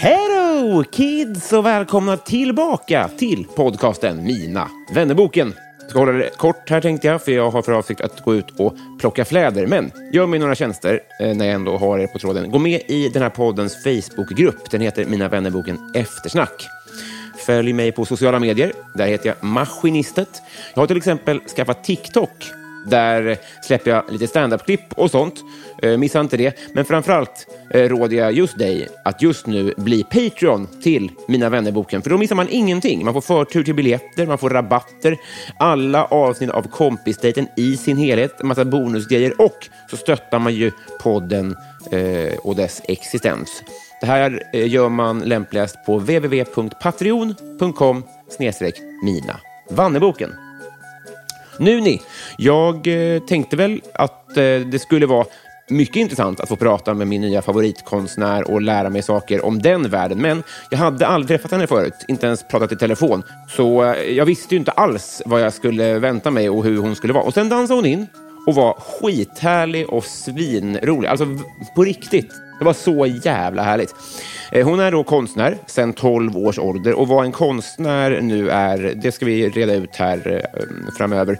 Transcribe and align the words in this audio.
Hello 0.00 0.84
kids 0.84 1.52
och 1.52 1.66
välkomna 1.66 2.16
tillbaka 2.16 3.10
till 3.18 3.46
podcasten 3.56 4.24
Mina 4.24 4.68
vännerboken. 4.94 5.54
Jag 5.80 5.90
ska 5.90 5.98
hålla 5.98 6.12
det 6.12 6.30
kort 6.36 6.70
här 6.70 6.80
tänkte 6.80 7.06
jag, 7.06 7.22
för 7.22 7.32
jag 7.32 7.50
har 7.50 7.62
för 7.62 7.72
avsikt 7.72 8.00
att 8.00 8.24
gå 8.24 8.34
ut 8.34 8.60
och 8.60 8.76
plocka 9.00 9.24
fläder. 9.24 9.66
Men 9.66 9.90
gör 10.12 10.26
mig 10.26 10.38
några 10.38 10.54
tjänster 10.54 11.00
eh, 11.20 11.36
när 11.36 11.44
jag 11.44 11.54
ändå 11.54 11.76
har 11.76 11.98
er 11.98 12.06
på 12.06 12.18
tråden. 12.18 12.50
Gå 12.50 12.58
med 12.58 12.82
i 12.88 13.08
den 13.08 13.22
här 13.22 13.30
poddens 13.30 13.84
Facebookgrupp. 13.84 14.70
Den 14.70 14.80
heter 14.80 15.04
Mina 15.04 15.28
vännerboken 15.28 15.78
Eftersnack. 15.94 16.66
Följ 17.46 17.72
mig 17.72 17.92
på 17.92 18.04
sociala 18.04 18.38
medier. 18.38 18.72
Där 18.94 19.06
heter 19.06 19.28
jag 19.28 19.44
Maskinistet. 19.44 20.42
Jag 20.74 20.82
har 20.82 20.86
till 20.86 20.96
exempel 20.96 21.40
skaffat 21.40 21.84
TikTok 21.84 22.63
där 22.84 23.36
släpper 23.62 23.90
jag 23.90 24.04
lite 24.08 24.26
standup-klipp 24.26 24.92
och 24.94 25.10
sånt. 25.10 25.34
Eh, 25.82 25.98
missa 25.98 26.20
inte 26.20 26.36
det. 26.36 26.58
Men 26.72 26.84
framförallt 26.84 27.46
eh, 27.70 27.80
råder 27.80 28.16
jag 28.16 28.32
just 28.32 28.58
dig 28.58 28.88
att 29.04 29.22
just 29.22 29.46
nu 29.46 29.74
bli 29.76 30.04
Patreon 30.04 30.68
till 30.82 31.10
Mina 31.28 31.48
vännerboken. 31.48 32.02
För 32.02 32.10
då 32.10 32.18
missar 32.18 32.36
man 32.36 32.48
ingenting. 32.50 33.04
Man 33.04 33.14
får 33.14 33.20
förtur 33.20 33.64
till 33.64 33.74
biljetter, 33.74 34.26
man 34.26 34.38
får 34.38 34.50
rabatter, 34.50 35.16
alla 35.58 36.04
avsnitt 36.04 36.50
av 36.50 36.62
Kompisdejten 36.62 37.48
i 37.56 37.76
sin 37.76 37.96
helhet, 37.96 38.40
en 38.40 38.48
massa 38.48 38.64
bonusgrejer 38.64 39.40
och 39.40 39.68
så 39.90 39.96
stöttar 39.96 40.38
man 40.38 40.54
ju 40.54 40.72
podden 41.02 41.56
eh, 41.90 42.34
och 42.38 42.56
dess 42.56 42.82
existens. 42.88 43.62
Det 44.00 44.06
här 44.06 44.42
eh, 44.52 44.68
gör 44.68 44.88
man 44.88 45.20
lämpligast 45.20 45.76
på 45.86 45.98
www.patreon.com 45.98 48.02
mina 49.02 49.40
vanneboken. 49.70 50.43
Nu 51.58 51.80
ni, 51.80 52.02
jag 52.38 52.86
eh, 52.86 53.22
tänkte 53.22 53.56
väl 53.56 53.80
att 53.94 54.36
eh, 54.36 54.60
det 54.70 54.80
skulle 54.80 55.06
vara 55.06 55.26
mycket 55.68 55.96
intressant 55.96 56.40
att 56.40 56.48
få 56.48 56.56
prata 56.56 56.94
med 56.94 57.06
min 57.06 57.20
nya 57.20 57.42
favoritkonstnär 57.42 58.50
och 58.50 58.62
lära 58.62 58.90
mig 58.90 59.02
saker 59.02 59.44
om 59.44 59.62
den 59.62 59.90
världen. 59.90 60.18
Men 60.18 60.42
jag 60.70 60.78
hade 60.78 61.06
aldrig 61.06 61.28
träffat 61.28 61.50
henne 61.50 61.66
förut, 61.66 61.94
inte 62.08 62.26
ens 62.26 62.48
pratat 62.48 62.72
i 62.72 62.76
telefon. 62.76 63.22
Så 63.48 63.84
eh, 63.84 64.02
jag 64.02 64.26
visste 64.26 64.54
ju 64.54 64.58
inte 64.58 64.70
alls 64.70 65.22
vad 65.26 65.40
jag 65.40 65.52
skulle 65.52 65.98
vänta 65.98 66.30
mig 66.30 66.50
och 66.50 66.64
hur 66.64 66.78
hon 66.78 66.96
skulle 66.96 67.12
vara. 67.12 67.24
Och 67.24 67.34
sen 67.34 67.48
dansade 67.48 67.78
hon 67.78 67.86
in 67.86 68.06
och 68.46 68.54
var 68.54 68.74
skithärlig 68.74 69.88
och 69.88 70.04
svinrolig. 70.04 71.08
Alltså 71.08 71.26
på 71.74 71.84
riktigt. 71.84 72.43
Det 72.58 72.64
var 72.64 72.72
så 72.72 73.06
jävla 73.06 73.62
härligt. 73.62 73.94
Eh, 74.52 74.66
hon 74.66 74.80
är 74.80 74.92
då 74.92 75.04
konstnär 75.04 75.58
sedan 75.66 75.92
12 75.92 76.38
års 76.38 76.58
ålder 76.58 76.94
och 76.94 77.08
vad 77.08 77.24
en 77.24 77.32
konstnär 77.32 78.20
nu 78.20 78.50
är, 78.50 78.94
det 79.02 79.12
ska 79.12 79.26
vi 79.26 79.48
reda 79.48 79.74
ut 79.74 79.96
här 79.96 80.42
eh, 80.54 80.94
framöver. 80.98 81.38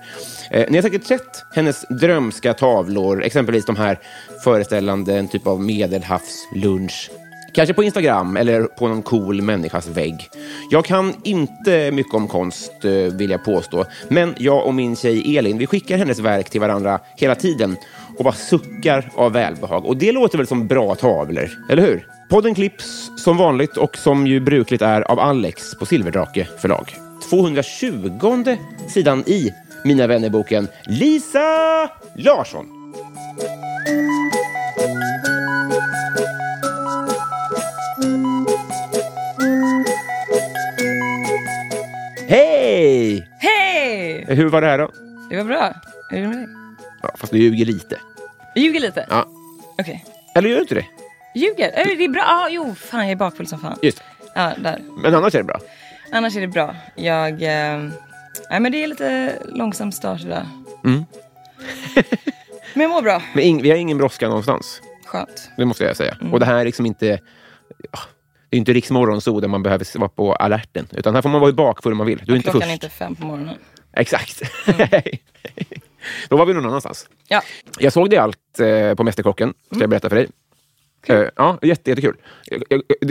Eh, 0.51 0.65
ni 0.69 0.77
har 0.77 0.83
säkert 0.83 1.05
sett 1.05 1.45
hennes 1.55 1.85
drömska 2.01 2.55
tavlor, 2.55 3.23
exempelvis 3.23 3.65
de 3.67 3.77
här 3.77 3.99
föreställande 4.45 5.19
en 5.19 5.29
typ 5.29 5.47
av 5.47 5.61
medelhavslunch. 5.61 7.11
Kanske 7.55 7.75
på 7.75 7.83
Instagram 7.83 8.37
eller 8.37 8.63
på 8.63 8.89
någon 8.89 9.03
cool 9.03 9.43
människas 9.43 9.89
vägg. 9.89 10.29
Jag 10.71 10.85
kan 10.85 11.15
inte 11.25 11.91
mycket 11.91 12.15
om 12.15 12.29
konst, 12.29 12.73
vill 13.13 13.31
jag 13.31 13.45
påstå. 13.45 13.85
Men 14.09 14.35
jag 14.39 14.67
och 14.67 14.75
min 14.75 14.97
tjej 14.97 15.39
Elin, 15.39 15.59
vi 15.59 15.67
skickar 15.67 15.97
hennes 15.99 16.19
verk 16.19 16.51
till 16.51 16.61
varandra 16.61 17.01
hela 17.17 17.35
tiden 17.35 17.77
och 18.19 18.25
bara 18.25 18.35
suckar 18.35 19.11
av 19.15 19.33
välbehag. 19.33 19.85
Och 19.85 19.97
det 19.97 20.13
låter 20.13 20.39
väl 20.39 20.47
som 20.47 20.67
bra 20.67 20.95
tavlor, 20.95 21.51
eller 21.71 21.83
hur? 21.83 22.07
Podden 22.29 22.55
klipps 22.55 23.11
som 23.17 23.37
vanligt 23.37 23.77
och 23.77 23.97
som 23.97 24.27
ju 24.27 24.41
brukligt 24.41 24.83
är 24.83 25.11
av 25.11 25.21
Alex 25.21 25.75
på 25.75 25.87
Silverdrake 25.87 26.49
förlag. 26.59 26.97
220 27.31 28.57
sidan 28.89 29.25
i 29.27 29.51
Mina 29.85 30.07
vännerboken 30.07 30.69
Lisa 30.87 31.41
Larsson. 32.17 32.67
Hej! 42.29 43.29
Hej! 43.39 44.25
Hur 44.29 44.49
var 44.49 44.61
det 44.61 44.67
här 44.67 44.79
då? 44.79 44.91
Det 45.31 45.37
var 45.37 45.45
bra. 45.45 45.75
Hur 46.11 46.19
är 46.19 46.23
det 46.23 46.29
med 46.29 46.39
dig? 46.39 46.64
Ja, 47.05 47.11
fast 47.17 47.33
du 47.33 47.39
ljuger 47.39 47.65
lite. 47.65 48.01
Jag 48.55 48.65
ljuger 48.65 48.81
lite? 48.81 49.07
Ja. 49.11 49.27
Okej. 49.79 50.05
Eller 50.35 50.49
gör 50.49 50.57
du 50.57 50.63
inte 50.63 50.75
det? 50.75 50.87
Ljuger? 51.35 51.73
Äh, 51.81 51.87
det 51.99 52.05
är 52.05 52.09
bra. 52.09 52.23
Ah, 52.23 52.49
jo, 52.51 52.75
fan 52.75 53.01
jag 53.01 53.11
är 53.11 53.17
bakfull 53.17 53.47
som 53.47 53.59
fan. 53.61 53.79
Just 53.83 54.03
Ja, 54.35 54.53
där. 54.59 54.79
Men 55.03 55.15
annars 55.15 55.35
är 55.35 55.39
det 55.39 55.45
bra. 55.45 55.61
Annars 56.13 56.37
är 56.37 56.41
det 56.41 56.47
bra. 56.49 56.75
Jag... 56.95 57.33
Eh, 57.33 57.79
nej, 58.51 58.61
men 58.61 58.73
det 58.73 58.83
är 58.85 58.87
lite 58.87 59.39
långsam 59.49 59.93
start 59.93 60.21
idag. 60.25 60.47
Mm. 60.85 61.05
men 62.75 62.83
jag 62.83 62.91
mår 62.91 63.03
bra. 63.03 63.23
Men 63.35 63.45
ing- 63.45 63.63
vi 63.63 63.71
har 63.71 63.77
ingen 63.77 63.99
brådska 63.99 64.29
någonstans. 64.29 64.81
Skönt. 65.07 65.51
Det 65.57 65.65
måste 65.65 65.85
jag 65.85 65.97
säga. 65.97 66.17
Mm. 66.21 66.33
Och 66.33 66.41
det 66.41 66.47
här 66.47 66.55
är 66.55 66.65
liksom 66.65 66.87
inte... 66.87 67.07
ja, 67.93 67.99
Det 68.51 68.57
är 68.57 68.59
inte 68.59 68.73
Riksmorgonzoo 68.73 69.41
där 69.41 69.49
man 69.49 69.63
behöver 69.63 69.99
vara 69.99 70.09
på 70.09 70.35
alerten. 70.35 70.87
Utan 70.91 71.15
här 71.15 71.23
får 71.23 71.29
man 71.29 71.41
vara 71.41 71.53
bakfull 71.53 71.93
om 71.93 71.99
man 71.99 72.07
vill. 72.07 72.23
Du 72.25 72.33
är 72.33 72.37
inte 72.37 72.51
Klockan 72.51 72.61
först. 72.61 72.71
är 72.71 72.73
inte 72.75 72.89
fem 72.89 73.15
på 73.15 73.27
morgonen. 73.27 73.55
Exakt. 73.97 74.43
Då 76.29 76.37
var 76.37 76.47
vi 76.47 76.55
någon 76.55 76.67
annanstans. 76.67 77.09
Ja. 77.29 77.43
Jag 77.79 77.93
såg 77.93 78.11
det 78.11 78.17
allt 78.19 78.61
eh, 78.61 78.95
på 78.95 79.05
Mästerkocken, 79.05 79.55
ska 79.71 79.81
jag 79.81 79.91
berätta 79.91 80.09
för 80.09 80.17
dig. 80.17 80.29
Eh, 81.07 81.29
ja, 81.37 81.59
jätte, 81.63 81.91
jättekul. 81.91 82.17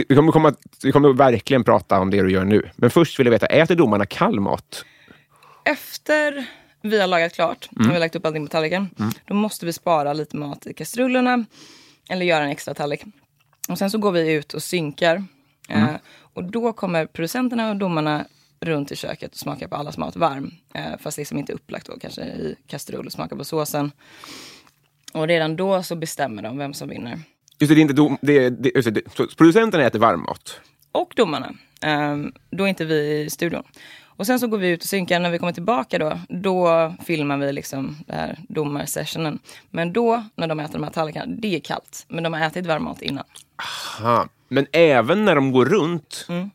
Vi 0.08 0.14
kommer, 0.14 0.32
komma, 0.32 0.54
vi 0.82 0.92
kommer 0.92 1.12
verkligen 1.12 1.64
prata 1.64 2.00
om 2.00 2.10
det 2.10 2.22
du 2.22 2.30
gör 2.32 2.44
nu. 2.44 2.70
Men 2.76 2.90
först 2.90 3.18
vill 3.18 3.26
jag 3.26 3.30
veta, 3.30 3.46
äter 3.46 3.74
domarna 3.74 4.06
kall 4.06 4.40
mat? 4.40 4.84
Efter 5.64 6.46
vi 6.82 7.00
har 7.00 7.06
lagat 7.06 7.34
klart, 7.34 7.68
Mm. 7.72 7.82
när 7.82 7.88
vi 7.88 7.94
har 7.94 8.00
lagt 8.00 8.16
upp 8.16 8.26
allting 8.26 8.46
på 8.46 8.50
tallriken, 8.50 8.90
då 9.26 9.34
måste 9.34 9.66
vi 9.66 9.72
spara 9.72 10.12
lite 10.12 10.36
mat 10.36 10.66
i 10.66 10.74
kastrullerna 10.74 11.44
eller 12.10 12.26
göra 12.26 12.44
en 12.44 12.50
extra 12.50 12.74
tallrik. 12.74 13.02
Och 13.68 13.78
sen 13.78 13.90
så 13.90 13.98
går 13.98 14.12
vi 14.12 14.32
ut 14.32 14.54
och 14.54 14.62
synkar. 14.62 15.24
Mm. 15.68 15.88
Eh, 15.88 15.94
och 16.34 16.44
då 16.44 16.72
kommer 16.72 17.06
producenterna 17.06 17.70
och 17.70 17.76
domarna 17.76 18.24
runt 18.64 18.92
i 18.92 18.96
köket 18.96 19.32
och 19.32 19.38
smakar 19.38 19.68
på 19.68 19.76
allas 19.76 19.98
mat 19.98 20.16
varm. 20.16 20.50
Eh, 20.74 20.98
fast 21.00 21.18
liksom 21.18 21.38
inte 21.38 21.52
upplagt 21.52 21.86
då, 21.86 21.98
kanske 21.98 22.22
i 22.22 22.56
kastrull 22.66 23.06
och 23.06 23.12
smakar 23.12 23.36
på 23.36 23.44
såsen. 23.44 23.92
Och 25.12 25.26
redan 25.28 25.56
då 25.56 25.82
så 25.82 25.96
bestämmer 25.96 26.42
de 26.42 26.58
vem 26.58 26.74
som 26.74 26.88
vinner. 26.88 27.20
Just 27.58 27.68
det, 27.68 27.74
det 27.74 27.80
är 27.80 27.82
inte 27.82 27.94
dom, 27.94 28.18
det, 28.20 28.50
det, 28.50 28.72
just 28.74 28.94
det, 28.94 29.36
producenterna 29.36 29.84
äter 29.84 29.98
varm 29.98 30.20
mat. 30.20 30.60
och 30.92 31.12
domarna. 31.16 31.54
Um, 31.86 32.32
då 32.50 32.64
är 32.64 32.68
inte 32.68 32.84
vi 32.84 33.20
i 33.20 33.30
studion. 33.30 33.62
Och 34.16 34.26
sen 34.26 34.40
så 34.40 34.46
går 34.46 34.58
vi 34.58 34.68
ut 34.68 34.82
och 34.82 34.88
synkar. 34.88 35.20
När 35.20 35.30
vi 35.30 35.38
kommer 35.38 35.52
tillbaka 35.52 35.98
då, 35.98 36.20
då 36.28 36.94
filmar 37.04 37.36
vi 37.38 37.52
liksom 37.52 37.96
det 38.06 38.12
här 38.12 38.38
domarsessionen. 38.48 39.38
Men 39.70 39.92
då, 39.92 40.24
när 40.36 40.46
de 40.46 40.60
äter 40.60 40.72
de 40.72 40.82
här 40.82 40.90
tallrikarna, 40.90 41.34
det 41.38 41.56
är 41.56 41.60
kallt. 41.60 42.04
Men 42.08 42.22
de 42.24 42.32
har 42.32 42.40
ätit 42.40 42.66
varm 42.66 42.84
mat 42.84 43.02
innan. 43.02 43.24
Aha. 44.00 44.28
Men 44.48 44.66
även 44.72 45.24
när 45.24 45.34
de 45.34 45.52
går 45.52 45.64
runt 45.64 46.26
Mm. 46.28 46.50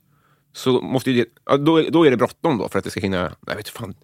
Så 0.54 0.82
måste 0.82 1.12
det, 1.12 1.26
då, 1.46 1.82
då 1.82 2.04
är 2.04 2.12
det 2.12 2.18
bråttom 2.18 2.58
då 2.58 2.70
för 2.70 2.80
att 2.80 2.86
det 2.86 2.92
ska 2.92 3.00
hinna... 3.00 3.36
Jag 3.48 3.56
vet 3.56 3.70
fan. 3.70 3.96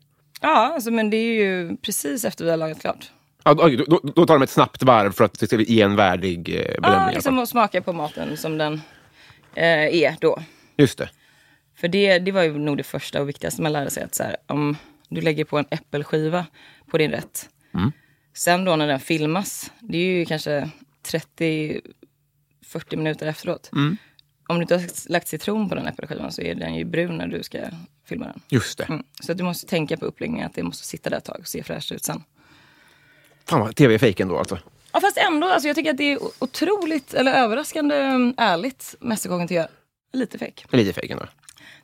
Ja, 0.42 0.74
alltså, 0.74 0.92
men 0.92 1.10
det 1.10 1.18
är 1.18 1.34
ju 1.34 1.78
precis 1.78 2.26
efter 2.26 2.46
vi 2.46 2.52
har 2.52 2.58
lagat 2.58 2.82
klart. 2.82 3.12
Ja, 3.44 3.54
då, 3.54 3.68
då, 3.70 4.00
då 4.16 4.26
tar 4.26 4.34
de 4.34 4.42
ett 4.42 4.50
snabbt 4.50 4.84
varv 4.84 5.12
för 5.12 5.24
att 5.26 5.52
ge 5.52 5.82
en 5.82 5.96
värdig 5.96 6.50
eh, 6.50 6.56
bedömning. 6.56 6.82
Ja, 6.82 7.12
liksom 7.14 7.40
att 7.40 7.50
smaka 7.50 7.82
på 7.82 7.94
maten 7.94 8.38
som 8.38 8.58
den 8.58 8.74
eh, 9.56 9.96
är 9.96 10.16
då. 10.22 10.40
Just 10.78 10.98
det. 10.98 11.10
För 11.76 11.88
det, 11.88 12.20
det 12.20 12.32
var 12.32 12.44
ju 12.44 12.58
nog 12.58 12.78
det 12.78 12.84
första 12.84 13.22
och 13.22 13.30
viktigaste 13.30 13.62
man 13.62 13.74
lärde 13.74 13.90
sig. 13.90 14.04
Att 14.04 14.16
så 14.16 14.24
här, 14.24 14.38
om 14.48 14.78
du 15.10 15.22
lägger 15.22 15.46
på 15.46 15.58
en 15.58 15.66
äppelskiva 15.70 16.46
på 16.92 16.98
din 16.98 17.12
rätt. 17.12 17.50
Sen 18.34 18.66
då 18.66 18.76
när 18.76 18.88
den 18.88 19.00
filmas, 19.00 19.72
det 19.80 19.98
är 19.98 20.18
ju 20.18 20.26
kanske 20.26 20.70
30-40 21.40 21.76
minuter 22.96 23.28
efteråt. 23.28 23.72
Om 24.48 24.56
du 24.56 24.62
inte 24.62 24.76
har 24.76 25.10
lagt 25.10 25.28
citron 25.28 25.70
på 25.70 25.76
den 25.76 25.88
äppelskivan 25.88 26.32
så 26.32 26.42
är 26.42 26.56
den 26.56 26.76
ju 26.76 26.86
brun 26.86 27.18
när 27.18 27.28
du 27.28 27.44
ska 27.44 27.60
filma 28.06 28.26
den. 28.26 28.42
Just 28.50 28.78
det. 28.78 28.84
Mm. 28.84 29.04
Så 29.20 29.34
du 29.34 29.44
måste 29.44 29.68
tänka 29.68 29.98
på 29.98 30.06
uppläggningen, 30.06 30.46
att 30.46 30.54
det 30.54 30.64
måste 30.64 30.86
sitta 30.86 31.10
där 31.10 31.18
ett 31.18 31.26
tag 31.26 31.40
och 31.40 31.48
se 31.48 31.64
fräscht 31.64 31.92
ut 31.92 32.04
sen. 32.04 32.24
Fan 33.46 33.60
vad 33.60 33.76
tv 33.76 33.94
är 33.94 33.98
fejk 33.98 34.20
ändå 34.20 34.38
alltså. 34.38 34.60
Ja, 34.92 35.00
fast 35.02 35.18
ändå, 35.18 35.48
alltså, 35.48 35.68
jag 35.68 35.76
tycker 35.76 35.92
att 35.92 35.98
det 35.98 36.12
är 36.12 36.20
otroligt, 36.40 37.14
eller 37.14 37.34
överraskande 37.34 37.96
mm, 37.96 38.34
ärligt 38.38 38.96
Mästerkocken 39.00 39.48
tycker 39.48 39.62
jag. 39.62 39.70
Lite 40.14 40.38
fake. 40.38 40.78
Lite 40.78 40.94
fejk 40.94 41.12
ändå. 41.12 41.26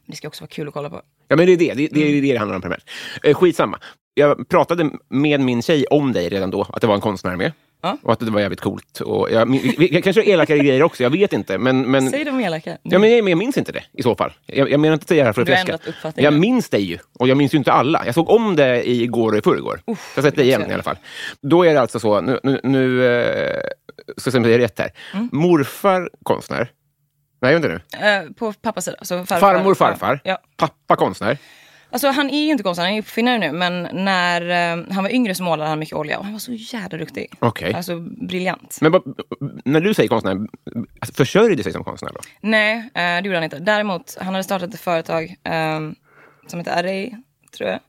Men 0.05 0.11
det 0.11 0.15
ska 0.15 0.27
också 0.27 0.43
vara 0.43 0.49
kul 0.49 0.67
att 0.67 0.73
kolla 0.73 0.89
på. 0.89 1.01
Ja, 1.27 1.35
men 1.35 1.45
det 1.45 1.51
är 1.51 1.57
det 1.57 1.73
det, 1.73 1.87
det, 1.91 2.01
är 2.01 2.21
det 2.21 2.31
det 2.31 2.37
handlar 2.37 2.55
om 2.55 2.61
primärt. 2.61 2.89
Eh, 3.23 3.33
skitsamma. 3.33 3.79
Jag 4.13 4.49
pratade 4.49 4.91
med 5.09 5.39
min 5.39 5.61
tjej 5.61 5.85
om 5.85 6.13
dig 6.13 6.29
redan 6.29 6.51
då, 6.51 6.61
att 6.69 6.81
det 6.81 6.87
var 6.87 6.95
en 6.95 7.01
konstnär 7.01 7.35
med. 7.35 7.51
Ja. 7.81 7.97
Och 8.03 8.13
att 8.13 8.19
det 8.19 8.31
var 8.31 8.39
jävligt 8.39 8.61
coolt. 8.61 9.01
Och 9.01 9.31
jag, 9.31 9.59
jag, 9.77 10.03
kanske 10.03 10.23
elakare 10.23 10.57
grejer 10.57 10.83
också, 10.83 11.03
jag 11.03 11.09
vet 11.09 11.33
inte. 11.33 11.57
Men, 11.57 11.91
men, 11.91 12.09
Säg 12.09 12.23
de 12.23 12.39
elaka. 12.39 12.77
ja, 12.83 12.99
men, 12.99 13.11
jag, 13.11 13.29
jag 13.29 13.37
minns 13.37 13.57
inte 13.57 13.71
det 13.71 13.83
i 13.93 14.03
så 14.03 14.15
fall. 14.15 14.33
Jag, 14.45 14.71
jag 14.71 14.79
menar 14.79 14.93
inte 14.93 15.03
att 15.03 15.09
säga 15.09 15.23
det 15.23 15.25
här 15.25 15.33
för 15.33 15.41
att 15.41 15.47
fläska. 15.47 15.77
Jag 16.15 16.33
minns 16.33 16.69
dig 16.69 16.81
ju, 16.81 16.97
och 17.19 17.27
jag 17.27 17.37
minns 17.37 17.53
ju 17.53 17.57
inte 17.57 17.71
alla. 17.71 18.05
Jag 18.05 18.15
såg 18.15 18.29
om 18.29 18.55
det 18.55 18.89
igår 18.89 19.31
och 19.31 19.37
i 19.37 19.41
förrgår. 19.41 19.81
Jag 19.85 19.95
har 20.15 20.21
sett 20.21 20.35
det 20.35 20.43
igen 20.43 20.69
i 20.69 20.73
alla 20.73 20.83
fall. 20.83 20.97
Då 21.41 21.63
är 21.63 21.73
det 21.73 21.81
alltså 21.81 21.99
så, 21.99 22.21
nu, 22.21 22.39
nu, 22.43 22.59
nu 22.63 23.01
ska 24.17 24.31
jag 24.31 24.51
är 24.51 24.57
rätt 24.57 24.79
här. 24.79 24.91
Mm. 25.13 25.29
Morfar 25.31 26.09
konstnär. 26.23 26.71
Nej, 27.41 27.53
vänta 27.53 27.67
nu. 27.67 28.07
Eh, 28.07 28.31
på 28.31 28.53
pappas 28.53 28.85
sida. 28.85 28.97
Alltså 28.99 29.25
farfar. 29.25 29.39
Farmor 29.39 29.75
farfar. 29.75 30.19
Ja. 30.23 30.37
Pappa 30.57 30.95
konstnär. 30.95 31.37
Alltså, 31.91 32.07
han 32.07 32.29
är 32.29 32.43
ju 32.45 32.51
inte 32.51 32.63
konstnär, 32.63 32.85
han 32.85 32.93
är 32.93 32.99
uppfinnare 33.01 33.38
nu. 33.38 33.51
Men 33.51 33.88
när 34.05 34.41
eh, 34.77 34.85
han 34.93 35.03
var 35.03 35.11
yngre 35.11 35.35
så 35.35 35.43
målade 35.43 35.69
han 35.69 35.79
mycket 35.79 35.95
olja. 35.95 36.17
Och 36.17 36.23
han 36.23 36.33
var 36.33 36.39
så 36.39 36.53
jävla 36.53 36.97
duktig. 36.97 37.27
Okej. 37.39 37.73
Alltså 37.73 37.99
briljant. 37.99 38.77
Men 38.81 38.91
vad- 38.91 39.03
när 39.65 39.81
du 39.81 39.93
säger 39.93 40.09
konstnär, 40.09 40.38
alltså, 40.99 41.13
försörjer 41.13 41.55
du 41.57 41.63
sig 41.63 41.71
som 41.71 41.83
konstnär 41.83 42.11
då? 42.13 42.19
Nej, 42.41 42.77
eh, 42.77 42.91
det 42.93 43.21
gjorde 43.23 43.38
han 43.38 43.43
inte. 43.43 43.59
Däremot, 43.59 44.17
han 44.21 44.33
hade 44.33 44.43
startat 44.43 44.73
ett 44.73 44.79
företag 44.79 45.35
eh, 45.43 45.79
som 46.47 46.59
heter 46.59 46.79
Array, 46.79 47.11
tror 47.57 47.69
jag. 47.69 47.79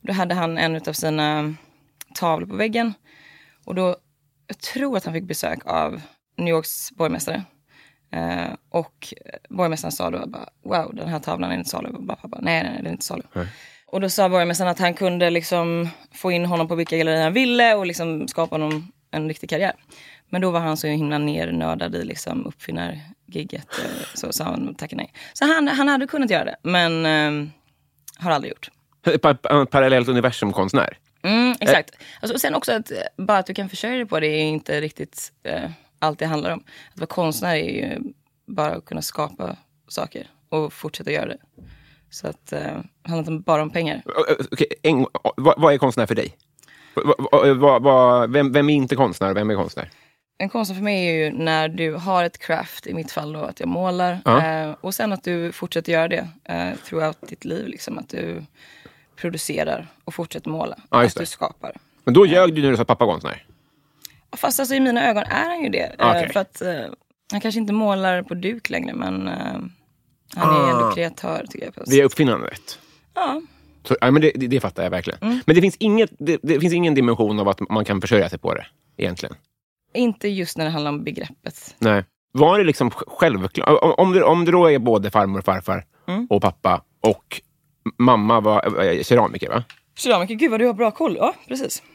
Då 0.00 0.12
hade 0.12 0.34
han 0.34 0.58
en 0.58 0.76
av 0.76 0.92
sina 0.92 1.54
tavlor 2.14 2.46
på 2.46 2.56
väggen. 2.56 2.94
Och 3.64 3.74
då, 3.74 3.96
jag 4.46 4.58
tror 4.58 4.96
att 4.96 5.04
han 5.04 5.14
fick 5.14 5.24
besök 5.24 5.58
av 5.66 6.00
New 6.38 6.48
Yorks 6.48 6.92
borgmästare. 6.92 7.42
Eh, 8.16 8.54
och 8.70 9.14
borgmästaren 9.48 9.92
sa 9.92 10.10
då 10.10 10.26
bara, 10.26 10.48
wow, 10.64 10.94
den 10.94 11.08
här 11.08 11.18
tavlan 11.18 11.50
är 11.52 11.54
inte 11.56 11.70
salu. 11.70 11.88
Och 11.88 12.02
bara, 12.02 12.16
pappa, 12.16 12.38
nej, 12.42 12.62
nej, 12.62 12.72
nej, 12.72 12.76
den 12.78 12.86
är 12.86 12.90
inte 12.90 13.04
salu. 13.04 13.22
Och 13.86 14.00
då 14.00 14.08
sa 14.08 14.28
borgmästaren 14.28 14.70
att 14.70 14.78
han 14.78 14.94
kunde 14.94 15.30
liksom 15.30 15.88
få 16.12 16.32
in 16.32 16.44
honom 16.46 16.68
på 16.68 16.74
vilka 16.74 16.96
gallerier 16.96 17.22
han 17.22 17.32
ville 17.32 17.74
och 17.74 17.86
liksom 17.86 18.28
skapa 18.28 18.54
honom 18.54 18.92
en 19.10 19.28
riktig 19.28 19.50
karriär. 19.50 19.72
Men 20.28 20.40
då 20.42 20.50
var 20.50 20.60
han 20.60 20.76
så 20.76 20.86
himla 20.86 21.18
nernördad 21.18 21.94
i 21.94 22.04
liksom 22.04 22.46
uppfinnargigget. 22.46 23.78
eh, 23.78 24.06
Så 24.14 24.32
sa 24.32 24.44
han 24.44 24.74
tackade 24.74 24.96
nej. 25.02 25.12
Så 25.32 25.44
han, 25.44 25.68
han 25.68 25.88
hade 25.88 26.06
kunnat 26.06 26.30
göra 26.30 26.44
det, 26.44 26.56
men 26.62 27.06
eh, 27.06 27.48
har 28.18 28.30
aldrig 28.30 28.50
gjort. 28.52 28.68
Pa- 29.22 29.34
pa- 29.34 29.66
Parallellt 29.66 30.08
universum-konstnär? 30.08 30.98
Mm, 31.22 31.54
exakt. 31.60 31.90
Alltså, 32.20 32.34
och 32.34 32.40
sen 32.40 32.54
också 32.54 32.72
att 32.72 32.90
eh, 32.90 32.96
bara 33.16 33.38
att 33.38 33.46
du 33.46 33.54
kan 33.54 33.68
försörja 33.68 33.96
dig 33.96 34.06
på 34.06 34.20
det 34.20 34.26
är 34.26 34.42
inte 34.44 34.80
riktigt 34.80 35.32
eh, 35.42 35.70
allt 35.98 36.18
det 36.18 36.26
handlar 36.26 36.50
om. 36.50 36.64
Att 36.94 36.98
vara 37.00 37.06
konstnär 37.06 37.56
är 37.56 37.70
ju 37.70 37.98
bara 38.46 38.74
att 38.74 38.84
kunna 38.84 39.02
skapa 39.02 39.56
saker 39.88 40.26
och 40.48 40.72
fortsätta 40.72 41.10
göra 41.12 41.26
det. 41.26 41.38
Så 42.10 42.28
att 42.28 42.52
eh, 42.52 42.60
det 43.02 43.08
handlar 43.10 43.32
inte 43.32 43.44
bara 43.44 43.62
om 43.62 43.70
pengar. 43.70 44.02
Okej, 44.52 44.66
en, 44.82 45.06
vad, 45.36 45.54
vad 45.60 45.74
är 45.74 45.78
konstnär 45.78 46.06
för 46.06 46.14
dig? 46.14 46.36
Vad- 47.56 47.82
vad- 47.82 48.30
vem, 48.32 48.52
vem 48.52 48.70
är 48.70 48.74
inte 48.74 48.96
konstnär 48.96 49.30
och 49.30 49.36
vem 49.36 49.50
är 49.50 49.54
konstnär? 49.54 49.90
En 50.38 50.48
konstnär 50.48 50.74
för 50.76 50.82
mig 50.84 51.06
är 51.08 51.12
ju 51.24 51.32
när 51.32 51.68
du 51.68 51.94
har 51.94 52.24
ett 52.24 52.38
craft, 52.38 52.86
i 52.86 52.94
mitt 52.94 53.12
fall 53.12 53.32
då 53.32 53.40
att 53.40 53.60
jag 53.60 53.68
målar. 53.68 54.18
Ja. 54.24 54.46
Eh, 54.46 54.74
och 54.80 54.94
sen 54.94 55.12
att 55.12 55.24
du 55.24 55.52
fortsätter 55.52 55.92
göra 55.92 56.08
det 56.08 56.28
eh, 56.44 56.74
throughout 56.88 57.28
ditt 57.28 57.44
liv. 57.44 57.66
Liksom, 57.68 57.98
att 57.98 58.08
du 58.08 58.42
producerar 59.16 59.86
och 60.04 60.14
fortsätter 60.14 60.50
måla. 60.50 60.78
Just 61.02 61.16
att 61.16 61.20
du 61.22 61.26
skapar. 61.26 61.76
Men 62.04 62.14
då 62.14 62.26
ljög 62.26 62.54
du 62.54 62.62
när 62.62 62.70
du 62.70 62.76
sa 62.76 62.84
pappa 62.84 63.04
konstnär. 63.06 63.44
Fast 64.36 64.60
alltså, 64.60 64.74
i 64.74 64.80
mina 64.80 65.08
ögon 65.10 65.22
är 65.22 65.44
han 65.44 65.62
ju 65.62 65.68
det. 65.68 65.96
Eh, 65.98 66.08
Okej. 66.10 66.30
för 66.32 66.40
att 66.40 66.62
eh, 66.62 66.68
han 67.32 67.40
kanske 67.40 67.60
inte 67.60 67.72
målar 67.72 68.22
på 68.22 68.34
duk 68.34 68.70
längre 68.70 68.94
men 68.94 69.28
eh, 69.28 69.34
han 70.34 70.56
är 70.66 70.70
ändå 70.70 70.84
Ah. 70.84 70.92
kreatör 70.94 71.46
tycker 71.50 71.64
jag. 71.66 71.74
På 71.74 71.82
Via 71.86 72.04
uppfinnandet. 72.04 72.78
Ja. 73.14 73.42
Så, 73.84 73.96
ja, 74.00 74.10
men 74.10 74.22
det, 74.22 74.32
det, 74.34 74.46
det 74.46 74.60
fattar 74.60 74.82
jag 74.82 74.90
verkligen. 74.90 75.18
Men 75.20 75.54
det 75.54 75.60
finns, 75.60 75.76
inget, 75.78 76.10
det, 76.18 76.38
det 76.42 76.60
finns 76.60 76.72
ingen 76.74 76.94
dimension 76.94 77.40
av 77.40 77.48
att 77.48 77.60
man 77.70 77.84
kan 77.84 78.00
försörja 78.00 78.28
sig 78.28 78.38
på 78.38 78.54
det, 78.54 78.66
egentligen. 78.96 79.34
Inte 79.94 80.28
just 80.28 80.58
när 80.58 80.64
det 80.64 80.70
handlar 80.70 80.90
om 80.90 81.04
begreppet. 81.04 81.74
Nej. 81.78 82.04
Var 82.32 82.58
det 82.58 82.64
liksom 82.64 82.90
sj- 82.90 83.02
självklart? 83.08 83.78
Om, 83.82 83.92
om, 83.98 84.12
det, 84.12 84.22
om 84.22 84.44
det 84.44 84.52
då 84.52 84.70
är 84.70 84.78
både 84.78 85.10
farmor 85.10 85.38
och 85.38 85.44
farfar 85.44 85.84
Mm. 86.08 86.26
och 86.30 86.42
pappa 86.42 86.82
och 87.00 87.40
mamma 87.98 88.40
var 88.40 88.84
äh, 88.84 89.02
keramiker, 89.02 89.48
va? 89.48 89.64
Keramiker, 89.98 90.34
gud 90.34 90.50
vad 90.50 90.60
du 90.60 90.66
har 90.66 90.74
bra 90.74 90.90
koll. 90.90 91.16
Ja, 91.16 91.34
precis. 91.48 91.82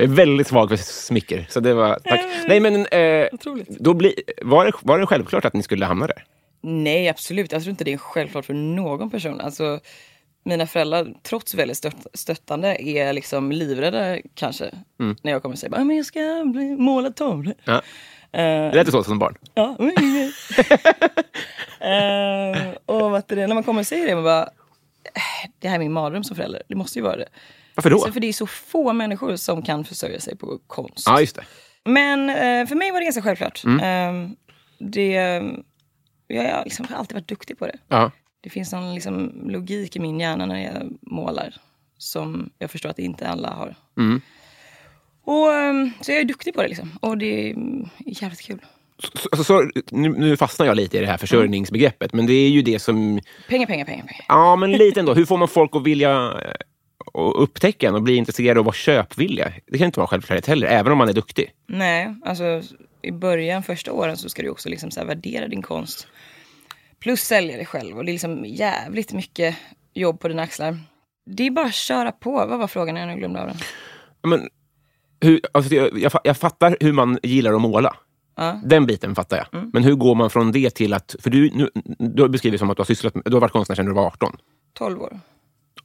Jag 0.00 0.10
är 0.10 0.14
väldigt 0.14 0.46
svag 0.46 0.68
för 0.68 0.76
smicker, 0.76 1.46
så 1.48 1.60
det 1.60 1.74
var... 1.74 1.98
Tack. 2.04 2.20
Nej, 2.48 2.60
men 2.60 2.86
eh, 2.86 3.26
då 3.68 3.94
bli, 3.94 4.14
var, 4.42 4.64
det, 4.66 4.72
var 4.82 4.98
det 4.98 5.06
självklart 5.06 5.44
att 5.44 5.54
ni 5.54 5.62
skulle 5.62 5.86
hamna 5.86 6.06
där? 6.06 6.24
Nej, 6.62 7.08
absolut. 7.08 7.52
Jag 7.52 7.62
tror 7.62 7.70
inte 7.70 7.84
det 7.84 7.92
är 7.92 7.96
självklart 7.98 8.44
för 8.44 8.54
någon 8.54 9.10
person. 9.10 9.40
Alltså, 9.40 9.80
mina 10.44 10.66
föräldrar, 10.66 11.08
trots 11.22 11.54
väldigt 11.54 11.76
stött, 11.76 12.06
stöttande, 12.14 12.82
är 12.88 13.12
liksom 13.12 13.52
livrädda 13.52 14.18
kanske. 14.34 14.70
När 15.22 15.32
jag 15.32 15.42
kommer 15.42 15.52
och 15.54 15.58
säger 15.58 15.70
bara, 15.70 15.80
"Ah, 15.82 15.92
jag 15.92 16.06
ska 16.06 16.20
bli 16.46 16.76
målad 16.76 17.16
tavlor. 17.16 17.54
Ja. 17.64 17.74
Eh, 18.32 18.42
Det 18.42 18.72
lät 18.74 18.90
så 18.90 19.04
som 19.04 19.18
barn. 19.18 19.34
Ja. 19.54 19.76
Eh, 21.80 22.68
och 22.86 23.10
vad 23.10 23.22
det, 23.28 23.46
när 23.46 23.54
man 23.54 23.62
kommer 23.62 23.80
och 23.80 23.86
säger 23.86 24.06
det, 24.06 24.14
man 24.14 24.24
bara, 24.24 24.42
"Eh, 24.42 25.50
det 25.58 25.68
här 25.68 25.74
är 25.74 25.78
min 25.78 25.92
mardröm 25.92 26.24
som 26.24 26.36
förälder. 26.36 26.62
Det 26.68 26.74
måste 26.74 26.98
ju 26.98 27.02
vara 27.02 27.16
det. 27.16 27.28
Varför 27.74 27.90
då? 27.90 27.98
Så 27.98 28.12
för 28.12 28.20
det 28.20 28.26
är 28.26 28.32
så 28.32 28.46
få 28.46 28.92
människor 28.92 29.36
som 29.36 29.62
kan 29.62 29.84
försörja 29.84 30.20
sig 30.20 30.36
på 30.36 30.58
konst. 30.66 31.06
Ja, 31.06 31.20
just 31.20 31.36
det. 31.36 31.44
Men 31.84 32.30
eh, 32.30 32.66
för 32.66 32.74
mig 32.74 32.90
var 32.90 32.98
det 32.98 33.04
ganska 33.04 33.22
självklart. 33.22 33.64
Mm. 33.64 33.80
Eh, 33.80 34.30
det, 34.78 35.12
jag 36.26 36.54
har 36.56 36.64
liksom 36.64 36.86
alltid 36.94 37.14
varit 37.14 37.28
duktig 37.28 37.58
på 37.58 37.66
det. 37.66 37.78
Ja. 37.88 38.10
Det 38.40 38.50
finns 38.50 38.72
någon 38.72 38.94
liksom 38.94 39.32
logik 39.50 39.96
i 39.96 40.00
min 40.00 40.20
hjärna 40.20 40.46
när 40.46 40.64
jag 40.64 40.98
målar 41.00 41.54
som 41.98 42.50
jag 42.58 42.70
förstår 42.70 42.88
att 42.88 42.98
inte 42.98 43.28
alla 43.28 43.50
har. 43.50 43.74
Mm. 43.98 44.20
Och, 45.24 45.52
ehm, 45.52 45.90
så 46.00 46.12
jag 46.12 46.20
är 46.20 46.24
duktig 46.24 46.54
på 46.54 46.62
det 46.62 46.68
liksom. 46.68 46.98
Och 47.00 47.18
det 47.18 47.50
är 47.50 47.56
jävligt 48.06 48.40
kul. 48.40 48.60
Så, 48.98 49.28
alltså, 49.32 49.44
så, 49.44 49.70
nu, 49.90 50.08
nu 50.08 50.36
fastnar 50.36 50.66
jag 50.66 50.76
lite 50.76 50.96
i 50.96 51.00
det 51.00 51.06
här 51.06 51.16
försörjningsbegreppet, 51.16 52.12
men 52.12 52.26
det 52.26 52.32
är 52.32 52.48
ju 52.48 52.62
det 52.62 52.78
som... 52.78 53.20
Pengar, 53.48 53.66
pengar, 53.66 53.84
pengar. 53.84 54.06
pengar. 54.06 54.24
Ja, 54.28 54.56
men 54.56 54.72
lite 54.72 55.00
ändå. 55.00 55.14
Hur 55.14 55.24
får 55.24 55.36
man 55.36 55.48
folk 55.48 55.76
att 55.76 55.84
vilja 55.84 56.10
eh, 56.10 56.52
och 57.06 57.42
upptäcka 57.42 57.88
en 57.88 57.94
och 57.94 58.02
bli 58.02 58.16
intresserade 58.16 58.60
och 58.60 58.66
vara 58.66 58.74
köpvilliga? 58.74 59.52
Det 59.66 59.78
kan 59.78 59.86
inte 59.86 60.00
vara 60.00 60.08
självklart 60.08 60.46
heller, 60.46 60.66
även 60.66 60.92
om 60.92 60.98
man 60.98 61.08
är 61.08 61.12
duktig. 61.12 61.52
Nej, 61.68 62.14
alltså 62.24 62.62
i 63.02 63.12
början, 63.12 63.62
första 63.62 63.92
åren, 63.92 64.16
så 64.16 64.28
ska 64.28 64.42
du 64.42 64.48
också 64.48 64.68
liksom 64.68 64.90
så 64.90 65.04
värdera 65.04 65.48
din 65.48 65.62
konst. 65.62 66.06
Plus 67.00 67.20
sälja 67.20 67.56
det 67.56 67.64
själv. 67.64 67.98
Och 67.98 68.04
det 68.04 68.10
är 68.10 68.12
liksom 68.12 68.44
jävligt 68.44 69.12
mycket 69.12 69.56
jobb 69.94 70.20
på 70.20 70.28
dina 70.28 70.42
axlar. 70.42 70.78
Det 71.26 71.46
är 71.46 71.50
bara 71.50 71.66
att 71.66 71.74
köra 71.74 72.12
på. 72.12 72.30
Vad 72.30 72.58
var 72.58 72.66
frågan? 72.66 72.96
Jag 72.96 73.18
glömde 73.18 73.40
av 73.40 73.46
den. 73.46 73.56
Men, 74.22 74.48
hur, 75.20 75.40
alltså, 75.52 75.74
jag, 75.74 75.98
jag 75.98 76.12
fa- 76.12 76.20
jag 76.24 76.36
fattar 76.36 76.76
hur 76.80 76.92
man 76.92 77.18
gillar 77.22 77.52
att 77.52 77.60
måla. 77.60 77.96
Ja. 78.36 78.60
Den 78.64 78.86
biten 78.86 79.14
fattar 79.14 79.36
jag. 79.36 79.64
Men 79.72 79.84
hur 79.84 79.94
går 79.94 80.14
man 80.14 80.30
från 80.30 80.52
det 80.52 80.70
till 80.70 80.92
att... 80.92 81.16
För 81.20 81.30
du, 81.30 81.50
nu, 81.50 81.70
du 81.98 82.22
har 82.22 82.28
beskrivit 82.28 82.60
som 82.60 82.70
att 82.70 82.76
du 82.76 82.80
har, 82.80 82.86
sysslat 82.86 83.14
du 83.24 83.32
har 83.32 83.40
varit 83.40 83.52
konstnär 83.52 83.76
sedan 83.76 83.86
du 83.86 83.92
var 83.92 84.06
18. 84.06 84.36
12 84.74 85.02
år. 85.02 85.20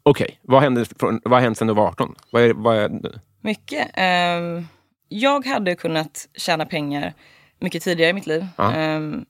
Okej, 0.04 0.40
vad, 0.42 0.62
hände 0.62 0.86
från, 1.00 1.22
vad 1.24 1.34
har 1.34 1.42
hänt 1.42 1.58
sedan 1.58 1.68
du 1.68 1.74
var 1.74 1.88
18? 1.88 2.16
Vad 2.32 2.44
är, 2.44 2.54
vad 2.54 2.78
är, 2.78 3.20
Mycket. 3.42 3.92
Ehm, 3.94 4.68
jag 5.10 5.46
hade 5.46 5.76
kunnat 5.76 6.28
tjäna 6.38 6.66
pengar 6.66 7.14
mycket 7.60 7.84
tidigare 7.84 8.10
i 8.10 8.14
mitt 8.14 8.28
liv. 8.28 8.48
Ehm, 8.58 9.26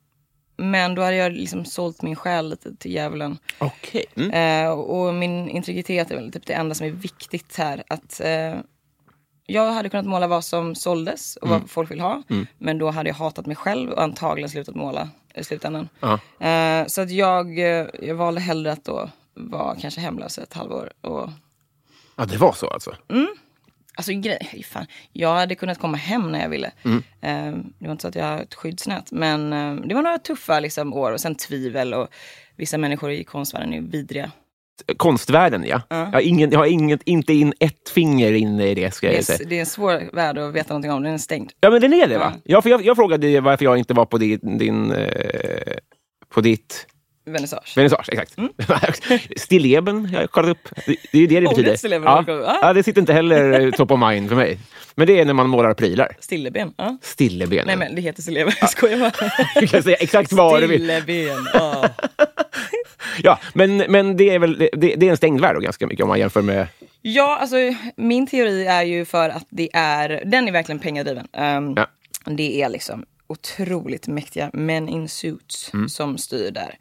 men 0.57 0.95
då 0.95 1.01
hade 1.01 1.15
jag 1.15 1.31
liksom 1.31 1.65
sålt 1.65 2.01
min 2.01 2.15
själ 2.15 2.49
lite 2.49 2.75
till 2.75 2.91
djävulen. 2.91 3.37
Okej. 3.57 4.05
Mm. 4.15 4.65
Eh, 4.65 4.71
och 4.71 5.13
min 5.13 5.49
integritet 5.49 6.11
är 6.11 6.15
väl 6.15 6.31
typ 6.31 6.45
det 6.45 6.53
enda 6.53 6.75
som 6.75 6.87
är 6.87 6.91
viktigt 6.91 7.57
här. 7.57 7.83
Att 7.87 8.21
eh, 8.21 8.55
Jag 9.45 9.71
hade 9.71 9.89
kunnat 9.89 10.05
måla 10.05 10.27
vad 10.27 10.43
som 10.45 10.75
såldes 10.75 11.35
och 11.35 11.49
vad 11.49 11.69
folk 11.69 11.91
vill 11.91 11.99
ha. 12.01 12.23
Men 12.57 12.77
då 12.77 12.91
hade 12.91 13.09
jag 13.09 13.15
hatat 13.15 13.45
mig 13.45 13.55
själv 13.55 13.91
och 13.91 14.01
antagligen 14.03 14.49
slutat 14.49 14.75
måla 14.75 15.09
i 15.35 15.43
slutändan. 15.43 15.89
Eh, 16.39 16.85
så 16.87 17.01
att 17.01 17.11
jag, 17.11 17.59
eh, 17.59 17.87
jag 18.01 18.15
valde 18.15 18.41
hellre 18.41 18.71
att 18.71 18.83
då 18.85 19.09
vara 19.35 19.75
kanske 19.75 20.01
hemlös 20.01 20.37
ett 20.37 20.53
halvår 20.53 20.91
och 21.01 21.29
Ja, 22.17 22.25
det 22.25 22.37
var 22.37 22.53
så 22.53 22.67
alltså? 22.67 22.95
Alltså 23.97 24.11
grej, 24.13 24.65
fan, 24.71 24.85
jag 25.11 25.35
hade 25.35 25.55
kunnat 25.55 25.79
komma 25.79 25.97
hem 25.97 26.31
när 26.31 26.41
jag 26.41 26.49
ville. 26.49 26.71
Mm. 26.83 26.97
Eh, 27.21 27.63
det 27.79 27.85
var 27.85 27.91
inte 27.91 28.01
så 28.01 28.07
att 28.07 28.15
jag 28.15 28.25
har 28.25 28.39
ett 28.39 28.55
skyddsnät. 28.55 29.11
Men 29.11 29.53
eh, 29.53 29.75
det 29.87 29.95
var 29.95 30.01
några 30.01 30.17
tuffa 30.17 30.59
liksom, 30.59 30.93
år 30.93 31.11
och 31.11 31.21
sen 31.21 31.35
tvivel 31.35 31.93
och 31.93 32.07
vissa 32.55 32.77
människor 32.77 33.11
i 33.11 33.23
konstvärlden 33.23 33.73
är 33.73 33.81
vidriga. 33.81 34.31
Konstvärlden, 34.97 35.65
ja. 35.67 35.81
Jag 35.89 36.05
har, 36.05 36.21
ingen, 36.21 36.51
jag 36.51 36.59
har 36.59 36.65
inget, 36.65 37.01
inte 37.03 37.33
in 37.33 37.53
ett 37.59 37.89
finger 37.89 38.33
inne 38.33 38.67
i 38.67 38.75
det, 38.75 38.93
ska 38.93 39.07
Det 39.07 39.13
jag 39.13 39.19
är, 39.19 39.23
säga. 39.23 39.49
det 39.49 39.55
är 39.55 39.59
en 39.59 39.65
svår 39.65 40.15
värld 40.15 40.37
att 40.37 40.53
veta 40.53 40.73
någonting 40.73 40.91
om, 40.91 41.03
den 41.03 41.13
är 41.13 41.17
stängd. 41.17 41.51
Ja, 41.59 41.69
men 41.69 41.81
den 41.81 41.93
är 41.93 42.07
det, 42.07 42.17
va? 42.17 42.33
Ja. 42.35 42.41
Ja, 42.43 42.61
för 42.61 42.69
jag, 42.69 42.85
jag 42.85 42.95
frågade 42.95 43.41
varför 43.41 43.65
jag 43.65 43.77
inte 43.77 43.93
var 43.93 44.05
på 44.05 44.17
din... 44.17 44.57
din 44.57 44.91
eh, 44.91 45.73
på 46.29 46.41
ditt... 46.41 46.87
Vernissage. 47.25 47.73
Vernissage, 47.77 48.09
exakt. 48.11 48.35
Stilleben, 49.37 50.09
jag 50.13 50.19
har 50.19 50.27
kollat 50.27 50.49
upp. 50.49 50.69
Det, 50.85 50.95
det 51.11 51.17
är 51.17 51.21
ju 51.21 51.27
det 51.27 51.39
det 51.39 51.47
betyder. 51.49 51.75
stilleben 51.75 52.03
ja. 52.27 52.43
Ah. 52.45 52.59
ja, 52.61 52.73
det 52.73 52.83
sitter 52.83 53.01
inte 53.01 53.13
heller 53.13 53.59
eh, 53.61 53.71
top 53.71 53.91
of 53.91 53.99
mind 53.99 54.29
för 54.29 54.35
mig. 54.35 54.57
Men 54.95 55.07
det 55.07 55.19
är 55.19 55.25
när 55.25 55.33
man 55.33 55.49
målar 55.49 55.73
prylar. 55.73 56.17
Stilleben. 56.19 56.73
Ja. 56.77 56.97
Stilleben. 57.01 57.67
Nej 57.67 57.75
men 57.75 57.95
det 57.95 58.01
heter 58.01 58.21
stilleben, 58.21 58.53
jag 58.61 58.69
skojar 58.69 58.97
bara. 58.99 59.11
Du 59.59 59.67
kan 59.67 59.83
säga 59.83 59.95
exakt 59.95 60.31
vad 60.33 60.61
du 60.61 60.67
vill. 60.67 60.79
Stilleben. 61.01 61.47
Ja. 61.53 61.89
Ja, 63.23 63.39
men, 63.53 63.77
men 63.77 64.17
det, 64.17 64.29
är 64.29 64.39
väl, 64.39 64.57
det, 64.57 64.95
det 64.95 65.07
är 65.07 65.09
en 65.11 65.17
stängd 65.17 65.41
värld 65.41 65.61
ganska 65.61 65.87
mycket 65.87 66.03
om 66.03 66.09
man 66.09 66.19
jämför 66.19 66.41
med... 66.41 66.67
Ja, 67.01 67.37
alltså 67.41 67.55
min 67.95 68.27
teori 68.27 68.65
är 68.65 68.83
ju 68.83 69.05
för 69.05 69.29
att 69.29 69.45
det 69.49 69.69
är, 69.73 70.21
den 70.25 70.47
är 70.47 70.51
verkligen 70.51 70.79
pengadriven. 70.79 71.27
Um, 71.37 71.73
Ja. 71.77 71.87
Det 72.25 72.61
är 72.61 72.69
liksom 72.69 73.05
otroligt 73.27 74.07
mäktiga 74.07 74.49
men 74.53 74.89
in 74.89 75.09
suits 75.09 75.73
Mm. 75.73 75.89
som 75.89 76.17
styr 76.17 76.51
där. 76.51 76.75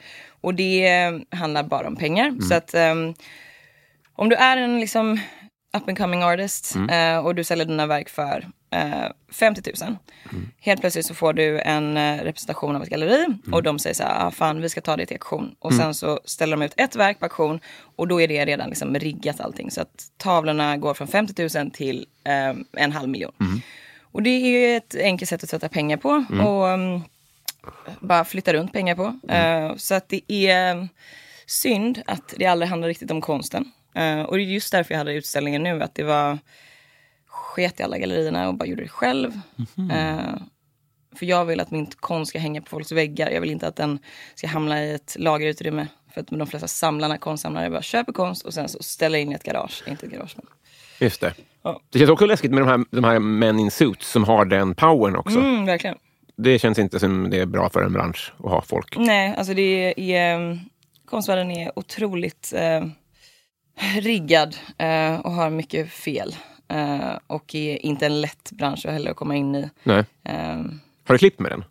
Och 0.44 0.54
det 0.54 1.12
handlar 1.30 1.62
bara 1.62 1.86
om 1.86 1.96
pengar. 1.96 2.26
Mm. 2.28 2.40
Så 2.42 2.54
att 2.54 2.74
ehm, 2.74 3.14
om 4.16 4.28
du 4.28 4.36
är 4.36 4.56
en 4.56 4.80
liksom 4.80 5.20
up 5.76 5.88
and 5.88 5.98
coming 5.98 6.22
artist 6.22 6.74
Mm. 6.74 7.16
eh, 7.16 7.26
och 7.26 7.34
du 7.34 7.44
säljer 7.44 7.66
dina 7.66 7.86
verk 7.86 8.08
för 8.08 8.46
eh, 8.70 9.10
50 9.32 9.62
000. 9.80 9.96
Mm. 10.32 10.48
Helt 10.60 10.80
plötsligt 10.80 11.06
så 11.06 11.14
får 11.14 11.32
du 11.32 11.60
en 11.60 11.96
eh, 11.96 12.16
representation 12.24 12.76
av 12.76 12.82
ett 12.82 12.88
galleri 12.88 13.24
Mm. 13.24 13.40
och 13.52 13.62
de 13.62 13.78
säger 13.78 13.94
så 13.94 14.02
här, 14.02 14.26
ah, 14.26 14.30
fan 14.30 14.60
vi 14.60 14.68
ska 14.68 14.80
ta 14.80 14.96
det 14.96 15.06
till 15.06 15.14
auktion. 15.14 15.54
Och 15.58 15.74
sen 15.74 15.94
så 15.94 16.20
ställer 16.24 16.56
de 16.56 16.62
ut 16.64 16.74
ett 16.76 16.96
verk 16.96 17.18
på 17.18 17.24
auktion 17.24 17.60
och 17.96 18.08
då 18.08 18.20
är 18.20 18.28
det 18.28 18.44
redan 18.44 18.68
liksom 18.68 18.94
riggat 18.94 19.40
allting. 19.40 19.70
Så 19.70 19.80
att 19.80 20.04
tavlorna 20.16 20.76
går 20.76 20.94
från 20.94 21.08
50 21.08 21.58
000 21.58 21.70
till 21.70 22.06
eh, 22.24 22.82
en 22.82 22.92
halv 22.92 23.08
miljon. 23.08 23.32
Och 24.12 24.22
det 24.22 24.30
är 24.30 24.48
ju 24.48 24.76
ett 24.76 24.94
enkelt 25.00 25.28
sätt 25.28 25.42
att 25.42 25.50
sätta 25.50 25.68
pengar 25.68 25.96
på. 25.96 26.24
Och 26.46 26.64
um, 26.64 27.02
bara 28.00 28.24
flytta 28.24 28.52
runt 28.52 28.72
pengar 28.72 28.94
på. 28.94 29.18
Eh, 29.32 29.76
så 29.76 29.94
att 29.94 30.08
det 30.08 30.32
är 30.32 30.88
synd 31.46 32.02
att 32.06 32.34
det 32.36 32.46
aldrig 32.46 32.68
handlar 32.68 32.88
riktigt 32.88 33.10
om 33.10 33.20
konsten. 33.20 33.72
Eh, 33.94 34.20
och 34.20 34.36
det 34.36 34.42
är 34.42 34.46
just 34.46 34.72
därför 34.72 34.94
jag 34.94 34.98
hade 34.98 35.14
utställningen 35.14 35.62
nu. 35.62 35.82
Att 35.82 35.94
det 35.94 36.04
var 36.04 36.38
sket 37.26 37.80
i 37.80 37.82
alla 37.82 37.98
gallerierna 37.98 38.48
och 38.48 38.54
bara 38.54 38.66
gjorde 38.66 38.82
det 38.82 38.88
själv. 38.88 39.40
Eh, 39.92 40.36
för 41.16 41.26
jag 41.26 41.44
vill 41.44 41.60
att 41.60 41.70
min 41.70 41.86
konst 41.86 42.30
ska 42.30 42.38
hänga 42.38 42.60
på 42.60 42.68
folks 42.68 42.92
väggar. 42.92 43.30
Jag 43.30 43.40
vill 43.40 43.50
inte 43.50 43.68
att 43.68 43.76
den 43.76 43.98
ska 44.34 44.46
hamna 44.46 44.84
i 44.84 44.94
ett 44.94 45.16
lagerutrymme. 45.18 45.86
För 46.14 46.20
att 46.20 46.26
de 46.26 46.46
flesta 46.46 46.68
samlarna, 46.68 47.18
konstsamlare, 47.18 47.70
bara 47.70 47.82
köper 47.82 48.12
konst 48.12 48.44
och 48.44 48.54
sen 48.54 48.68
så 48.68 48.82
ställer 48.82 49.18
in 49.18 49.32
i 49.32 49.34
ett 49.34 49.42
garage. 49.42 49.82
Inte 49.86 50.06
ett 50.06 50.12
garage, 50.12 50.34
men. 50.36 50.46
Just 51.00 51.20
det. 51.20 51.34
Ja. 51.62 51.80
Det 51.90 51.98
känns 51.98 52.10
också 52.10 52.26
läskigt 52.26 52.50
med 52.50 52.62
de 52.62 52.68
här, 52.68 52.84
de 52.90 53.04
här 53.04 53.18
men 53.18 53.58
in 53.58 53.70
suits 53.70 54.10
som 54.10 54.24
har 54.24 54.44
den 54.44 54.74
powern 54.74 55.16
också. 55.16 55.38
Mm, 55.38 55.66
verkligen. 55.66 55.96
Det 56.36 56.58
känns 56.58 56.78
inte 56.78 57.00
som 57.00 57.30
det 57.30 57.40
är 57.40 57.46
bra 57.46 57.70
för 57.70 57.82
en 57.82 57.92
bransch 57.92 58.32
att 58.38 58.50
ha 58.50 58.62
folk. 58.62 58.96
Nej, 58.96 59.34
alltså 59.36 59.54
det 59.54 59.94
är... 60.14 60.36
Um, 60.36 60.60
konstvärlden 61.04 61.50
är 61.50 61.78
otroligt 61.78 62.52
eh, 62.56 62.84
riggad 64.00 64.56
eh, 64.78 65.20
och 65.20 65.32
har 65.32 65.50
mycket 65.50 65.90
fel. 65.90 66.36
Eh, 66.68 67.18
och 67.26 67.54
är 67.54 67.86
inte 67.86 68.06
en 68.06 68.20
lätt 68.20 68.52
bransch 68.52 68.86
heller 68.86 69.10
att 69.10 69.16
komma 69.16 69.36
in 69.36 69.54
i. 69.54 69.70
Nej. 69.82 70.04
Ehm, 70.24 70.80
Har 71.06 71.14
du 71.14 71.18
klippt 71.18 71.40
med 71.40 71.50
den? 71.50 71.64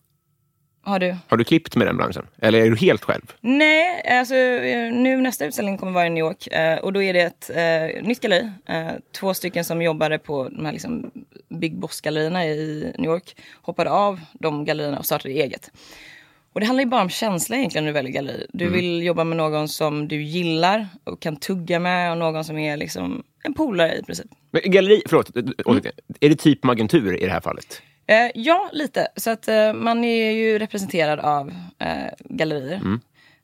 Har 0.86 1.00
du? 1.00 1.16
Har 1.28 1.38
du 1.38 1.44
klippt 1.44 1.76
med 1.76 1.88
den 1.88 1.98
branschen? 1.98 2.28
Eller 2.42 2.60
är 2.60 2.70
du 2.70 2.76
helt 2.76 3.04
själv? 3.04 3.34
Nej, 3.42 4.02
alltså 4.20 4.36
eh, 4.36 4.94
nu 4.94 5.22
nästa 5.22 5.46
utställning 5.46 5.78
kommer 5.78 5.92
vara 5.92 6.08
i 6.08 6.10
New 6.10 6.26
York 6.26 6.48
eh, 6.48 6.78
och 6.78 6.94
då 6.94 7.04
är 7.04 7.14
det 7.14 7.22
ett 7.22 7.50
eh, 7.50 8.04
nytt 8.04 8.22
galleri. 8.22 8.52
Eh, 8.66 8.88
två 9.12 9.34
stycken 9.34 9.66
som 9.66 9.82
jobbade 9.82 10.20
på 10.20 10.50
de 10.50 10.66
här 10.66 10.72
liksom 10.72 11.12
Big 11.50 11.78
Boss-gallerierna 11.78 12.46
i 12.46 12.94
New 12.98 13.12
York 13.12 13.36
hoppade 13.62 13.90
av 13.90 14.20
de 14.34 14.66
gallerierna 14.66 15.00
och 15.00 15.06
startade 15.06 15.34
eget. 15.34 15.72
Och 16.54 16.60
det 16.60 16.66
handlar 16.66 16.84
ju 16.84 16.90
bara 16.90 17.02
om 17.02 17.10
känsla 17.10 17.56
egentligen 17.56 17.86
när 17.86 17.92
du 17.92 17.94
väljer 17.94 18.14
galleri. 18.14 18.48
Du 18.54 18.70
vill 18.70 19.04
jobba 19.04 19.24
med 19.24 19.38
någon 19.38 19.68
som 19.68 20.08
du 20.08 20.24
gillar 20.24 20.88
och 21.04 21.20
kan 21.20 21.36
tugga 21.36 21.80
med 21.80 22.12
och 22.12 22.18
någon 22.18 22.44
som 22.44 22.58
är 22.58 22.78
liksom 22.78 23.24
en 23.44 23.54
polare 23.54 23.98
i 23.98 24.04
princip. 24.04 24.28
Men 24.52 24.62
galleri, 24.66 25.02
förlåt, 25.06 25.30
återigen. 25.66 25.94
är 26.20 26.30
det 26.30 26.36
typ 26.36 26.64
Magentur 26.64 27.22
i 27.22 27.26
det 27.26 27.32
här 27.32 27.42
fallet? 27.42 27.82
Eh, 28.08 28.32
ja, 28.36 28.70
lite. 28.74 29.08
Så 29.16 29.30
att 29.30 29.48
eh, 29.48 29.74
man 29.74 30.04
är 30.04 30.32
ju 30.32 30.60
representerad 30.60 31.20
av 31.20 31.54
eh, 31.80 32.14
gallerier. 32.20 33.00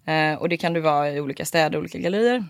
Eh, 0.06 0.40
och 0.40 0.50
det 0.50 0.58
kan 0.58 0.74
du 0.74 0.80
vara 0.80 1.12
i 1.12 1.20
olika 1.20 1.46
städer, 1.46 1.80
olika 1.80 1.98
gallerier. 1.98 2.46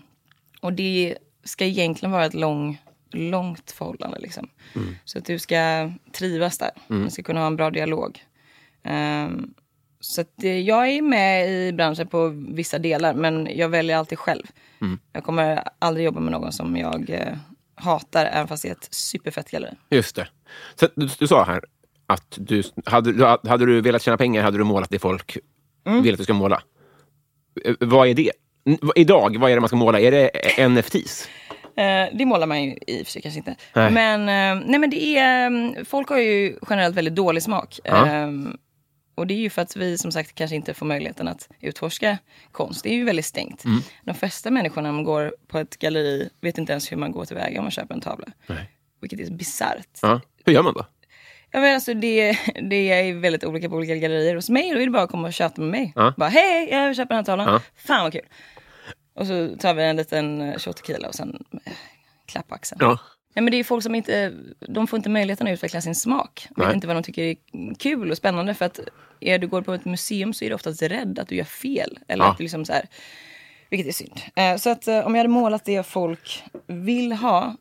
Och 0.60 0.72
det 0.72 1.16
ska 1.44 1.64
egentligen 1.64 2.12
vara 2.12 2.24
ett 2.24 2.34
lång, 2.34 2.82
långt 3.10 3.70
förhållande. 3.70 4.18
Liksom. 4.18 4.48
Så 5.04 5.18
att 5.18 5.24
du 5.24 5.38
ska 5.38 5.92
trivas 6.12 6.58
där. 6.58 6.70
Du 6.88 7.10
ska 7.10 7.22
kunna 7.22 7.40
ha 7.40 7.46
en 7.46 7.56
bra 7.56 7.70
dialog. 7.70 8.24
Ehm, 8.82 9.54
så 10.00 10.20
att 10.20 10.44
eh, 10.44 10.58
jag 10.58 10.88
är 10.88 11.02
med 11.02 11.50
i 11.50 11.72
branschen 11.72 12.06
på 12.06 12.28
vissa 12.28 12.78
delar, 12.78 13.14
men 13.14 13.48
jag 13.56 13.68
väljer 13.68 13.96
alltid 13.96 14.18
själv. 14.18 14.42
Jag 15.12 15.24
kommer 15.24 15.62
aldrig 15.78 16.06
jobba 16.06 16.20
med 16.20 16.32
någon 16.32 16.52
som 16.52 16.76
jag 16.76 17.10
eh, 17.10 17.36
hatar, 17.74 18.26
även 18.26 18.48
fast 18.48 18.62
det 18.62 18.68
är 18.68 18.72
ett 18.72 18.94
superfett 18.94 19.50
galleri. 19.50 19.74
Just 19.90 20.16
det. 20.16 20.28
Så 20.74 20.88
du, 20.94 21.08
du 21.18 21.26
sa 21.26 21.44
här 21.44 21.64
att 22.12 22.38
du, 22.40 22.62
hade, 22.86 23.12
du- 23.12 23.48
hade 23.48 23.66
du 23.66 23.80
velat 23.80 24.02
tjäna 24.02 24.16
pengar 24.16 24.42
hade 24.42 24.58
du 24.58 24.64
målat 24.64 24.90
det 24.90 24.98
folk 24.98 25.38
vill 26.02 26.12
att 26.12 26.18
du 26.18 26.24
ska 26.24 26.34
måla. 26.34 26.62
Eh, 27.64 27.74
Vad 27.80 28.08
är 28.08 28.14
det? 28.14 28.30
Idag, 28.96 29.36
vad 29.38 29.50
är 29.50 29.54
det 29.54 29.60
man 29.60 29.68
ska 29.68 29.76
måla? 29.76 30.00
Är 30.00 30.10
det 30.10 30.68
NFTs? 30.68 31.28
Eh, 31.76 32.08
det 32.18 32.24
målar 32.26 32.46
man 32.46 32.64
ju 32.64 32.78
i 32.86 33.02
och 33.02 33.06
för 33.06 33.12
sig 33.12 33.22
kanske 33.22 33.38
inte. 33.38 33.56
Nej. 33.74 33.90
Men, 33.90 34.20
eh, 34.20 34.64
nej, 34.68 34.78
men 34.78 34.90
det 34.90 35.18
är, 35.18 35.46
mm, 35.46 35.84
folk 35.84 36.08
har 36.08 36.18
ju 36.18 36.56
generellt 36.70 36.96
väldigt 36.96 37.14
dålig 37.14 37.42
smak. 37.42 37.80
Ja. 37.84 38.06
Eh, 38.06 38.28
och 39.14 39.26
det 39.26 39.34
är 39.34 39.38
ju 39.38 39.50
för 39.50 39.62
att 39.62 39.76
vi 39.76 39.98
som 39.98 40.12
sagt 40.12 40.34
kanske 40.34 40.56
inte 40.56 40.74
får 40.74 40.86
möjligheten 40.86 41.28
att 41.28 41.48
utforska 41.60 42.18
konst. 42.52 42.82
Det 42.82 42.90
är 42.90 42.94
ju 42.94 43.04
väldigt 43.04 43.24
stängt. 43.26 43.64
Mm. 43.64 43.80
De 44.04 44.14
flesta 44.14 44.50
människorna 44.50 44.92
man 44.92 45.04
går 45.04 45.34
på 45.48 45.58
ett 45.58 45.78
galleri 45.78 46.28
vet 46.40 46.58
inte 46.58 46.72
ens 46.72 46.92
hur 46.92 46.96
man 46.96 47.12
går 47.12 47.24
tillväga 47.24 47.58
om 47.58 47.64
man 47.64 47.70
köper 47.70 47.94
en 47.94 48.00
tavla. 48.00 48.26
Nej. 48.46 48.70
Vilket 49.00 49.20
är 49.20 49.30
bisarrt. 49.32 49.98
Ja. 50.02 50.20
Hur 50.44 50.52
gör 50.52 50.62
man 50.62 50.74
då? 50.74 50.86
Ja, 51.52 51.60
men 51.60 51.74
alltså 51.74 51.94
det, 51.94 52.38
det 52.70 52.76
är 52.92 53.14
väldigt 53.14 53.44
olika 53.44 53.68
på 53.68 53.76
olika 53.76 53.96
gallerier. 53.96 54.34
Hos 54.34 54.50
mig 54.50 54.70
då 54.70 54.78
vill 54.78 54.86
du 54.86 54.92
bara 54.92 55.06
komma 55.06 55.26
och 55.28 55.34
köta 55.34 55.60
med 55.60 55.70
mig. 55.70 55.92
Ja. 55.96 56.14
Bara 56.16 56.28
hej, 56.28 56.68
jag 56.70 56.86
vill 56.86 56.96
köpa 56.96 57.08
den 57.08 57.16
här 57.16 57.24
tavlan. 57.24 57.48
Ja. 57.48 57.60
Fan 57.86 58.02
vad 58.02 58.12
kul. 58.12 58.26
Och 59.14 59.26
så 59.26 59.56
tar 59.56 59.74
vi 59.74 59.82
en 59.82 59.96
liten 59.96 60.40
eh, 60.40 60.58
shot 60.58 60.76
tequila 60.76 61.08
och 61.08 61.14
sen 61.14 61.44
eh, 61.64 61.72
klapp 62.26 62.52
axeln. 62.52 62.78
Ja. 62.82 62.98
Nej, 63.34 63.42
men 63.42 63.50
det 63.50 63.56
är 63.56 63.64
folk 63.64 63.82
som 63.82 63.94
inte, 63.94 64.32
de 64.68 64.86
får 64.86 64.96
inte 64.96 65.08
möjligheten 65.08 65.46
att 65.46 65.52
utveckla 65.52 65.80
sin 65.80 65.94
smak. 65.94 66.46
Vet 66.56 66.66
Nej. 66.66 66.74
inte 66.74 66.86
vad 66.86 66.96
de 66.96 67.02
tycker 67.02 67.22
är 67.22 67.36
kul 67.78 68.10
och 68.10 68.16
spännande. 68.16 68.54
För 68.54 68.64
att 68.64 68.80
är 69.20 69.38
du 69.38 69.46
går 69.46 69.62
på 69.62 69.74
ett 69.74 69.84
museum 69.84 70.34
så 70.34 70.44
är 70.44 70.48
du 70.48 70.54
oftast 70.54 70.82
rädd 70.82 71.18
att 71.18 71.28
du 71.28 71.34
gör 71.36 71.44
fel. 71.44 71.98
Eller 72.08 72.24
Ja. 72.24 72.30
att 72.30 72.38
du 72.38 72.42
liksom 72.44 72.64
så 72.64 72.72
här, 72.72 72.86
vilket 73.70 73.88
är 73.88 73.92
synd. 73.92 74.20
Eh, 74.36 74.56
så 74.56 74.70
att 74.70 74.88
om 74.88 75.14
jag 75.14 75.16
hade 75.16 75.28
målat 75.28 75.64
det 75.64 75.86
folk 75.86 76.42
vill 76.66 77.12
ha 77.12 77.56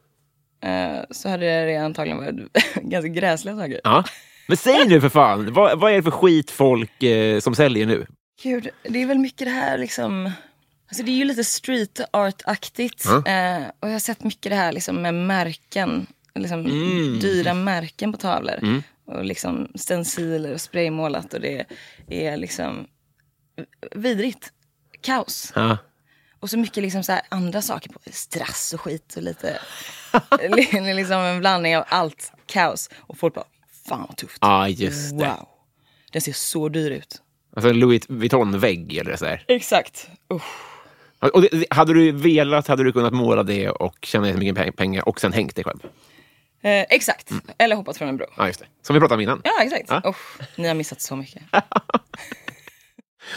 så 1.11 1.29
hade 1.29 1.65
det 1.65 1.75
antagligen 1.77 2.17
varit 2.17 2.53
ganska 2.75 3.07
gräsliga 3.09 3.57
saker. 3.57 3.81
ja. 3.83 4.03
Men 4.47 4.57
säg 4.57 4.87
nu 4.87 5.01
för 5.01 5.09
fan, 5.09 5.53
vad, 5.53 5.79
vad 5.79 5.91
är 5.91 5.95
det 5.95 6.03
för 6.03 6.11
skit 6.11 6.51
folk 6.51 7.03
eh, 7.03 7.39
som 7.39 7.55
säljer 7.55 7.85
nu? 7.85 8.05
Gud, 8.43 8.69
det 8.83 9.01
är 9.01 9.05
väl 9.05 9.19
mycket 9.19 9.47
det 9.47 9.51
här 9.53 9.77
liksom... 9.77 10.31
Alltså 10.89 11.03
det 11.03 11.11
är 11.11 11.15
ju 11.15 11.25
lite 11.25 11.43
street 11.43 12.01
art-aktigt. 12.13 13.05
Ja. 13.05 13.31
Eh, 13.31 13.63
och 13.79 13.87
jag 13.87 13.93
har 13.93 13.99
sett 13.99 14.23
mycket 14.23 14.49
det 14.49 14.55
här 14.55 14.71
liksom 14.71 15.01
med 15.01 15.13
märken. 15.13 16.07
Liksom 16.35 16.59
Mm. 16.65 17.19
dyra 17.19 17.53
märken 17.53 18.11
på 18.11 18.17
tavlor. 18.17 18.81
Och 19.05 19.25
liksom 19.25 19.71
stenciler 19.75 20.53
och 20.53 20.61
spraymålat. 20.61 21.33
Och 21.33 21.41
det 21.41 21.65
är 22.07 22.37
liksom 22.37 22.87
vidrigt. 23.95 24.51
Kaos. 25.01 25.51
Ja. 25.55 25.77
Och 26.39 26.50
så 26.50 26.58
mycket 26.58 26.84
liksom 26.84 27.03
så 27.03 27.12
här 27.12 27.22
andra 27.29 27.62
saker 27.62 27.89
på. 27.89 28.00
Strass 28.12 28.74
och 28.74 28.81
skit 28.81 29.13
och 29.15 29.24
lite... 29.24 29.60
li- 30.50 30.93
liksom 30.93 31.17
en 31.19 31.39
blandning 31.39 31.77
av 31.77 31.84
allt. 31.88 32.31
Kaos. 32.46 32.89
Och 32.98 33.17
folk 33.17 33.34
bara, 33.34 33.46
fan 33.89 34.05
vad 34.08 34.17
tufft. 34.17 34.38
Ja, 34.41 34.67
just 34.69 35.19
det. 35.19 35.25
Wow. 35.25 35.48
Den 36.12 36.22
ser 36.22 36.34
så 36.34 36.69
dyr 36.69 36.91
ut. 36.91 37.22
Alltså 37.55 37.69
en 37.69 37.79
Louis 37.79 38.03
Vuitton-vägg 38.10 38.98
eller 38.98 39.15
så 39.15 39.25
här. 39.25 39.46
Exakt. 39.48 40.10
Usch. 40.34 40.43
Och 41.34 41.41
det, 41.41 41.65
hade 41.69 41.93
du 41.93 42.12
velat 42.12 42.67
hade 42.67 42.84
du 42.84 42.91
kunnat 42.91 43.13
måla 43.13 43.43
det 43.43 43.69
och 43.69 43.98
tjäna 44.01 44.27
jättemycket 44.27 44.55
pe- 44.58 44.72
pengar 44.72 45.10
och 45.10 45.19
sen 45.22 45.34
hängt 45.34 45.55
det 45.55 45.63
själv. 45.63 45.79
Eh, 46.62 46.81
exakt. 46.89 47.29
Eller 47.58 47.75
hoppat 47.75 47.98
från 47.98 48.08
en 48.10 48.17
bro. 48.17 48.25
Ja, 48.38 48.48
just 48.48 48.60
det. 48.60 48.65
Som 48.81 48.93
vi 48.93 49.00
pratade 49.00 49.15
om 49.15 49.22
innan. 49.22 49.41
Ja, 49.43 49.63
exakt. 49.63 49.86
Ja. 49.88 50.01
Usch, 50.10 50.38
ni 50.58 50.67
har 50.67 50.75
missat 50.75 51.01
så 51.01 51.15
mycket. 51.15 51.43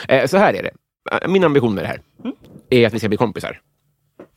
Eh, 0.09 0.27
så 0.27 0.37
här 0.37 0.55
är 0.55 0.63
det. 0.63 0.71
Eh, 1.11 1.29
Min 1.29 1.45
ambition 1.45 1.75
med 1.75 1.85
det 1.85 1.89
här 1.89 2.01
är 2.71 2.87
att 2.87 2.93
vi 2.95 2.99
ska 2.99 3.09
bli 3.09 3.17
kompisar. 3.19 3.61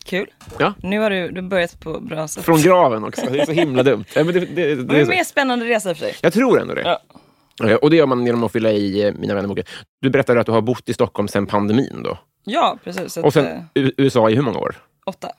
Kul. 0.06 0.28
Ja. 0.60 0.74
Nu 0.84 1.00
har 1.00 1.10
du, 1.10 1.32
du 1.32 1.42
börjat 1.42 1.80
på 1.80 2.00
bra 2.00 2.28
sätt. 2.28 2.46
Från 2.46 2.62
graven 2.62 3.04
också. 3.04 3.26
Det 3.32 3.40
är 3.42 3.46
så 3.46 3.52
himla 3.52 3.84
dumt. 3.84 4.06
Ja, 4.16 4.24
men 4.24 4.34
det, 4.34 4.40
det, 4.40 4.76
det, 4.76 4.76
det 4.84 5.00
är 5.00 5.06
så. 5.06 5.12
mer 5.12 5.24
spännande 5.24 5.66
resa 5.66 5.90
för 5.96 6.00
sig. 6.00 6.16
Jag 6.22 6.34
tror 6.34 6.62
ändå 6.62 6.74
det. 6.74 6.82
Ja. 6.82 7.00
Eh, 7.70 7.76
Och 7.76 7.90
det 7.90 7.96
gör 7.96 8.06
man 8.06 8.26
genom 8.26 8.44
att 8.44 8.52
fylla 8.52 8.72
i 8.72 9.04
eh, 9.08 9.14
Mina 9.14 9.36
vännerboken. 9.36 9.66
Du 10.02 10.10
berättade 10.10 10.40
att 10.40 10.46
du 10.46 10.52
har 10.52 10.62
bott 10.62 10.90
i 10.90 10.94
Stockholm 10.94 11.28
sedan 11.28 11.46
pandemin. 11.46 12.02
Då. 12.04 12.18
Ja, 12.44 12.78
precis. 12.84 13.18
Och 13.18 13.28
att, 13.28 13.36
eh, 13.36 13.44
sen 13.44 13.68
USA 13.98 14.30
i 14.30 14.36
hur 14.36 14.42
många 14.42 14.60
år? 14.60 14.76
åtta. 15.06 15.32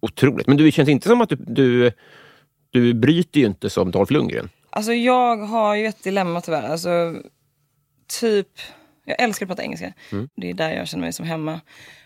Otroligt. 0.00 0.46
Men 0.46 0.56
du 0.56 0.64
det 0.64 0.70
känns 0.72 0.88
inte 0.88 1.08
som 1.08 1.20
att 1.20 1.28
du, 1.28 1.36
du, 1.36 1.92
du 2.70 2.94
bryter 2.94 3.40
ju 3.40 3.46
inte 3.46 3.70
som 3.70 3.90
Dolph 3.90 4.12
Lundgren. 4.12 4.48
Alltså 4.70 4.92
jag 4.92 5.36
har 5.36 5.74
ju 5.74 5.86
ett 5.86 6.02
dilemma 6.02 6.40
tyvärr. 6.40 6.68
Alltså, 6.70 7.14
typ, 8.20 8.48
jag 9.10 9.20
älskar 9.24 9.46
att 9.46 9.48
prata 9.48 9.62
engelska. 9.62 9.92
Det 10.36 10.50
är 10.50 10.54
där 10.54 10.70
jag 10.70 10.88
känner 10.88 11.02
mig 11.04 11.12
som 11.12 11.26
hemma. 11.26 11.60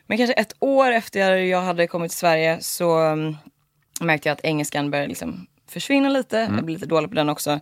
Men 0.07 0.19
kanske 0.19 0.35
ett 0.35 0.53
år 0.61 0.91
efter 0.93 1.35
jag 1.37 1.61
hade 1.63 1.87
kommit 1.87 2.11
till 2.11 2.19
Sverige 2.19 2.59
så 2.61 2.99
um, 3.01 3.37
märkte 4.01 4.29
jag 4.29 4.35
att 4.35 4.45
engelskan 4.45 4.91
började 4.91 5.09
liksom 5.09 5.47
försvinna 5.69 6.09
lite. 6.09 6.37
Jag 6.37 6.65
blev 6.65 6.69
lite 6.69 6.87
dålig 6.87 7.11
på 7.11 7.17
den 7.17 7.29
också. 7.29 7.61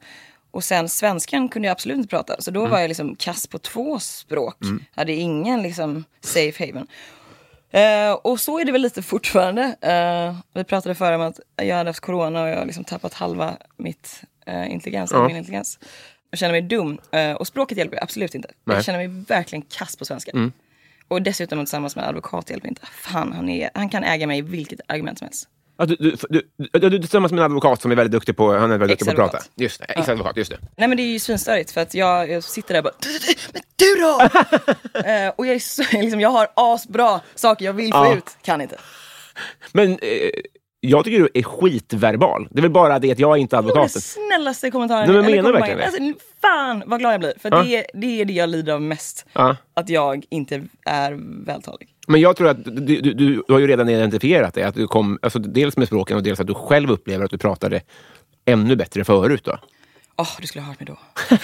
Och 0.50 0.64
sen 0.64 0.88
svenskan 0.88 1.48
kunde 1.48 1.68
jag 1.68 1.72
absolut 1.72 1.96
inte 1.96 2.08
prata. 2.08 2.36
Så 2.40 2.50
då 2.50 2.66
var 2.66 2.78
jag 2.78 2.88
liksom 2.88 3.16
kass 3.16 3.46
på 3.46 3.58
två 3.58 3.98
språk. 3.98 4.56
Hade 4.94 5.12
ingen 5.12 5.62
liksom 5.62 6.04
safe 6.20 6.66
haven. 6.66 6.86
Eh, 7.70 8.12
och 8.12 8.40
så 8.40 8.58
är 8.58 8.64
det 8.64 8.72
väl 8.72 8.82
lite 8.82 9.02
fortfarande. 9.02 9.62
Eh, 9.80 10.36
vi 10.54 10.64
pratade 10.64 10.94
förra 10.94 11.14
om 11.16 11.20
att 11.22 11.40
jag 11.56 11.76
hade 11.76 11.90
haft 11.90 12.00
corona 12.00 12.42
och 12.42 12.48
jag 12.48 12.56
har 12.56 12.64
liksom 12.66 12.84
tappat 12.84 13.14
halva 13.14 13.56
mitt 13.76 14.22
uh, 14.48 14.72
intelligens, 14.72 15.10
Ja. 15.12 15.26
min 15.26 15.36
intelligens. 15.36 15.78
Jag 16.32 16.38
känner 16.38 16.52
mig 16.52 16.62
dum. 16.62 16.98
Eh, 17.12 17.32
och 17.32 17.46
språket 17.46 17.78
hjälper 17.78 18.02
absolut 18.02 18.34
inte. 18.34 18.50
Nej. 18.64 18.76
Jag 18.76 18.84
känner 18.84 18.98
mig 19.08 19.24
verkligen 19.28 19.62
kass 19.62 19.96
på 19.96 20.04
svenska. 20.04 20.50
Och 21.08 21.22
dessutom 21.22 21.58
tillsammans 21.58 21.96
med 21.96 22.08
advokat 22.08 22.50
hjälper 22.50 22.68
inte. 22.68 22.82
Fan, 22.92 23.32
han, 23.32 23.48
är, 23.48 23.70
han 23.74 23.88
kan 23.88 24.04
äga 24.04 24.26
mig 24.26 24.38
i 24.38 24.42
vilket 24.42 24.80
argument 24.88 25.18
som 25.18 25.24
helst. 25.26 25.48
Ja, 25.76 25.84
du, 25.84 25.96
du, 25.96 26.16
du, 26.30 26.42
du, 26.78 26.90
du 26.90 26.98
tillsammans 26.98 27.32
med 27.32 27.38
en 27.38 27.44
advokat 27.44 27.82
som 27.82 27.90
är 27.90 27.96
väldigt 27.96 28.12
duktig 28.12 28.36
på, 28.36 28.52
han 28.58 28.70
är 28.70 28.78
väldigt 28.78 28.98
duktig 28.98 29.16
på 29.16 29.22
att 29.22 29.32
prata. 29.32 29.44
Just 29.56 29.78
det, 29.80 29.84
ex-advokat, 29.84 30.36
just 30.36 30.50
det. 30.50 30.58
Nej 30.76 30.88
men 30.88 30.96
det 30.96 31.02
är 31.02 31.12
ju 31.12 31.18
svinstörigt 31.18 31.70
för 31.70 31.80
att 31.80 31.94
jag, 31.94 32.30
jag 32.30 32.44
sitter 32.44 32.74
där 32.74 32.80
och 32.80 32.84
bara 32.84 32.94
Men 33.52 33.62
du 33.76 33.94
då? 33.94 34.28
Eh, 35.08 35.28
och 35.36 35.46
jag, 35.46 35.54
är 35.54 35.58
så, 35.58 35.82
liksom, 35.92 36.20
jag 36.20 36.28
har 36.28 36.48
asbra 36.56 37.20
saker 37.34 37.64
jag 37.64 37.72
vill 37.72 37.92
få 37.92 37.98
Ja. 37.98 38.16
ut, 38.16 38.36
kan 38.42 38.60
inte. 38.60 38.76
Men 39.72 39.92
eh, 39.92 39.98
jag 40.84 41.04
tycker 41.04 41.18
du 41.18 41.28
är 41.34 41.42
skitverbal. 41.42 42.48
Det 42.50 42.60
är 42.60 42.62
väl 42.62 42.70
bara 42.70 42.98
det 42.98 43.12
att 43.12 43.18
jag 43.18 43.32
är 43.32 43.36
inte 43.40 43.56
Det 43.56 43.62
var 43.62 43.70
advokaten. 43.70 43.90
den 43.94 44.02
snällaste 44.02 44.70
kommentaren. 44.70 45.12
Nej, 45.12 45.22
men 45.22 45.30
menar 45.30 45.52
verkligen 45.52 45.80
Alltså, 45.80 46.02
fan 46.42 46.82
vad 46.86 47.00
glad 47.00 47.12
jag 47.12 47.20
blir. 47.20 47.32
För 47.38 47.50
Ja. 47.50 47.62
det, 47.62 47.86
det 47.94 48.20
är 48.20 48.24
det 48.24 48.32
jag 48.32 48.48
lider 48.48 48.72
av 48.72 48.82
mest. 48.82 49.26
Ja. 49.32 49.56
Att 49.74 49.88
jag 49.88 50.24
inte 50.30 50.62
är 50.86 51.18
vältalig. 51.46 51.88
Men 52.08 52.20
jag 52.20 52.36
tror 52.36 52.48
att 52.48 52.64
du, 52.64 53.00
du, 53.00 53.12
du, 53.12 53.42
har 53.48 53.58
ju 53.58 53.66
redan 53.66 53.88
identifierat 53.88 54.54
det. 54.54 54.62
Att 54.62 54.74
du 54.74 54.86
kom, 54.86 55.18
alltså 55.22 55.38
dels 55.38 55.76
med 55.76 55.86
språken 55.86 56.16
och 56.16 56.22
dels 56.22 56.40
att 56.40 56.46
du 56.46 56.54
själv 56.54 56.90
upplever 56.90 57.24
att 57.24 57.30
du 57.30 57.38
pratade 57.38 57.80
ännu 58.44 58.76
bättre 58.76 59.04
förut. 59.04 59.44
Då. 59.44 59.58
Åh, 60.16 60.28
du 60.40 60.46
skulle 60.46 60.62
ha 60.62 60.68
hört 60.68 60.80
mig 60.80 60.86
då. 60.86 60.98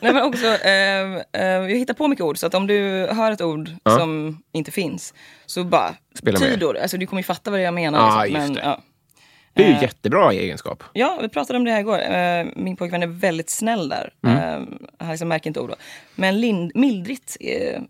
Nej 0.00 0.12
men 0.12 0.22
också, 0.22 0.46
eh, 0.46 1.14
eh, 1.32 1.42
jag 1.42 1.68
hittar 1.78 1.94
på 1.94 2.08
mycket 2.08 2.24
ord 2.24 2.38
så 2.38 2.46
att 2.46 2.54
om 2.54 2.66
du 2.66 3.06
hör 3.12 3.32
ett 3.32 3.40
ord 3.40 3.70
Ja. 3.84 3.98
som 3.98 4.42
inte 4.52 4.70
finns 4.70 5.14
så 5.46 5.64
bara 5.64 5.94
Spela 6.14 6.38
med. 6.40 6.48
tydor. 6.48 6.76
Alltså 6.78 6.96
du 6.98 7.06
kommer 7.06 7.20
ju 7.20 7.24
fatta 7.24 7.50
vad 7.50 7.60
jag 7.62 7.74
menar. 7.74 7.98
Ja, 7.98 8.24
liksom. 8.24 8.40
just 8.40 8.48
men, 8.48 8.54
det. 8.54 8.60
ja. 8.64 8.82
Det 9.52 9.64
är 9.64 9.68
ju 9.68 9.74
Eh. 9.74 9.82
jättebra 9.82 10.32
egenskap. 10.32 10.82
Ja, 10.92 11.18
vi 11.22 11.28
pratade 11.28 11.56
om 11.58 11.64
det 11.64 11.70
här 11.70 11.80
igår. 11.80 11.98
Eh, 12.14 12.46
min 12.64 12.76
pojkvän 12.76 13.02
är 13.02 13.06
väldigt 13.06 13.50
snäll 13.50 13.88
där. 13.88 14.12
Eh, 14.26 14.62
han 14.98 15.10
liksom 15.10 15.28
märker 15.28 15.50
inte 15.50 15.60
ord 15.60 15.70
då. 15.70 15.76
Men 16.14 16.40
lind, 16.40 16.72
mildrigt 16.74 17.36
eh, 17.40 17.80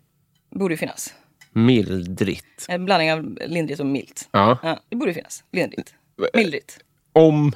borde 0.55 0.73
ju 0.73 0.77
finnas. 0.77 1.13
Mildrigt. 1.51 2.65
En 2.69 2.85
blandning 2.85 3.13
av 3.13 3.37
lindrigt 3.47 3.79
och 3.79 3.85
milt. 3.85 4.29
Ja. 4.31 4.57
Ja, 4.63 4.79
det 4.89 4.95
borde 4.95 5.11
ju 5.11 5.15
finnas. 5.15 5.43
Lindrigt. 5.51 5.93
Mildrigt. 6.33 6.79
Om... 7.13 7.51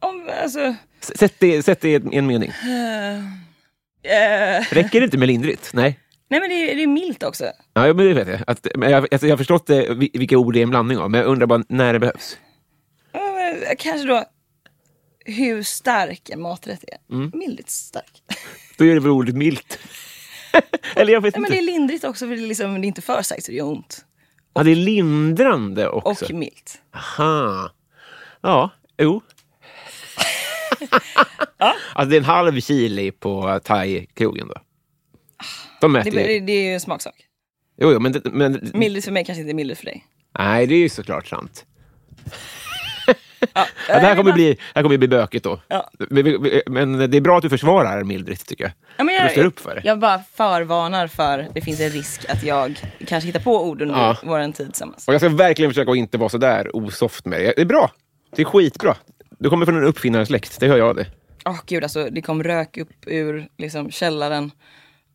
Om, 0.00 0.28
alltså... 0.42 0.74
s- 1.00 1.18
Sätt 1.18 1.34
det, 1.38 1.62
sätt 1.62 1.80
det 1.80 1.88
i 1.90 1.94
en- 1.94 2.12
i 2.12 2.16
en 2.16 2.26
mening. 2.26 2.48
Eh, 2.50 3.24
Räcker 4.70 5.00
det 5.00 5.04
inte 5.04 5.18
med 5.18 5.28
lindrigt? 5.28 5.70
Nej. 5.74 5.98
nej 6.28 6.40
men 6.40 6.48
det 6.48 6.54
är, 6.72 6.76
det 6.76 6.82
är 6.82 6.86
milt 6.86 7.22
också. 7.22 7.44
Ja, 7.74 7.86
men 7.94 7.96
det 7.96 8.14
vet 8.14 8.28
jag. 8.28 8.40
Att, 8.46 8.66
men 8.76 8.90
jag, 8.90 9.06
alltså, 9.14 9.26
jag 9.26 9.32
har 9.32 9.38
förstått 9.38 9.66
det, 9.66 9.94
vi- 9.94 10.10
vilka 10.14 10.38
ord 10.38 10.54
det 10.54 10.58
är 10.58 10.62
en 10.62 10.70
blandning 10.70 10.98
av, 10.98 11.10
men 11.10 11.20
jag 11.20 11.28
undrar 11.28 11.46
bara 11.46 11.64
när 11.68 11.92
det 11.92 11.98
behövs. 11.98 12.38
Eh, 13.12 13.74
kanske 13.78 14.08
då 14.08 14.24
hur 15.24 15.62
stark 15.62 16.30
en 16.30 16.40
maträtt 16.40 16.84
är. 16.88 17.14
Mm. 17.14 17.30
Mildrigt 17.34 17.70
stark. 17.70 18.22
Då 18.78 18.84
är 18.84 18.94
det 18.94 19.00
väl 19.00 19.10
ordet 19.10 19.34
milt. 19.34 19.78
Eller 20.96 21.12
jag 21.12 21.20
vet 21.20 21.34
nej, 21.34 21.40
men 21.42 21.52
inte. 21.52 21.64
det 21.64 21.70
är 21.70 21.78
lindrigt 21.78 22.04
också 22.04 22.26
för 22.28 22.36
det 22.36 22.42
är, 22.42 22.46
liksom, 22.46 22.74
det 22.80 22.84
är 22.86 22.88
inte 22.88 23.02
för 23.02 23.22
starkt 23.22 23.44
så 23.44 23.50
det 23.52 23.56
gör 23.56 23.66
ont. 23.66 24.04
Ja, 24.54 24.62
det 24.62 24.70
är 24.70 24.74
lindrande 24.76 25.88
också. 25.88 26.24
Och 26.24 26.30
milt. 26.30 26.80
Aha. 26.94 27.70
Ja, 28.40 28.70
jo. 28.98 29.20
Alltså 31.94 32.10
det 32.10 32.16
är 32.16 32.18
en 32.18 32.24
halv 32.24 32.60
chili 32.60 33.10
på 33.10 33.60
thai-krogen 33.64 34.48
då. 34.48 34.54
De 35.80 35.92
Det, 35.92 36.00
äter 36.00 36.10
det, 36.10 36.32
ju... 36.32 36.40
det 36.40 36.52
är 36.52 36.62
ju 36.62 36.74
en 36.74 36.80
smaksak. 36.80 37.14
Jo, 37.80 37.92
jo, 37.92 38.00
men, 38.00 38.12
det, 38.12 38.20
men... 38.24 38.70
Mildrigt 38.74 39.04
för 39.04 39.12
mig 39.12 39.24
kanske 39.24 39.40
inte 39.40 39.52
är 39.52 39.54
mildrigt 39.54 39.78
för 39.80 39.84
dig. 39.86 40.06
Nej, 40.38 40.66
det 40.66 40.74
är 40.74 40.78
ju 40.78 40.88
såklart 40.88 41.26
sant. 41.28 41.64
Ja, 43.54 43.66
Ja, 43.88 43.94
det 43.94 44.00
här 44.06 44.16
kommer 44.16 44.32
bli, 44.32 44.56
här 44.74 44.82
kommer 44.82 44.98
bli 44.98 45.08
bökigt 45.08 45.44
då. 45.44 45.60
Ja. 45.68 45.90
Men, 46.10 46.24
vi- 46.24 46.62
men 46.66 47.10
det 47.10 47.16
är 47.16 47.20
bra 47.20 47.36
att 47.36 47.42
du 47.42 47.48
försvarar 47.50 48.04
mildrigt 48.04 48.46
tycker 48.48 48.64
jag. 48.64 48.72
Ja, 48.96 49.04
men 49.04 49.26
Du 49.26 49.32
står 49.32 49.44
upp 49.44 49.60
för 49.60 49.74
det. 49.74 49.80
Jag 49.84 49.98
bara 49.98 50.18
förvarnar 50.34 51.06
för 51.06 51.48
det 51.54 51.60
finns 51.60 51.80
en 51.80 51.90
risk 51.90 52.24
att 52.30 52.42
jag 52.42 52.80
kanske 53.06 53.26
hittar 53.26 53.40
på 53.40 53.64
ord 53.64 53.82
under 53.82 53.94
Ja. 53.94 54.16
vår 54.22 54.52
tid 54.52 54.66
tillsammans. 54.66 55.08
Och 55.08 55.14
jag 55.14 55.20
ska 55.20 55.28
verkligen 55.28 55.70
försöka 55.70 55.90
att 55.90 55.96
inte 55.96 56.18
vara 56.18 56.28
så 56.28 56.38
där 56.38 56.76
osoft 56.76 57.26
med 57.26 57.40
det. 57.40 57.52
Det 57.56 57.62
är 57.62 57.66
bra. 57.66 57.90
Det 58.36 58.42
är 58.42 58.46
skitbra. 58.46 58.96
Du 59.42 59.50
kommer 59.50 59.66
från 59.66 59.76
en 59.76 59.84
uppfinnarsläkt, 59.84 60.60
det 60.60 60.68
hör 60.68 60.78
jag 60.78 60.96
det. 60.96 61.06
Åh 61.44 61.60
gud, 61.66 61.82
alltså 61.82 62.10
det 62.10 62.22
kom 62.22 62.42
rök 62.42 62.76
upp 62.76 63.06
ur 63.06 63.48
liksom, 63.58 63.90
källaren. 63.90 64.50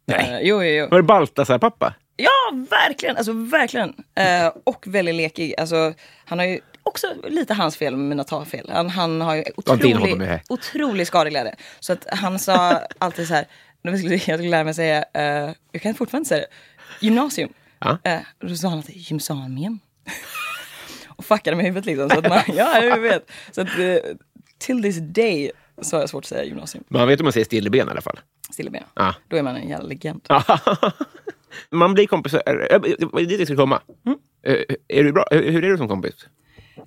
Nej. 0.06 0.34
Eh, 0.34 0.40
jo, 0.42 0.64
jo, 0.64 0.70
jo. 0.70 0.88
Var 0.92 0.98
det 0.98 1.04
Baltasar 1.04 1.60
pappa? 1.60 1.94
Ja, 2.18 2.66
verkligen! 2.70 3.18
Alltså 3.18 3.32
verkligen. 3.34 3.94
Eh, 4.16 4.52
och 4.64 4.84
väldigt 4.88 5.16
lekig. 5.16 5.54
Alltså, 5.58 5.94
han 6.26 6.40
har 6.40 6.46
ju 6.46 6.60
också 6.84 7.08
lite 7.28 7.54
hans 7.54 7.78
fel 7.78 7.96
med 7.96 8.06
mina 8.06 8.24
tal-fel. 8.24 8.70
Han, 8.74 8.90
han 8.90 9.22
har 9.22 9.36
ju 9.36 9.44
otrolig, 9.56 10.42
otrolig 10.50 11.08
skadeglädje. 11.08 11.56
Så 11.80 11.94
att 11.94 12.08
han 12.12 12.40
sa 12.40 12.82
alltid 12.98 13.28
så 13.28 13.34
här, 13.34 13.46
vi 13.82 13.98
skulle, 13.98 14.14
jag 14.14 14.22
skulle 14.22 14.50
lära 14.50 14.64
mig 14.64 14.74
säga, 14.74 15.06
eh, 15.14 15.52
jag 15.72 15.82
kan 15.82 15.96
fortfarande 15.96 16.30
säga 16.30 16.42
det, 16.42 17.06
gymnasium. 17.06 17.50
Ja. 17.80 17.98
Och 18.42 18.50
då 18.50 18.56
sa 18.56 18.68
han 18.68 18.78
alltid 18.78 18.96
gymsamium. 18.96 19.80
Och 21.18 21.26
fuckade 21.26 21.58
med 21.58 21.66
huvudet 21.66 21.86
liksom. 21.86 22.10
Så 22.10 22.18
att 22.20 22.30
man, 22.30 22.42
ja, 22.58 22.84
jag 22.84 23.00
vet. 23.00 23.32
Så 23.52 23.62
att 23.62 23.80
eh, 23.80 23.96
till 24.58 24.82
this 24.84 24.98
day 24.98 25.52
så 25.82 25.96
har 25.96 26.02
jag 26.02 26.10
svårt 26.10 26.24
att 26.24 26.28
säga 26.30 26.44
gymnasium. 26.44 26.84
Man 26.88 27.08
vet 27.08 27.20
hur 27.20 27.24
man 27.24 27.34
säger 27.34 27.46
stilleben 27.46 27.88
i 27.88 27.92
alla 27.92 28.02
fall. 28.02 28.20
Stilleben. 28.52 28.84
Ja. 28.96 29.16
Då 29.28 29.38
är 29.38 29.44
man 29.44 29.56
en 29.56 29.70
jävla 29.70 29.88
legend. 29.88 30.22
man 31.72 31.94
blir 31.94 32.08
kompisar. 32.08 32.42
äh, 32.46 32.80
Det 32.82 33.06
var 33.12 33.22
dit 33.22 33.40
jag 33.40 33.48
skulle 33.48 33.58
komma. 33.58 33.82
Mm. 34.06 34.18
Eh, 34.44 34.76
Är 34.88 35.04
du 35.04 35.12
bra? 35.12 35.26
Eh, 35.32 35.40
Hur 35.42 35.64
är 35.64 35.70
du 35.70 35.78
som 35.78 35.88
kompis? 35.88 36.14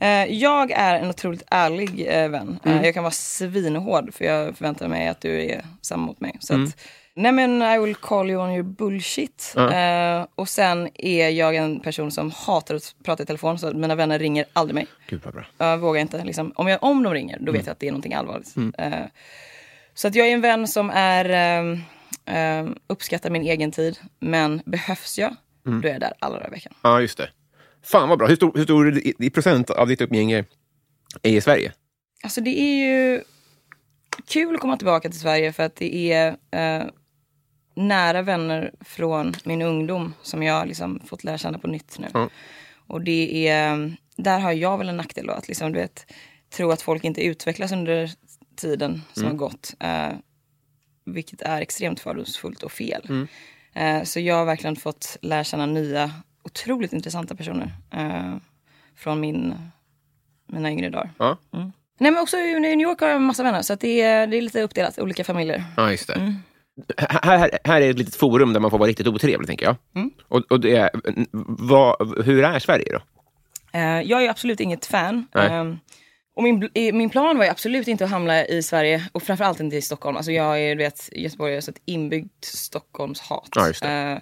Eh, 0.01 0.25
jag 0.25 0.71
är 0.71 1.01
en 1.01 1.11
otroligt 1.11 1.43
ärlig 1.51 2.07
eh, 2.09 2.29
vän. 2.29 2.59
Mm. 2.65 2.79
Eh, 2.79 2.85
jag 2.85 2.95
kan 2.95 3.03
vara 3.03 3.11
svinhård 3.13 4.15
för 4.15 4.25
jag 4.25 4.57
förväntar 4.57 4.89
mig 4.89 5.09
att 5.09 5.21
du 5.21 5.43
är 5.45 5.65
samma 5.83 6.07
mot 6.07 6.21
mig. 6.21 6.37
Så 6.41 6.55
Mm. 6.55 6.67
att, 6.67 6.77
nej 7.15 7.33
men 7.33 7.63
I 7.63 7.79
will 7.79 7.95
call 7.95 8.31
you 8.31 8.43
on 8.45 8.51
your 8.51 8.63
bullshit. 8.63 9.55
Eh, 9.57 10.27
och 10.35 10.49
sen 10.49 10.89
är 10.95 11.29
jag 11.29 11.55
en 11.57 11.81
person 11.81 12.11
som 12.11 12.31
hatar 12.31 12.75
att 12.75 12.95
prata 13.05 13.23
i 13.23 13.27
telefon 13.27 13.59
så 13.59 13.73
mina 13.75 13.95
vänner 13.95 14.19
ringer 14.19 14.45
aldrig 14.53 14.75
mig. 14.75 14.87
Gud 15.09 15.21
vad 15.25 15.35
bra. 15.35 15.45
Jag 15.59 15.79
vågar 15.79 16.01
inte. 16.01 16.25
Liksom. 16.25 16.53
Om, 16.57 16.69
jag, 16.69 16.83
om 16.83 17.03
de 17.03 17.15
ringer, 17.15 17.37
då 17.37 17.43
Mm. 17.43 17.55
vet 17.55 17.67
jag 17.67 17.73
att 17.73 17.81
det 17.81 17.87
är 17.87 17.93
någonting 17.93 18.15
allvarligt. 18.15 18.55
Eh, 18.79 18.93
så 19.95 20.09
att 20.09 20.15
jag 20.15 20.29
är 20.29 20.33
en 20.33 20.41
vän 20.41 20.69
som 20.69 20.91
är 20.95 21.25
ehm, 22.27 22.75
uppskattar 22.87 23.31
min 23.31 23.43
egen 23.43 23.73
tid. 23.73 23.99
Men 24.21 24.63
behövs 24.67 25.19
jag, 25.19 25.37
Mm. 25.67 25.81
då 25.81 25.89
är 25.89 25.93
jag 25.93 26.01
där 26.01 26.13
alla 26.19 26.35
dagar 26.37 26.49
i 26.49 26.51
veckan. 26.51 26.73
Ja, 26.83 27.01
just 27.01 27.19
det. 27.19 27.31
Fan 27.85 28.09
vad 28.09 28.19
bra. 28.19 28.29
Hur 28.29 28.37
stor, 28.37 28.53
hur 28.55 28.65
stor 28.65 28.99
i, 28.99 29.15
i 29.19 29.31
procent 29.31 29.71
av 29.71 29.89
ditt 29.89 30.01
umgänge 30.01 30.45
är 31.23 31.31
i 31.31 31.41
Sverige? 31.41 31.73
Alltså 32.23 32.41
det 32.41 32.61
är 32.61 32.75
ju 32.87 33.23
kul 34.29 34.55
att 34.55 34.61
komma 34.61 34.77
tillbaka 34.77 35.09
till 35.11 35.21
Sverige 35.21 35.53
för 35.53 35.63
att 35.63 35.77
det 35.77 36.13
är 36.13 36.29
eh, 36.51 36.85
nära 37.75 38.23
vänner 38.23 38.73
från 38.81 39.35
min 39.45 39.63
ungdom 39.63 40.15
som 40.23 40.43
jag 40.43 40.69
liksom 40.69 41.01
fått 41.07 41.25
lära 41.25 41.39
känna 41.39 41.59
på 41.59 41.67
nytt 41.67 41.99
nu. 41.99 42.09
Ja. 42.15 42.29
Och 42.87 43.01
det 43.01 43.49
är, 43.49 43.97
där 44.17 44.39
har 44.39 44.53
jag 44.53 44.79
väl 44.79 44.89
en 44.89 44.97
nackdel 44.97 45.27
då, 45.27 45.33
att 45.33 45.49
liksom, 45.49 45.73
du 45.73 45.79
vet, 45.79 46.13
tro 46.51 46.71
att 46.71 46.83
folk 46.83 47.05
inte 47.05 47.27
utvecklas 47.27 47.73
under 47.73 48.11
tiden 48.57 49.03
som 49.13 49.25
har 49.27 49.35
gått. 49.35 49.75
Eh, 49.81 50.13
vilket 51.05 51.43
är 51.43 51.61
extremt 51.61 52.01
fördomsfullt 52.01 52.63
och 52.63 52.73
fel. 52.73 53.27
Eh, 53.73 54.03
så 54.03 54.21
jag 54.21 54.35
har 54.35 54.45
verkligen 54.45 54.77
fått 54.77 55.17
lära 55.23 55.45
känna 55.45 55.67
nya, 55.67 56.11
otroligt 56.43 56.93
intressanta 56.93 57.35
personer. 57.35 57.73
Eh, 57.91 58.37
från 58.97 59.21
min, 59.21 59.55
mina 60.47 60.71
yngre 60.71 60.91
dagar. 60.91 61.11
Ja, 61.19 61.39
Nej 62.01 62.11
men 62.13 62.23
också 62.23 62.37
i 62.37 62.61
New 62.61 62.81
York 62.81 63.01
har 63.01 63.09
jag 63.09 63.17
en 63.17 63.23
massa 63.23 63.43
vänner 63.43 63.63
så 63.63 63.75
det, 63.75 64.01
är, 64.01 64.27
det 64.27 64.37
är 64.37 64.43
lite 64.43 64.63
uppdelat, 64.63 64.99
olika 64.99 65.25
familjer. 65.25 65.65
ja 65.77 65.91
just 65.91 66.07
det. 66.07 66.35
Här, 66.97 67.59
här, 67.65 67.81
är 67.81 67.91
ett 67.91 67.99
litet 67.99 68.17
forum 68.17 68.53
där 68.53 68.61
man 68.61 68.71
får 68.71 68.79
vara 68.79 68.89
riktigt 68.89 69.07
otrevlig, 69.07 69.47
tänker 69.47 69.67
jag. 69.67 69.77
Mm. 69.95 70.11
Och, 70.29 70.53
och 70.53 70.61
det 70.61 70.91
vad, 71.59 72.25
hur 72.25 72.45
är 72.45 72.59
Sverige 72.59 72.93
då? 72.93 73.01
Eh, 73.79 74.01
jag 74.01 74.25
är 74.25 74.31
absolut 74.31 74.61
inget 74.61 74.87
fan. 74.87 75.27
Nej. 75.35 75.47
Eh, 75.47 75.75
och 76.37 76.43
min, 76.43 76.69
min 76.75 77.11
plan 77.11 77.39
var 77.39 77.45
ju 77.45 77.51
absolut 77.51 77.89
inte 77.89 78.05
att 78.05 78.11
hamna 78.11 78.47
i 78.47 78.63
Sverige 78.63 79.09
och 79.13 79.23
framförallt 79.23 79.61
inte 79.61 79.77
i 79.77 79.83
Stockholm. 79.83 80.17
Alltså 80.17 80.33
jag 80.33 80.61
är, 80.61 80.75
du 80.75 80.83
vet, 80.85 81.09
Göteborg 81.13 81.57
är 81.57 81.61
så 81.61 81.71
ett 81.71 81.81
inbyggt 81.85 82.45
Stockholmshat. 82.45 83.49
Ja. 83.55 83.89
Eh, 83.89 84.19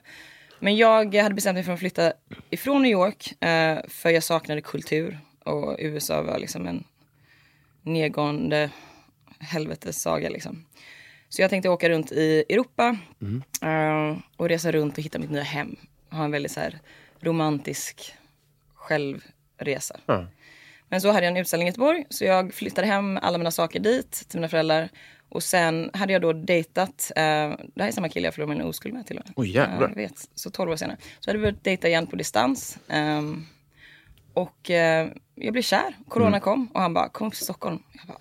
men 0.60 0.76
jag 0.76 1.14
hade 1.14 1.34
bestämt 1.34 1.54
mig 1.54 1.64
för 1.64 1.72
att 1.72 1.78
flytta 1.78 2.12
ifrån 2.50 2.82
New 2.82 2.92
York 2.92 3.42
eh, 3.42 3.78
för 3.88 4.10
jag 4.10 4.22
saknade 4.22 4.60
kultur 4.60 5.18
och 5.44 5.76
USA 5.78 6.22
var 6.22 6.38
liksom 6.38 6.66
en 6.66 6.84
nedgående 7.82 8.70
helvetessaga 9.38 10.28
liksom. 10.28 10.64
Så 11.28 11.42
jag 11.42 11.50
tänkte 11.50 11.68
åka 11.68 11.88
runt 11.88 12.12
i 12.12 12.44
Europa 12.48 12.96
eh, 13.62 14.18
och 14.36 14.48
resa 14.48 14.72
runt 14.72 14.98
och 14.98 15.04
hitta 15.04 15.18
mitt 15.18 15.30
nya 15.30 15.42
hem. 15.42 15.76
Ha 16.10 16.24
en 16.24 16.30
väldigt 16.30 16.52
så 16.52 16.60
här 16.60 16.78
romantisk 17.20 18.14
självresa. 18.74 20.00
Ja. 20.06 20.26
Men 20.88 21.00
så 21.00 21.12
hade 21.12 21.26
jag 21.26 21.30
en 21.30 21.36
utställning 21.36 21.68
i 21.68 21.70
Göteborg 21.70 22.04
så 22.10 22.24
jag 22.24 22.54
flyttade 22.54 22.86
hem 22.86 23.18
alla 23.22 23.38
mina 23.38 23.50
saker 23.50 23.80
dit 23.80 24.10
till 24.28 24.38
mina 24.40 24.48
föräldrar. 24.48 24.88
Och 25.28 25.42
sen 25.42 25.90
hade 25.94 26.12
jag 26.12 26.22
då 26.22 26.32
dejtat, 26.32 27.12
eh, 27.16 27.22
det 27.22 27.80
här 27.82 27.88
är 27.88 27.92
samma 27.92 28.08
kille 28.08 28.26
jag 28.26 28.34
förlorade 28.34 28.58
min 28.58 28.66
oskuld 28.68 28.94
med 28.94 29.06
till 29.06 29.18
och 29.18 29.24
med. 29.26 29.32
Oj, 29.36 29.50
jävlar. 29.54 29.88
Jag 29.88 29.94
vet, 29.96 30.28
så 30.34 30.50
12 30.50 30.70
år 30.70 30.76
senare. 30.76 30.96
Så 31.20 31.30
hade 31.30 31.38
vi 31.38 31.42
börjat 31.42 31.64
dejta 31.64 31.88
igen 31.88 32.06
på 32.06 32.16
distans. 32.16 32.78
ehm, 32.88 33.46
och 34.34 34.70
eh, 34.70 35.08
jag 35.34 35.52
blev 35.52 35.62
kär, 35.62 35.94
corona 36.08 36.28
Mm. 36.28 36.40
kom 36.40 36.66
och 36.74 36.80
han 36.80 36.94
bara, 36.94 37.08
kom 37.08 37.26
upp 37.26 37.34
till 37.34 37.44
Stockholm. 37.44 37.82
Jag 37.92 38.06
bara, 38.06 38.18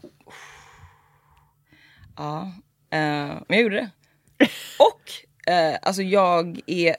ja, 2.17 2.52
men 2.91 3.45
jag 3.47 3.62
gjorde 3.62 3.76
det. 3.76 3.89
och 4.80 5.52
eh, 5.54 5.78
alltså 5.82 6.02
jag 6.02 6.60
är 6.67 6.95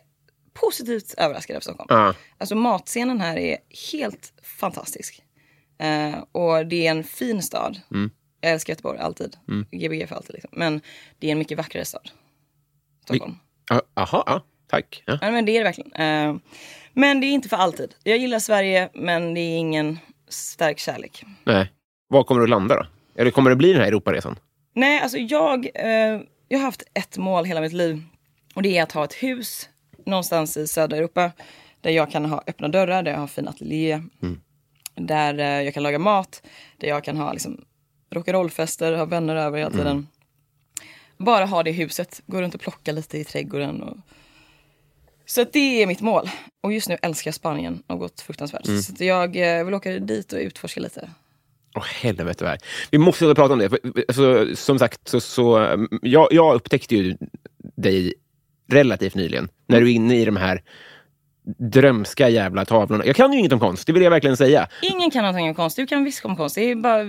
positivt 0.55 1.14
överraskad 1.18 1.57
av 1.57 1.61
Stockholm. 1.61 1.87
Ja. 1.90 2.14
Alltså 2.38 2.55
matscenen 2.55 3.20
här 3.20 3.37
är 3.38 3.57
helt 3.92 4.33
fantastisk. 4.42 5.22
Eh, 5.79 6.18
och 6.33 6.66
det 6.66 6.87
är 6.87 6.90
en 6.90 7.05
fin 7.05 7.42
stad. 7.42 7.81
Jag 8.40 8.53
älskar 8.53 8.72
Göteborg, 8.72 8.98
alltid. 8.98 9.37
Gbg 9.70 10.09
för 10.09 10.16
alltid. 10.16 10.35
Liksom. 10.35 10.51
Men 10.53 10.81
det 11.18 11.27
är 11.27 11.33
en 11.33 11.38
mycket 11.38 11.59
vackrare 11.59 11.85
stad. 11.85 12.11
Stockholm. 13.05 13.37
Ja, 13.70 13.83
Jaha, 13.94 14.22
ja. 14.27 14.44
tack. 14.66 15.03
Ja. 15.07 15.18
Men 15.20 15.44
det 15.44 15.53
är 15.53 15.59
det 15.59 15.64
verkligen. 15.64 15.92
Eh, 15.92 16.37
men 16.92 17.20
det 17.20 17.27
är 17.27 17.33
inte 17.33 17.48
för 17.48 17.57
alltid. 17.57 17.94
Jag 18.05 18.18
gillar 18.18 18.38
Sverige, 18.38 18.88
men 18.94 19.35
det 19.35 19.40
är 19.40 19.57
ingen 19.59 19.98
stark 20.29 20.79
kärlek. 20.79 21.24
Nej. 21.44 21.72
Var 22.09 22.24
kommer 22.24 22.40
du 22.40 22.44
att 22.44 22.51
landa 22.51 22.74
då? 22.77 22.87
Eller 23.14 23.31
kommer 23.31 23.51
det 23.51 23.57
bli 23.57 23.72
den 23.72 23.81
här 23.81 23.88
Europaresan? 23.88 24.38
Nej, 24.79 25.01
alltså 25.01 25.19
jag, 25.19 25.69
eh, 25.75 26.21
jag 26.49 26.59
har 26.59 26.64
haft 26.64 26.83
ett 26.95 27.19
mål 27.19 27.45
hela 27.45 27.61
mitt 27.61 27.73
liv. 27.73 28.03
Och 28.55 28.62
det 28.62 28.79
är 28.79 28.83
att 28.83 28.93
ha 28.93 29.05
ett 29.05 29.14
hus 29.14 29.69
någonstans 30.07 30.57
i 30.57 30.67
södra 30.67 30.97
Europa. 30.97 31.33
Där 31.81 31.91
jag 31.91 32.11
kan 32.11 32.25
ha 32.25 32.43
öppna 32.47 32.69
dörrar, 32.69 33.03
där 33.03 33.12
jag 33.12 33.19
har 33.19 33.27
fin 33.27 33.49
ateljé. 33.49 34.03
Där 34.95 35.38
eh, 35.38 35.62
jag 35.62 35.75
kan 35.75 35.83
laga 35.83 35.99
mat. 35.99 36.43
Där 36.77 36.88
jag 36.88 37.05
kan 37.05 37.17
ha 37.17 37.33
liksom, 37.33 37.64
rock'n'roll-fester, 38.11 38.97
ha 38.97 39.05
vänner 39.05 39.37
över 39.37 39.59
hela 39.59 39.71
tiden. 39.71 40.09
Bara 41.17 41.45
ha 41.45 41.62
det 41.62 41.71
huset, 41.71 42.23
gå 42.27 42.43
runt 42.43 42.55
och 42.55 42.61
plocka 42.61 42.93
lite 42.93 43.19
i 43.19 43.25
trädgården. 43.25 43.83
Och... 43.83 43.97
Så 45.27 45.45
det 45.53 45.83
är 45.83 45.87
mitt 45.87 46.01
mål. 46.01 46.31
Och 46.61 46.73
just 46.73 46.88
nu 46.88 46.97
älskar 47.03 47.29
jag 47.29 47.35
Spanien 47.35 47.83
gått 47.87 48.21
fruktansvärt. 48.21 48.67
Så 48.67 48.93
att 48.93 49.01
jag 49.01 49.59
eh, 49.59 49.64
vill 49.64 49.75
åka 49.75 49.91
dit 49.91 50.33
och 50.33 50.38
utforska 50.38 50.81
lite. 50.81 51.11
Åh 51.79 51.85
helvete 51.85 52.45
vad 52.45 52.59
Vi 52.91 52.99
måste 52.99 53.35
prata 53.35 53.53
om 53.53 53.59
det. 53.59 53.73
Alltså, 54.09 54.57
som 54.57 54.79
sagt, 54.79 55.09
så, 55.09 55.21
så, 55.21 55.57
mm, 55.57 55.88
jag, 56.03 56.29
jag 56.31 56.55
upptäckte 56.55 56.97
ju 56.97 57.17
dig 57.77 58.14
relativt 58.73 59.14
nyligen. 59.14 59.49
När 59.67 59.81
du 59.81 59.91
är 59.91 59.95
inne 59.95 60.17
i 60.17 60.25
de 60.25 60.37
här 60.37 60.62
drömska 61.59 62.29
jävla 62.29 62.64
tavlorna. 62.64 63.07
Jag 63.07 63.17
kan 63.17 63.33
ju 63.33 63.38
inget 63.38 63.53
om 63.53 63.61
konst, 63.61 63.87
det 63.87 63.93
vill 63.93 64.03
jag 64.03 64.11
verkligen 64.11 64.37
säga. 64.37 64.69
Ingen 64.83 65.11
kan 65.11 65.23
någonting 65.23 65.49
om 65.49 65.55
konst. 65.55 65.77
Du 65.77 65.87
kan 65.87 66.05
visst 66.05 66.25
om 66.25 66.37
konst. 66.37 66.55
Det 66.55 66.71
är 66.71 66.75
bara 66.75 67.05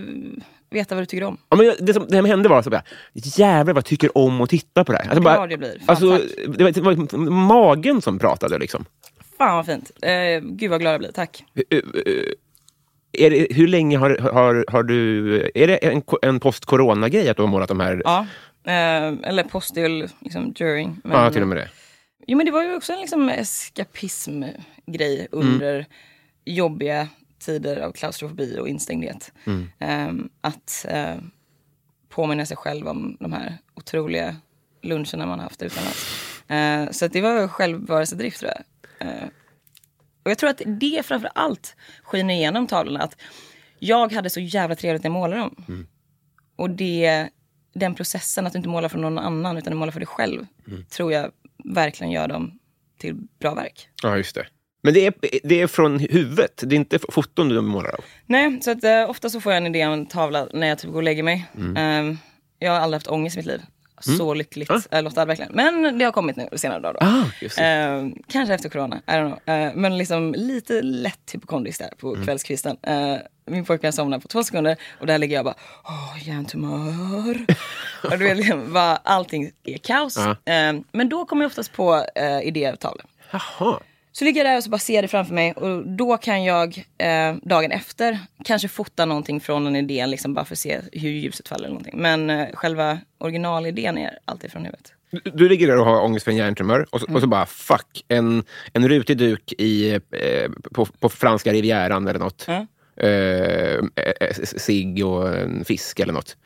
veta 0.70 0.96
vad 0.96 1.02
du 1.02 1.06
tycker 1.06 1.26
om. 1.26 1.38
Ja, 1.50 1.58
men 1.58 1.74
det, 1.80 1.94
som, 1.94 2.06
det 2.08 2.18
som 2.18 2.26
hände 2.26 2.50
var 2.50 2.62
så 2.62 2.70
bara, 2.70 2.84
jävlar 3.14 3.74
vad 3.74 3.78
jag 3.78 3.86
tycker 3.86 4.18
om 4.18 4.42
att 4.42 4.50
titta 4.50 4.84
på 4.84 4.92
det 4.92 4.98
här. 4.98 5.06
Alltså, 5.06 5.22
bara, 5.22 5.36
Glad 5.36 5.52
jag 5.52 5.60
blir. 5.60 5.72
Fan, 5.72 5.84
alltså, 5.88 6.20
det, 6.58 6.64
var, 6.64 6.72
det 6.72 6.82
var 6.82 7.30
magen 7.30 8.02
som 8.02 8.20
pratade 8.20 8.60
liksom. 8.60 8.86
Fan 9.38 9.56
vad 9.56 9.66
fint. 9.66 9.92
Eh, 10.02 10.40
gud 10.42 10.72
vad 10.72 10.80
glad 10.80 10.94
jag 10.94 11.00
blir. 11.00 11.12
Tack. 11.12 11.44
Är 11.70 11.82
det, 13.12 13.48
hur 13.52 13.68
länge 13.68 13.98
har, 13.98 14.18
har, 14.18 14.66
har 14.68 14.84
du... 14.84 15.36
Är 15.56 15.68
det 15.68 15.78
en, 15.78 16.04
en 16.22 16.40
post-corona-grej 16.40 17.30
att 17.30 17.38
du 17.38 17.44
har 17.44 17.50
målat 17.50 17.70
de 17.70 17.80
här? 17.80 18.02
Ja. 18.06 18.26
Eh, 18.64 19.30
eller 19.30 19.44
post 19.44 19.78
är 19.78 19.82
väl 19.82 20.10
liksom 20.20 20.54
during. 20.54 21.02
Men, 21.04 21.24
ja 21.24 21.32
till 21.32 21.42
och 21.42 21.48
med 21.48 21.58
det. 21.58 21.70
Jo 22.28 22.38
men 22.38 22.46
det 22.46 22.52
var 22.52 22.64
ju 22.64 22.76
också 22.76 22.94
en 22.94 23.00
liksom 23.00 23.30
eskapismgrej 23.30 25.28
under 25.32 25.86
jobbiga 26.46 27.08
tider 27.40 27.82
av 27.82 27.92
klaustrofobi 27.92 28.58
och 28.60 28.68
instängdhet. 28.68 29.32
Eh, 29.80 30.10
att 30.42 30.86
eh, 30.90 31.16
påminna 32.10 32.46
sig 32.46 32.58
själv 32.58 32.88
om 32.88 33.18
de 33.20 33.34
här 33.34 33.58
otroliga 33.76 34.36
luncherna 34.82 35.26
man 35.26 35.40
haft 35.40 35.62
utomlands. 35.62 36.26
Eh, 36.48 36.90
så 36.92 37.08
det 37.08 37.22
var 37.22 37.48
självbevarelsedrift 37.48 38.40
tror 38.40 38.52
jag. 38.52 38.64
Och 40.24 40.32
jag 40.32 40.38
tror 40.38 40.50
att 40.50 40.62
det 40.66 41.06
framför 41.06 41.30
allt 41.36 41.76
skiner 42.04 42.34
igenom 42.34 42.68
tavlorna. 42.68 43.00
Att 43.00 43.16
jag 43.80 44.14
hade 44.14 44.30
så 44.30 44.40
jävla 44.40 44.76
trevligt 44.76 45.04
när 45.04 45.10
jag 45.10 45.14
målade 45.14 45.42
dem. 45.42 45.88
Och 46.56 46.70
det, 46.70 47.30
den 47.74 47.96
processen, 47.96 48.48
att 48.48 48.54
du 48.54 48.58
inte 48.58 48.70
målar 48.70 48.90
för 48.90 48.98
någon 48.98 49.18
annan 49.20 49.58
utan 49.58 49.72
du 49.74 49.80
målar 49.80 49.92
för 49.92 50.00
dig 50.00 50.08
själv. 50.08 50.46
Tror 50.90 51.12
jag 51.14 51.32
verkligen 51.64 52.12
gör 52.12 52.28
dem 52.28 52.60
till 53.00 53.16
bra 53.40 53.54
verk. 53.54 53.90
Ja, 54.04 54.18
just 54.18 54.36
det. 54.36 54.48
Men 54.82 54.94
det 54.94 55.06
är, 55.06 55.14
det 55.44 55.62
är 55.62 55.68
från 55.68 56.00
huvudet, 56.00 56.64
det 56.66 56.76
är 56.76 56.78
inte 56.78 57.00
foton 57.10 57.50
du 57.50 57.62
målar 57.62 57.90
av? 57.90 58.06
Nej, 58.26 58.62
så 58.62 58.72
att, 58.72 58.84
eh, 58.84 59.10
ofta 59.10 59.30
så 59.30 59.42
får 59.42 59.52
jag 59.52 59.58
en 59.58 59.76
idé 59.76 59.86
om 59.86 59.94
en 59.94 60.06
tavla 60.06 60.48
när 60.54 60.68
jag 60.68 60.80
typ 60.80 60.92
går 60.92 60.98
och 60.98 61.04
lägger 61.04 61.24
mig. 61.24 61.46
Mm. 61.58 62.10
Eh, 62.10 62.18
jag 62.60 62.72
har 62.72 62.80
aldrig 62.80 62.96
haft 62.96 63.08
ångest 63.08 63.36
i 63.36 63.40
mitt 63.40 63.46
liv. 63.46 63.62
Så 64.02 64.34
lyckligt 64.34 64.72
äh? 64.92 65.02
Lotta 65.02 65.26
verkligen. 65.26 65.52
Men 65.54 65.98
det 66.00 66.06
har 66.06 66.12
kommit 66.12 66.36
nu 66.36 66.50
senare 66.56 66.80
dagar. 66.80 66.94
Då. 66.94 67.06
Ah. 67.60 67.64
Eh, 67.64 68.08
kanske 68.28 68.54
efter 68.54 68.70
corona, 68.70 69.02
I 69.08 69.12
don't 69.12 69.28
know. 69.46 69.56
Eh, 69.56 69.72
men 69.76 69.98
liksom 69.98 70.34
lite 70.38 70.82
lätt 70.82 71.34
hypokondrisk 71.34 71.80
där 71.80 71.90
på 71.98 72.14
Mm. 72.14 72.26
kvällskvisten. 72.26 72.78
Eh, 72.84 73.16
min 73.46 73.66
pojkvän 73.66 73.94
somnar 73.94 74.20
på 74.20 74.28
två 74.28 74.44
sekunder 74.44 74.76
och 75.00 75.08
där 75.08 75.18
ligger 75.18 75.36
jag 75.36 75.46
bara, 75.46 75.56
åh, 75.84 76.28
hjärntumör. 76.28 77.46
och 78.04 78.18
du 78.20 78.26
vet, 78.26 78.38
liksom, 78.38 78.74
bara, 78.74 78.96
allting 78.98 79.52
är 79.64 79.78
kaos. 79.78 80.18
Ja. 80.18 80.54
Eh, 80.54 80.74
men 80.92 81.10
då 81.10 81.26
kommer 81.26 81.44
jag 81.44 81.50
oftast 81.50 81.74
på 81.74 82.06
eh, 82.16 82.40
idéer. 82.42 82.78
Jaha. 83.32 83.80
Så 84.20 84.26
ligger 84.26 84.44
jag 84.46 84.52
där 84.54 84.58
och 84.58 84.64
så 84.64 84.70
bara 84.70 84.78
ser 84.80 85.02
det 85.02 85.08
framför 85.08 85.34
mig 85.34 85.54
och 85.54 85.88
då 85.88 86.18
kan 86.18 86.44
jag 86.44 86.86
eh, 86.98 87.36
dagen 87.44 87.72
efter 87.72 88.20
kanske 88.46 88.68
fota 88.68 89.06
någonting 89.06 89.40
från 89.42 89.68
en 89.68 89.76
idé, 89.76 90.06
liksom 90.06 90.34
bara 90.34 90.46
för 90.46 90.56
att 90.56 90.60
se 90.60 90.80
hur 90.92 91.10
ljuset 91.10 91.48
faller 91.48 91.64
eller 91.64 91.74
någonting. 91.74 92.02
Men 92.02 92.30
eh, 92.30 92.48
själva 92.54 93.00
originalidén 93.18 93.98
är 93.98 94.18
alltid 94.26 94.52
från 94.52 94.66
huvudet. 94.66 94.94
Du, 95.12 95.20
du 95.34 95.50
ligger 95.50 95.68
där 95.68 95.78
och 95.80 95.86
har 95.86 96.02
ångest 96.04 96.24
för 96.24 96.32
en 96.32 96.38
hjärntumör 96.38 96.86
och, 96.90 97.00
så- 97.02 97.06
och 97.06 97.12
så 97.12 97.18
Mm. 97.18 97.30
bara 97.30 97.46
fuck, 97.46 98.06
en, 98.08 98.44
en 98.74 98.90
rutig 98.90 99.18
duk 99.18 99.54
i, 99.58 99.90
eh, 99.94 100.00
på, 100.74 100.86
på 100.86 101.10
franska 101.10 101.54
rivieran 101.54 102.08
eller 102.08 102.20
något. 102.20 102.46
Ja. 102.48 102.66
Eh, 103.04 103.76
eh, 103.96 104.34
cigg 104.44 105.06
och 105.06 105.38
en 105.38 105.66
fisk 105.66 106.00
eller 106.00 106.14
något. 106.14 106.38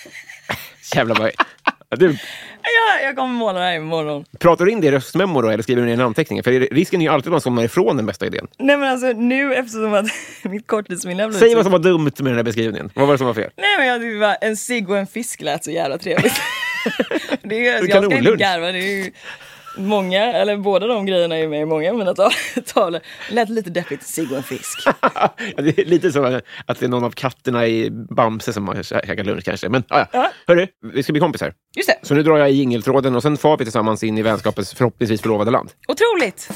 Jävlar 0.94 1.16
vad... 1.18 1.30
Du, 1.96 2.16
Ja, 2.62 3.04
jag 3.04 3.16
kommer 3.16 3.34
måla 3.34 3.58
det 3.58 3.64
här 3.64 3.76
imorgon. 3.76 4.24
pratar 4.38 4.64
du 4.64 4.70
in 4.70 4.80
det 4.80 4.86
i 4.86 4.90
röstmemo 4.90 5.42
då, 5.42 5.48
eller 5.48 5.62
skriver 5.62 5.82
du 5.82 5.86
ner 5.86 5.94
en 5.94 6.00
anteckning? 6.00 6.42
För 6.42 6.50
risken 6.50 7.00
är 7.00 7.04
ju 7.04 7.10
alltid 7.10 7.28
att 7.28 7.32
man 7.32 7.40
somnar 7.40 7.62
ifrån 7.62 7.96
den 7.96 8.06
bästa 8.06 8.26
idén. 8.26 8.46
Nej 8.58 8.76
men 8.76 8.88
alltså 8.88 9.06
nu 9.06 9.54
eftersom 9.54 9.94
att 9.94 10.06
mitt 10.42 10.66
korttidsminne 10.66 11.22
har 11.22 11.28
blivit 11.28 11.46
Säg 11.46 11.54
vad 11.54 11.64
som 11.64 11.72
var 11.72 11.78
dumt 11.78 12.04
med 12.18 12.24
den 12.24 12.36
här 12.36 12.42
beskrivningen. 12.42 12.90
Vad 12.94 13.06
var 13.06 13.14
det 13.14 13.18
som 13.18 13.26
var 13.26 13.34
fel? 13.34 13.50
Nej 13.56 13.78
men 13.78 13.86
jag 13.86 14.00
tyckte 14.00 14.18
bara 14.18 14.34
en 14.34 14.56
cigg 14.56 14.90
och 14.90 14.98
en 14.98 15.06
fisk 15.06 15.40
lät 15.40 15.64
så 15.64 15.70
jävla 15.70 15.98
trevligt. 15.98 16.32
det 17.42 17.66
är, 17.66 17.74
jag 17.88 17.90
ska 17.90 18.16
inte 18.16 18.36
garva, 18.36 18.72
det 18.72 18.78
är 18.78 19.04
ju 19.04 19.12
många, 19.78 20.24
eller 20.32 20.56
båda 20.56 20.86
de 20.86 21.06
grejerna 21.06 21.36
är 21.38 21.48
med 21.48 21.60
i 21.60 21.64
många 21.64 21.90
av 21.90 21.96
mina 21.96 22.12
tav- 22.14 22.32
tavlor. 22.74 23.00
Lät 23.30 23.48
lite 23.48 23.70
deppigt, 23.70 24.02
cigg 24.06 24.30
och 24.30 24.36
en 24.36 24.42
fisk. 24.42 24.78
Det 25.56 25.78
är 25.78 25.84
lite 25.84 26.12
så 26.12 26.24
att 26.66 26.78
det 26.80 26.86
är 26.86 26.88
någon 26.88 27.04
av 27.04 27.10
katterna 27.10 27.66
i 27.66 27.90
Bamse 27.90 28.52
som 28.52 28.68
har 28.68 28.74
kä- 28.74 29.06
käkat 29.06 29.26
lunch 29.26 29.44
kanske. 29.44 29.68
Men 29.68 29.84
ah, 29.88 30.04
ja. 30.12 30.30
Hörru, 30.46 30.66
vi 30.92 31.02
ska 31.02 31.12
bli 31.12 31.20
kompisar. 31.20 31.52
Just 31.76 31.88
det, 31.88 31.98
Så 32.02 32.14
nu 32.14 32.22
drar 32.22 32.36
jag 32.38 32.50
i 32.50 32.54
jingeltråden 32.54 33.16
och 33.16 33.22
sen 33.22 33.36
far 33.36 33.56
vi 33.58 33.64
tillsammans 33.64 34.02
in 34.02 34.18
i 34.18 34.22
vänskapets 34.22 34.74
förhoppningsvis 34.74 35.22
förlovade 35.22 35.50
land. 35.50 35.70
otroligt! 35.88 36.48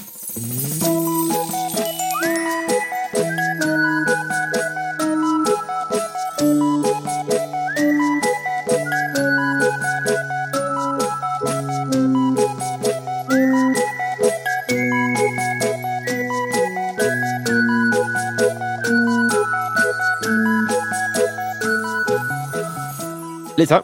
Lisa, 23.62 23.82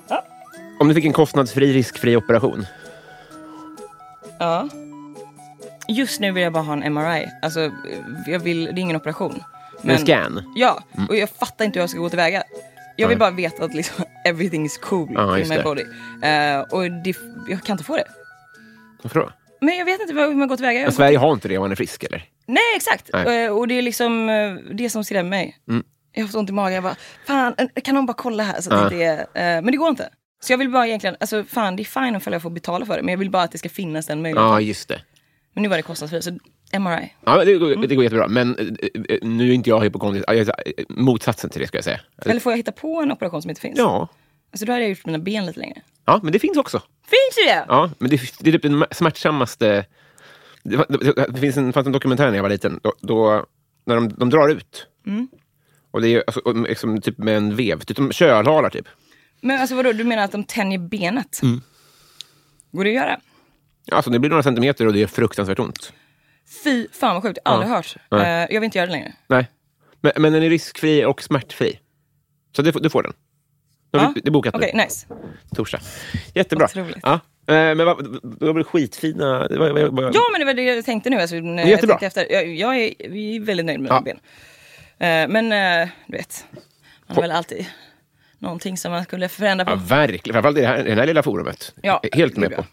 om 0.80 0.88
du 0.88 0.94
fick 0.94 1.04
en 1.04 1.12
kostnadsfri, 1.12 1.72
riskfri 1.72 2.16
operation, 2.16 2.66
Ja. 4.38 4.68
Just 5.88 6.20
nu 6.20 6.32
vill 6.32 6.42
jag 6.42 6.52
bara 6.52 6.62
ha 6.62 6.72
en 6.72 6.92
MRI. 6.94 7.26
Alltså, 7.42 7.70
jag 8.26 8.38
vill, 8.38 8.64
det 8.64 8.70
är 8.70 8.78
ingen 8.78 8.96
operation. 8.96 9.42
En 9.82 9.98
scan? 9.98 10.52
Ja, 10.56 10.82
och 11.08 11.16
jag 11.16 11.30
fattar 11.30 11.64
inte 11.64 11.78
hur 11.78 11.82
jag 11.82 11.90
ska 11.90 11.98
gå 11.98 12.08
tillväga. 12.08 12.42
Jag 12.96 13.08
vill 13.08 13.18
bara 13.18 13.30
veta 13.30 13.64
att 13.64 13.74
liksom, 13.74 14.04
everything 14.24 14.66
is 14.66 14.78
cool 14.78 15.08
Ja, 15.14 15.38
in 15.38 15.48
my 15.48 15.56
det. 15.56 15.62
body. 15.62 15.82
Eh, 16.22 16.60
och 16.60 16.90
det, 17.04 17.16
jag 17.48 17.62
kan 17.62 17.74
inte 17.74 17.84
få 17.84 17.96
det. 17.96 18.04
Varför 19.02 19.20
då? 19.20 19.30
Men 19.60 19.76
jag 19.78 19.84
vet 19.84 20.00
inte 20.00 20.12
hur 20.14 20.34
man 20.34 20.48
går 20.48 20.56
tillväga. 20.56 20.82
Men 20.82 20.92
Sverige 20.92 21.18
har 21.18 21.32
inte 21.32 21.48
det 21.48 21.58
om 21.58 21.62
man 21.62 21.70
är 21.72 21.76
frisk, 21.76 22.04
eller? 22.04 22.24
Nej, 22.46 22.62
exakt. 22.76 23.10
Nej. 23.12 23.44
Eh, 23.44 23.50
Och 23.52 23.68
det 23.68 23.78
är 23.78 23.82
liksom 23.82 24.28
eh, 24.28 24.54
det 24.74 24.90
som 24.90 25.04
skrämmer 25.04 25.30
mig. 25.30 25.56
Jag 26.12 26.22
har 26.22 26.28
fått 26.28 26.36
ont 26.36 26.50
i 26.50 26.52
magen. 26.52 26.74
Jag 26.74 26.82
bara, 26.82 26.96
fan, 27.26 27.54
kan 27.84 27.94
någon 27.94 28.06
bara 28.06 28.12
kolla 28.14 28.42
här? 28.42 28.60
Så 28.60 28.74
att 28.74 28.92
Ja. 28.92 28.98
det 28.98 29.04
är, 29.04 29.18
eh, 29.18 29.62
men 29.62 29.66
det 29.66 29.76
går 29.76 29.88
inte. 29.88 30.08
Så 30.40 30.52
jag 30.52 30.58
vill 30.58 30.68
bara 30.70 30.86
egentligen, 30.86 31.16
alltså 31.20 31.44
fan 31.44 31.76
det 31.76 31.82
är 31.82 31.84
fine 32.04 32.16
ifall 32.16 32.32
jag 32.32 32.42
får 32.42 32.50
betala 32.50 32.86
för 32.86 32.96
det. 32.96 33.02
Men 33.02 33.12
jag 33.12 33.18
vill 33.18 33.30
bara 33.30 33.42
att 33.42 33.52
det 33.52 33.58
ska 33.58 33.68
finnas 33.68 34.06
den 34.06 34.22
möjligheten. 34.22 34.50
Ja, 34.52 34.60
just 34.60 34.88
det. 34.88 35.00
Men 35.54 35.62
nu 35.62 35.68
var 35.68 35.76
det 35.76 35.82
kostnadsfritt, 35.82 36.24
så 36.24 36.30
MRI. 36.78 37.12
Ja, 37.24 37.44
det, 37.44 37.54
går, 37.54 37.86
det 37.86 37.94
går 37.94 38.04
jättebra. 38.04 38.28
Men 38.28 38.56
eh, 38.58 38.66
eh, 39.08 39.18
nu 39.22 39.48
är 39.50 39.52
inte 39.54 39.70
jag 39.70 39.80
hypokondrisk. 39.80 40.26
Motsatsen 40.88 41.50
till 41.50 41.60
det, 41.60 41.66
ska 41.66 41.76
jag 41.76 41.84
säga. 41.84 42.00
Eller 42.24 42.40
får 42.40 42.52
jag 42.52 42.56
hitta 42.56 42.72
på 42.72 43.00
en 43.02 43.12
operation 43.12 43.42
som 43.42 43.48
inte 43.50 43.60
finns? 43.60 43.78
Ja. 43.78 44.08
Alltså 44.52 44.66
då 44.66 44.72
hade 44.72 44.82
jag 44.84 44.90
gjort 44.90 45.06
mina 45.06 45.18
ben 45.18 45.46
lite 45.46 45.60
längre. 45.60 45.82
ja, 46.04 46.20
men 46.22 46.32
det 46.32 46.38
finns 46.38 46.56
också. 46.56 46.78
Finns 47.06 47.46
det! 47.46 47.64
Ja, 47.68 47.90
men 47.98 48.10
det, 48.10 48.20
det 48.40 48.50
är 48.50 48.52
typ 48.52 48.62
den 48.62 48.84
smärtsammaste... 48.90 49.84
Det, 50.62 50.76
var- 50.76 50.86
det, 50.88 51.26
det 51.28 51.40
finns 51.40 51.56
en, 51.56 51.72
fanns 51.72 51.86
en 51.86 51.92
dokumentär 51.92 52.26
när 52.28 52.36
jag 52.36 52.42
var 52.42 52.50
liten. 52.50 52.80
Då, 52.82 52.92
då, 53.00 53.46
när 53.86 53.94
de, 53.94 54.08
de 54.08 54.30
drar 54.30 54.48
ut. 54.48 54.86
Och 55.90 56.00
det 56.02 56.08
är 56.14 56.24
alltså, 56.26 56.52
liksom, 56.52 57.00
typ 57.00 57.18
med 57.18 57.36
en 57.36 57.56
vev. 57.56 57.80
Typ 57.80 57.96
som 57.96 58.12
kölhalar, 58.12 58.70
typ. 58.70 58.86
Men 59.40 59.60
alltså 59.60 59.74
vadå, 59.76 59.92
du 59.92 60.04
menar 60.04 60.22
att 60.24 60.32
de 60.32 60.44
tänjer 60.44 60.78
benet? 60.78 61.42
Mm. 61.42 61.60
Går 62.72 62.84
det 62.84 62.90
att 62.90 62.96
göra? 62.96 63.20
Alltså, 63.92 64.10
det 64.10 64.18
blir 64.18 64.30
några 64.30 64.42
centimeter 64.42 64.86
och 64.86 64.92
det 64.92 65.02
är 65.02 65.06
fruktansvärt 65.06 65.58
ont. 65.58 65.92
Fy 66.64 66.86
fan 66.92 67.14
vad 67.14 67.22
sjukt, 67.22 67.38
aldrig 67.44 67.70
Ja. 67.70 67.74
hört. 67.76 67.96
Nej. 68.10 68.20
Eh, 68.42 68.54
jag 68.54 68.60
vill 68.60 68.64
inte 68.64 68.78
göra 68.78 68.86
det 68.86 68.92
längre. 68.92 69.12
Nej. 69.26 69.48
Men, 70.00 70.12
men 70.16 70.32
den 70.32 70.42
är 70.42 70.50
riskfri 70.50 71.04
och 71.04 71.22
smärtfri. 71.22 71.78
Så 72.56 72.72
får- 72.72 72.80
du 72.80 72.90
får 72.90 73.02
den. 73.02 73.12
Nu 73.92 73.98
har 73.98 74.06
Ja. 74.06 74.12
det 74.22 74.28
är 74.28 74.30
bokat 74.30 74.54
Okej, 74.54 74.70
nu. 74.74 74.82
nice. 74.82 75.06
Torsdag. 75.54 75.80
Jättebra. 76.34 76.64
Otroligt. 76.64 76.96
Ja. 77.02 77.12
Eh, 77.12 77.20
Men 77.54 77.78
vad, 77.78 78.20
det 78.40 78.52
var 78.52 78.62
skitfina... 78.62 79.48
Det 79.48 79.58
var, 79.58 79.70
var, 79.70 79.88
var, 79.88 80.02
Ja 80.14 80.20
men 80.32 80.38
det 80.40 80.44
var 80.44 80.54
det 80.54 80.62
jag 80.62 80.84
tänkte 80.84 81.10
nu. 81.10 81.16
Alltså, 81.20 81.36
när 81.36 81.66
jag 81.66 81.80
tänkte 81.80 82.06
efter. 82.06 82.32
Jag, 82.32 82.54
jag 82.54 82.76
är, 82.76 82.94
vi 83.10 83.36
är 83.36 83.40
väldigt 83.40 83.66
nöjda 83.66 83.80
med 83.82 83.90
Ja. 83.90 83.94
mina 83.94 84.04
ben. 84.04 84.18
Eh, 85.00 85.28
men 85.28 85.52
eh, 85.52 85.88
du 86.06 86.16
vet, 86.16 86.46
man 87.06 87.14
har 87.14 87.22
väl 87.22 87.30
alltid 87.30 87.66
någonting 88.38 88.76
som 88.76 88.92
man 88.92 89.04
skulle 89.04 89.28
förändra 89.28 89.64
på. 89.64 89.70
Ja, 89.70 89.76
verkligen. 89.76 90.34
Framförallt 90.34 90.58
i 90.58 90.60
det 90.60 90.66
här, 90.66 90.84
det 90.84 90.94
här 90.94 91.06
lilla 91.06 91.22
forumet. 91.22 91.74
Ja, 91.82 92.02
Helt 92.12 92.34
det 92.34 92.44
är 92.46 92.48
med 92.50 92.56
på. 92.56 92.64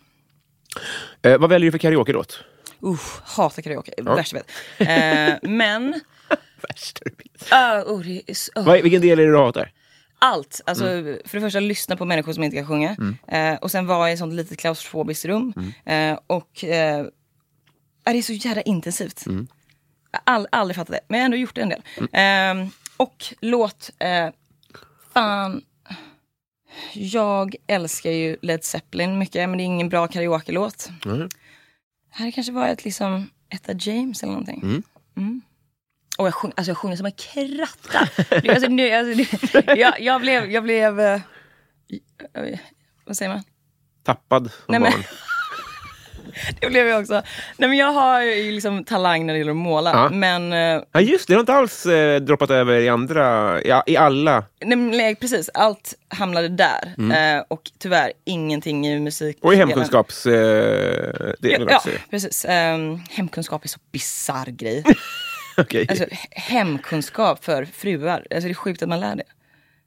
Eh, 1.29 1.37
vad 1.37 1.49
väljer 1.49 1.67
du 1.67 1.71
för 1.71 1.77
karaoke-låt? 1.79 2.39
Usch, 2.83 3.21
hatar 3.37 3.61
karaoke. 3.61 3.91
Värst 3.97 4.33
jag 4.33 4.39
vet. 4.39 4.49
Eh, 5.43 5.49
men, 5.49 5.91
vet. 6.61 7.01
uh, 7.53 7.93
oh, 7.93 8.01
det 8.01 8.21
oh. 8.55 8.65
Vad- 8.65 8.81
Vilken 8.81 9.01
del 9.01 9.19
är 9.19 9.25
det 9.25 9.31
du 9.31 9.37
hatar? 9.37 9.71
allt. 10.19 10.61
Alltså, 10.65 10.87
Mm. 10.89 11.17
För 11.25 11.37
det 11.37 11.41
första, 11.45 11.59
lyssna 11.59 11.97
på 11.97 12.05
människor 12.05 12.33
som 12.33 12.43
inte 12.43 12.57
kan 12.57 12.67
sjunga. 12.67 12.95
Eh, 13.27 13.53
och 13.55 13.71
sen 13.71 13.85
vara 13.87 14.09
i 14.09 14.13
ett 14.13 14.19
sånt 14.19 14.33
litet 14.33 14.59
klaustrofobiskt 14.59 15.25
rum. 15.25 15.53
Mm. 15.85 16.13
Eh, 16.13 16.19
och 16.27 16.63
eh, 16.63 17.05
ja, 18.03 18.11
det 18.11 18.17
är 18.17 18.21
så 18.21 18.33
jävla 18.33 18.61
intensivt. 18.61 19.25
Mm. 20.15 20.21
All, 20.35 20.47
aldrig 20.51 20.75
fattat 20.75 20.91
det, 20.91 20.99
men 21.07 21.17
jag 21.17 21.21
har 21.23 21.25
ändå 21.25 21.37
gjort 21.37 21.55
det 21.55 21.61
en 21.61 21.69
del. 21.69 21.83
Eh, 22.63 22.67
och 22.97 23.25
låt, 23.41 23.89
eh, 23.99 24.29
fan. 25.13 25.61
Jag 26.93 27.55
älskar 27.67 28.11
ju 28.11 28.37
Led 28.41 28.63
Zeppelin 28.63 29.17
mycket, 29.17 29.49
men 29.49 29.57
det 29.57 29.63
är 29.63 29.65
ingen 29.65 29.89
bra 29.89 30.07
karaoke-låt. 30.07 30.89
Mm. 31.05 31.29
Här 32.09 32.31
kanske 32.31 32.51
var 32.53 32.67
ett 32.67 32.85
liksom 32.85 33.29
Etta 33.49 33.73
James 33.73 34.23
eller 34.23 34.31
någonting. 34.33 34.83
Mm. 35.17 35.41
Och 36.17 36.27
jag, 36.27 36.33
sjung, 36.33 36.51
alltså 36.55 36.69
jag 36.71 36.77
sjunger 36.77 36.95
som 36.95 37.05
en 37.05 37.11
kratta. 37.11 38.09
Det- 38.41 38.49
alltså, 38.49 38.69
nu, 38.69 38.91
alltså, 38.91 39.23
det, 39.61 39.75
jag, 39.75 40.01
jag 40.01 40.21
blev, 40.21 40.51
jag 40.51 40.63
blev 40.63 40.99
eh, 40.99 41.21
vad 43.05 43.17
säger 43.17 43.33
man? 43.33 43.43
Tappad 44.03 44.51
som 44.51 44.61
Nej, 44.67 44.79
men- 44.79 44.91
barn. 44.91 45.03
Det 46.61 46.67
blev 46.69 46.87
jag 46.87 47.01
också. 47.01 47.13
Nej 47.57 47.69
men 47.69 47.77
jag 47.77 47.91
har 47.91 48.21
ju 48.21 48.51
liksom 48.51 48.83
talang 48.83 49.25
när 49.25 49.33
det 49.33 49.37
gäller 49.37 49.51
att 49.51 49.57
måla. 49.57 49.89
Ja. 49.93 50.09
Men, 50.09 50.53
eh, 50.53 50.83
Ja, 50.91 51.01
just 51.01 51.27
det. 51.27 51.33
Det 51.33 51.35
har 51.35 51.39
inte 51.39 51.53
alls 51.53 51.85
eh, 51.85 52.19
droppat 52.21 52.49
över 52.49 52.79
i 52.79 52.89
andra... 52.89 53.61
Ja, 53.63 53.83
I 53.85 53.97
alla. 53.97 54.43
nej, 54.65 54.77
nej, 54.77 55.15
precis, 55.15 55.49
allt 55.53 55.93
hamnade 56.07 56.47
där. 56.47 56.93
Eh, 57.37 57.43
och 57.47 57.61
tyvärr 57.79 58.11
ingenting 58.25 58.87
i 58.87 58.99
musik. 58.99 59.37
Och 59.41 59.53
i 59.53 59.57
hemkunskaps... 59.57 60.25
Eh, 60.25 61.33
Ja, 61.41 61.57
ja 61.59 61.75
också. 61.75 61.89
precis. 62.09 62.45
Um, 62.49 63.03
hemkunskap 63.11 63.63
är 63.63 63.67
så 63.69 63.79
bisarr 63.91 64.45
grej. 64.51 64.83
Okej. 65.57 65.85
Alltså, 65.89 66.03
he- 66.05 66.17
hemkunskap 66.31 67.45
för 67.45 67.65
fruar. 67.65 68.25
Alltså, 68.31 68.47
det 68.47 68.51
är 68.51 68.53
sjukt 68.53 68.83
att 68.83 68.89
man 68.89 68.99
lär 68.99 69.15
det. 69.15 69.23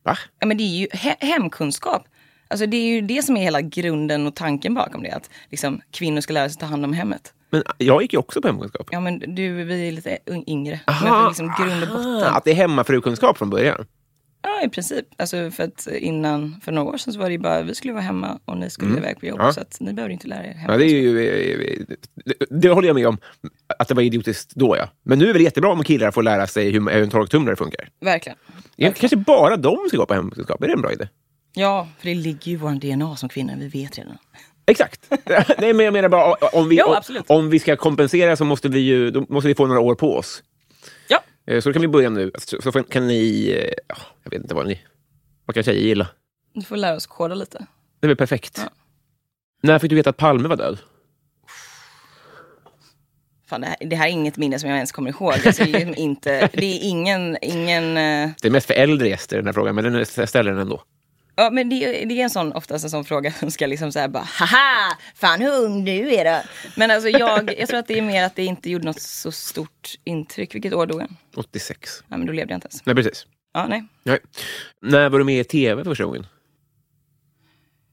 Va? 0.04 0.18
Ja, 0.40 0.46
men 0.46 0.56
det 0.56 0.62
är 0.62 0.78
ju 0.78 0.87
he- 0.87 1.16
hemkunskap. 1.26 2.04
Alltså, 2.48 2.66
det 2.66 2.76
är 2.76 2.87
ju 2.94 3.00
det 3.00 3.22
som 3.22 3.37
är 3.37 3.40
hela 3.42 3.61
grunden 3.61 4.26
och 4.26 4.34
tanken 4.34 4.74
bakom 4.74 5.02
det. 5.02 5.11
Att 5.11 5.30
liksom, 5.50 5.80
kvinnor 5.90 6.20
ska 6.20 6.32
lära 6.32 6.48
sig 6.48 6.58
ta 6.61 6.66
hand 6.66 6.84
om 6.84 6.92
hemmet. 6.92 7.32
Men 7.50 7.62
jag 7.78 8.02
gick 8.02 8.12
ju 8.12 8.18
också 8.18 8.40
på 8.42 8.48
hemkunskap. 8.48 8.88
Ja 8.90 9.00
men 9.00 9.34
du, 9.34 9.64
vi 9.64 9.88
är 9.88 9.92
lite 9.92 10.18
yngre. 10.46 10.80
Aha, 10.87 11.18
men 11.20 11.28
liksom 11.28 11.54
grund 11.58 11.82
och 11.82 11.88
botten. 11.88 12.22
Ah, 12.22 12.37
att 12.37 12.44
det 12.44 12.50
är 12.50 12.54
hemmafrukunskap 12.54 13.38
från 13.38 13.50
början. 13.50 13.87
Ja 14.42 14.62
i 14.64 14.68
princip. 14.68 15.06
Alltså 15.16 15.50
för 15.50 15.62
att 15.62 15.87
innan, 15.87 16.61
för 16.64 16.72
några 16.72 16.88
år 16.92 16.96
sedan 16.96 17.12
så 17.12 17.18
var 17.18 17.26
det 17.26 17.32
ju 17.32 17.38
bara, 17.38 17.62
vi 17.62 17.74
skulle 17.74 17.92
vara 17.92 18.02
hemma 18.02 18.38
och 18.44 18.56
ni 18.56 18.70
skulle 18.70 18.96
iväg 18.98 19.20
på 19.20 19.26
jobb. 19.26 19.38
Mm. 19.38 19.46
Ja. 19.46 19.52
Så 19.52 19.61
att 19.61 19.76
ni 19.80 19.92
behöver 19.92 20.12
inte 20.12 20.28
lära 20.28 20.44
er 20.44 20.48
Ja, 20.54 20.58
hemma. 20.58 20.76
det, 20.76 20.84
är 20.84 20.88
ju, 20.88 21.28
eh, 21.28 21.96
det, 22.24 22.34
det 22.61 22.68
håller 22.68 22.88
jag 22.88 22.94
med 22.94 23.06
om, 23.08 23.18
att 23.78 23.88
det 23.88 23.94
var 23.94 24.02
idiotiskt 24.02 24.54
då. 24.54 24.76
ja. 24.76 24.88
Men 25.02 25.18
nu 25.18 25.30
är 25.30 25.34
det 25.34 25.42
jättebra 25.42 25.72
om 25.72 25.84
killar 25.84 26.11
får 26.11 26.22
lära 26.22 26.46
sig 26.46 26.70
hur, 26.70 26.90
hur 26.90 27.02
en 27.02 27.11
torktumlare 27.11 27.56
funkar. 27.56 27.88
Verkligen. 28.00 28.38
Ja, 28.76 28.92
kanske 28.96 29.16
bara 29.16 29.56
de 29.56 29.78
ska 29.88 29.96
gå 29.96 30.06
på 30.06 30.14
hemkunskap. 30.14 30.62
Är 30.62 30.66
det 30.66 30.72
en 30.72 30.82
bra 30.82 30.92
idé? 30.92 31.08
Ja, 31.54 31.88
för 31.98 32.06
det 32.08 32.14
ligger 32.14 32.46
ju 32.46 32.52
i 32.52 32.56
vår 32.56 32.70
DNA 32.96 33.16
som 33.16 33.28
kvinnor, 33.28 33.56
vi 33.56 33.68
vet 33.68 33.98
redan. 33.98 34.18
Exakt. 34.66 35.11
Nej, 35.58 35.72
men 35.74 35.84
jag 35.84 35.92
menar 35.92 36.08
bara, 36.08 36.34
om 36.34 36.68
vi, 36.68 36.76
Jo, 36.78 36.87
om, 36.87 37.22
om 37.28 37.50
vi 37.50 37.58
ska 37.58 37.76
kompensera 37.76 38.37
så 38.37 38.44
måste 38.44 38.68
vi, 38.68 38.80
ju, 38.80 39.11
då 39.11 39.26
måste 39.28 39.48
vi 39.48 39.54
få 39.54 39.66
några 39.66 39.80
år 39.80 39.94
på 39.94 40.16
oss. 40.16 40.42
Ja, 41.08 41.20
Eh, 41.46 41.61
Så 41.61 41.68
då 41.68 41.72
kan 41.72 41.82
vi 41.82 41.88
börja 41.88 42.11
nu. 42.11 42.30
Så 42.38 42.62
så 42.62 42.82
kan 42.82 43.06
ni... 43.06 43.48
eh, 43.58 43.72
ja, 43.88 43.96
Jag 44.22 44.30
vet 44.30 44.42
inte 44.42 44.54
vad 44.54 44.66
ni... 44.66 44.80
Vad 45.44 45.54
kan 45.54 45.62
tjejer 45.62 45.80
gilla? 45.82 46.08
du 46.54 46.62
får 46.62 46.76
lära 46.76 46.96
oss 46.96 47.06
koda 47.06 47.34
lite. 47.34 47.58
Det 48.00 48.06
är 48.06 48.08
väl 48.08 48.16
perfekt. 48.16 48.58
Ja. 48.64 48.70
När 49.62 49.78
fick 49.78 49.90
du 49.90 49.96
veta 49.96 50.11
att 50.11 50.16
Palme 50.16 50.48
var 50.48 50.56
död? 50.56 50.78
Fan, 53.48 53.61
det, 53.61 53.66
här, 53.66 53.76
det 53.80 53.96
här 53.96 54.06
är 54.06 54.11
inget 54.12 54.37
minne 54.37 54.58
som 54.58 54.68
jag 54.68 54.76
ens 54.76 54.92
kommer 54.92 55.11
ihåg. 55.11 55.32
Alltså, 55.32 55.64
det, 55.64 55.70
är 55.70 55.72
liksom 55.87 55.94
inte, 55.96 56.48
det 56.52 56.64
är 56.66 56.78
ingen... 56.88 57.37
ingen 57.42 57.84
eh, 57.96 58.30
Det 58.42 58.48
är 58.48 58.50
mest 58.50 58.66
för 58.66 58.74
äldre 58.74 59.08
gäster 59.08 59.37
den 59.37 59.46
här 59.46 59.52
frågan, 59.52 59.74
men 59.74 59.92
den 59.92 60.06
ställer 60.06 60.50
den 60.50 60.61
ändå. 60.61 60.82
Ja, 61.38 61.51
men 61.51 61.68
det, 61.68 62.05
det 62.05 62.20
är 62.20 62.24
en 62.24 62.31
sån, 62.31 62.53
oftast 62.53 62.85
en 62.85 62.90
sån 62.90 63.05
fråga 63.05 63.33
som 63.33 63.51
ska 63.51 63.66
liksom 63.66 63.92
säga 63.92 64.09
bara 64.09 64.24
haha, 64.24 64.96
fan 65.14 65.40
hur 65.40 65.64
ung 65.64 65.85
du 65.85 66.14
är 66.14 66.24
då. 66.24 66.48
Men 66.77 66.90
alltså 66.90 67.09
jag, 67.09 67.55
jag 67.59 67.68
tror 67.68 67.79
att 67.79 67.87
det 67.87 67.98
är 67.98 68.03
mer 68.03 68.24
att 68.24 68.35
det 68.35 68.44
inte 68.44 68.70
gjorde 68.70 68.85
något 68.85 69.01
så 69.01 69.33
stort 69.33 69.94
intryck. 70.05 70.55
Vilket 70.55 70.72
år 70.72 70.87
dog 70.87 71.01
han? 71.01 71.16
86. 71.37 71.90
Ja, 72.09 72.16
men 72.16 72.27
då 72.27 72.33
levde 72.33 72.53
jag 72.53 72.57
inte 72.57 72.66
ens. 72.66 72.87
Nej, 72.87 72.94
precis. 72.94 73.27
Ja, 73.53 73.66
nej. 73.66 73.85
Nej. 74.03 74.18
När 74.83 75.09
var 75.09 75.18
du 75.18 75.24
med 75.24 75.40
i 75.40 75.44
tv 75.44 75.85
första 75.85 76.05
gången? 76.05 76.27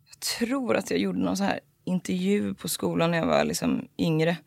Jag 0.10 0.20
tror 0.20 0.76
att 0.76 0.92
jag 0.92 1.00
gjorde 1.00 1.20
någon 1.20 1.38
så 1.38 1.44
här 1.44 1.60
intervju 1.84 2.54
på 2.54 2.68
skolan 2.68 3.12
när 3.12 3.18
jag 3.18 3.26
var 3.26 3.44
liksom 3.44 3.88
yngre. 3.98 4.38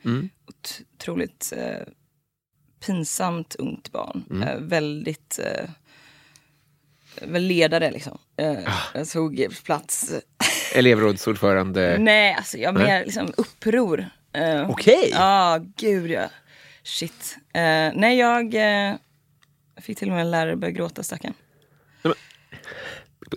Otroligt 0.49 1.53
eh, 1.57 1.89
pinsamt 2.87 3.55
ungt 3.55 3.93
barn. 3.93 4.43
Eh, 4.43 4.61
väldigt 4.61 5.39
eh, 5.45 5.71
ledare 7.27 7.91
liksom. 7.91 8.19
Eh, 8.37 8.59
Jag 8.95 9.09
tog 9.09 9.47
plats. 9.65 10.13
Elevrådsordförande? 10.75 11.97
Nej, 11.99 12.35
alltså 12.35 12.59
jag 12.59 12.75
mer 12.75 13.05
liksom 13.05 13.33
uppror. 13.37 14.07
Eh, 14.33 14.71
Okej. 14.71 15.11
Ja, 15.13 15.59
gud 15.77 16.11
ja. 16.11 16.25
Shit. 16.83 17.37
Eh, 17.55 17.61
nej, 17.95 18.19
jag 18.19 18.55
fick 19.81 19.99
till 19.99 20.09
och 20.09 20.15
med 20.15 20.21
en 20.21 20.31
lärare 20.31 20.57
börja 20.57 20.73
gråta 20.73 21.03
stackarn. 21.03 21.35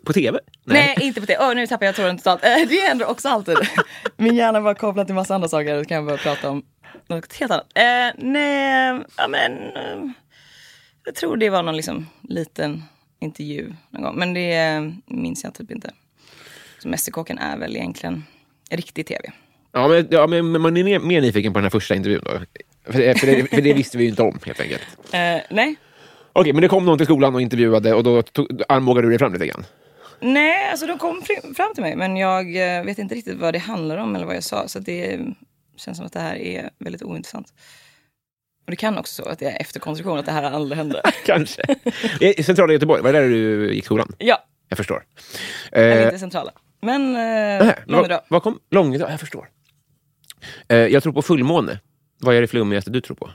På, 0.05 0.13
tv? 0.13 0.39
Nej, 0.63 0.97
inte 1.01 1.19
på 1.19 1.25
det. 1.25 1.37
Åh, 1.39 1.55
nu 1.55 1.67
tappar 1.67 1.85
jag 1.85 1.95
tråden 1.95 2.17
totalt. 2.17 2.41
Det 2.41 2.87
händer 2.87 3.09
också 3.09 3.29
alltid. 3.29 3.57
Min 4.17 4.35
hjärna 4.35 4.59
var 4.59 4.73
kopplad 4.73 5.05
till 5.07 5.15
massa 5.15 5.35
andra 5.35 5.47
saker. 5.47 5.77
Då 5.77 5.85
kan 5.85 5.95
jag 5.95 6.05
bara 6.05 6.17
prata 6.17 6.49
om 6.49 6.63
något 7.07 7.33
helt 7.33 7.51
annat. 7.51 7.67
Eh, 7.75 8.23
nej, 8.25 9.01
ja 9.17 9.27
men... 9.27 9.51
Eh, 9.57 10.11
jag 11.05 11.15
tror 11.15 11.37
det 11.37 11.49
var 11.49 11.63
någon 11.63 11.75
liksom 11.75 12.07
liten 12.21 12.83
intervju 13.21 13.73
någon 13.89 14.03
gång. 14.03 14.15
Men 14.15 14.33
det 14.33 14.53
eh, 14.53 14.91
minns 15.05 15.43
jag 15.43 15.53
typ 15.53 15.71
inte. 15.71 15.91
Så 16.79 16.87
Mästerkocken 16.87 17.37
är 17.37 17.57
väl 17.57 17.75
egentligen 17.75 18.23
riktig 18.69 19.05
tv. 19.05 19.31
Ja, 19.71 19.87
men, 19.87 20.07
ja, 20.11 20.27
men 20.27 20.61
man 20.61 20.77
är 20.77 20.99
mer, 20.99 21.21
nyfiken 21.21 21.53
på 21.53 21.59
den 21.59 21.63
här 21.65 21.69
första 21.69 21.95
intervjun 21.95 22.21
då. 22.25 22.31
För 22.91 22.99
det, 22.99 23.19
för 23.19 23.27
det, 23.27 23.47
för 23.49 23.61
det 23.61 23.73
visste 23.73 23.97
vi 23.97 24.03
ju 24.03 24.09
inte 24.09 24.21
om 24.21 24.39
helt 24.45 24.59
enkelt. 24.59 24.81
Eh, 25.13 25.41
nej. 25.49 25.75
Okej, 26.33 26.53
men 26.53 26.61
det 26.61 26.67
kom 26.67 26.85
någon 26.85 26.97
till 26.97 27.07
skolan 27.07 27.35
och 27.35 27.41
intervjuade 27.41 27.93
och 27.93 28.03
då 28.03 28.21
tog, 28.21 28.61
armbågade 28.69 29.07
du 29.07 29.09
dig 29.09 29.19
fram 29.19 29.33
lite 29.33 29.47
grann. 29.47 29.65
Nej, 30.19 30.69
alltså 30.71 30.87
de 30.87 30.97
kom 30.97 31.21
fram 31.55 31.73
till 31.73 31.83
mig. 31.83 31.95
Men 31.95 32.17
jag 32.17 32.77
eh, 32.77 32.83
vet 32.83 32.99
inte 32.99 33.15
riktigt 33.15 33.37
vad 33.37 33.53
det 33.53 33.59
handlar 33.59 33.97
om 33.97 34.15
eller 34.15 34.25
vad 34.25 34.35
jag 34.35 34.43
sa. 34.43 34.67
Så 34.67 34.79
det 34.79 35.19
känns 35.75 35.97
som 35.97 36.05
att 36.05 36.13
det 36.13 36.19
här 36.19 36.35
är 36.35 36.69
väldigt 36.77 37.03
ointressant. 37.03 37.53
Och 38.65 38.71
det 38.71 38.75
kan 38.75 38.97
också 38.97 39.23
så 39.23 39.29
att 39.29 39.39
det 39.39 39.45
är 39.45 39.61
efterkonstruktion, 39.61 40.19
att 40.19 40.25
det 40.25 40.31
här 40.31 40.43
aldrig 40.43 40.77
hände. 40.77 41.01
Kanske. 41.25 41.61
I 42.19 42.43
centrala 42.43 42.73
Göteborg, 42.73 43.01
var 43.01 43.13
det 43.13 43.19
där 43.19 43.29
du 43.29 43.73
gick 43.73 43.85
skolan? 43.85 44.11
ja, 44.17 44.43
Jag 44.69 44.77
förstår. 44.77 45.03
eller 45.71 45.97
Eh, 45.97 46.03
inte 46.05 46.19
centrala. 46.19 46.51
Men 46.81 47.15
eh, 47.61 47.73
Långedal. 47.85 48.21
vad, 48.27 48.43
kom? 48.43 48.59
Långedal, 48.71 49.11
jag 49.11 49.19
förstår. 49.19 49.49
Eh, 50.67 50.77
jag 50.77 51.03
tror 51.03 51.13
på 51.13 51.21
fullmåne. 51.21 51.79
Vad 52.19 52.35
är 52.35 52.41
det 52.41 52.47
flummigaste 52.47 52.91
du 52.91 53.01
tror 53.01 53.15
på? 53.15 53.31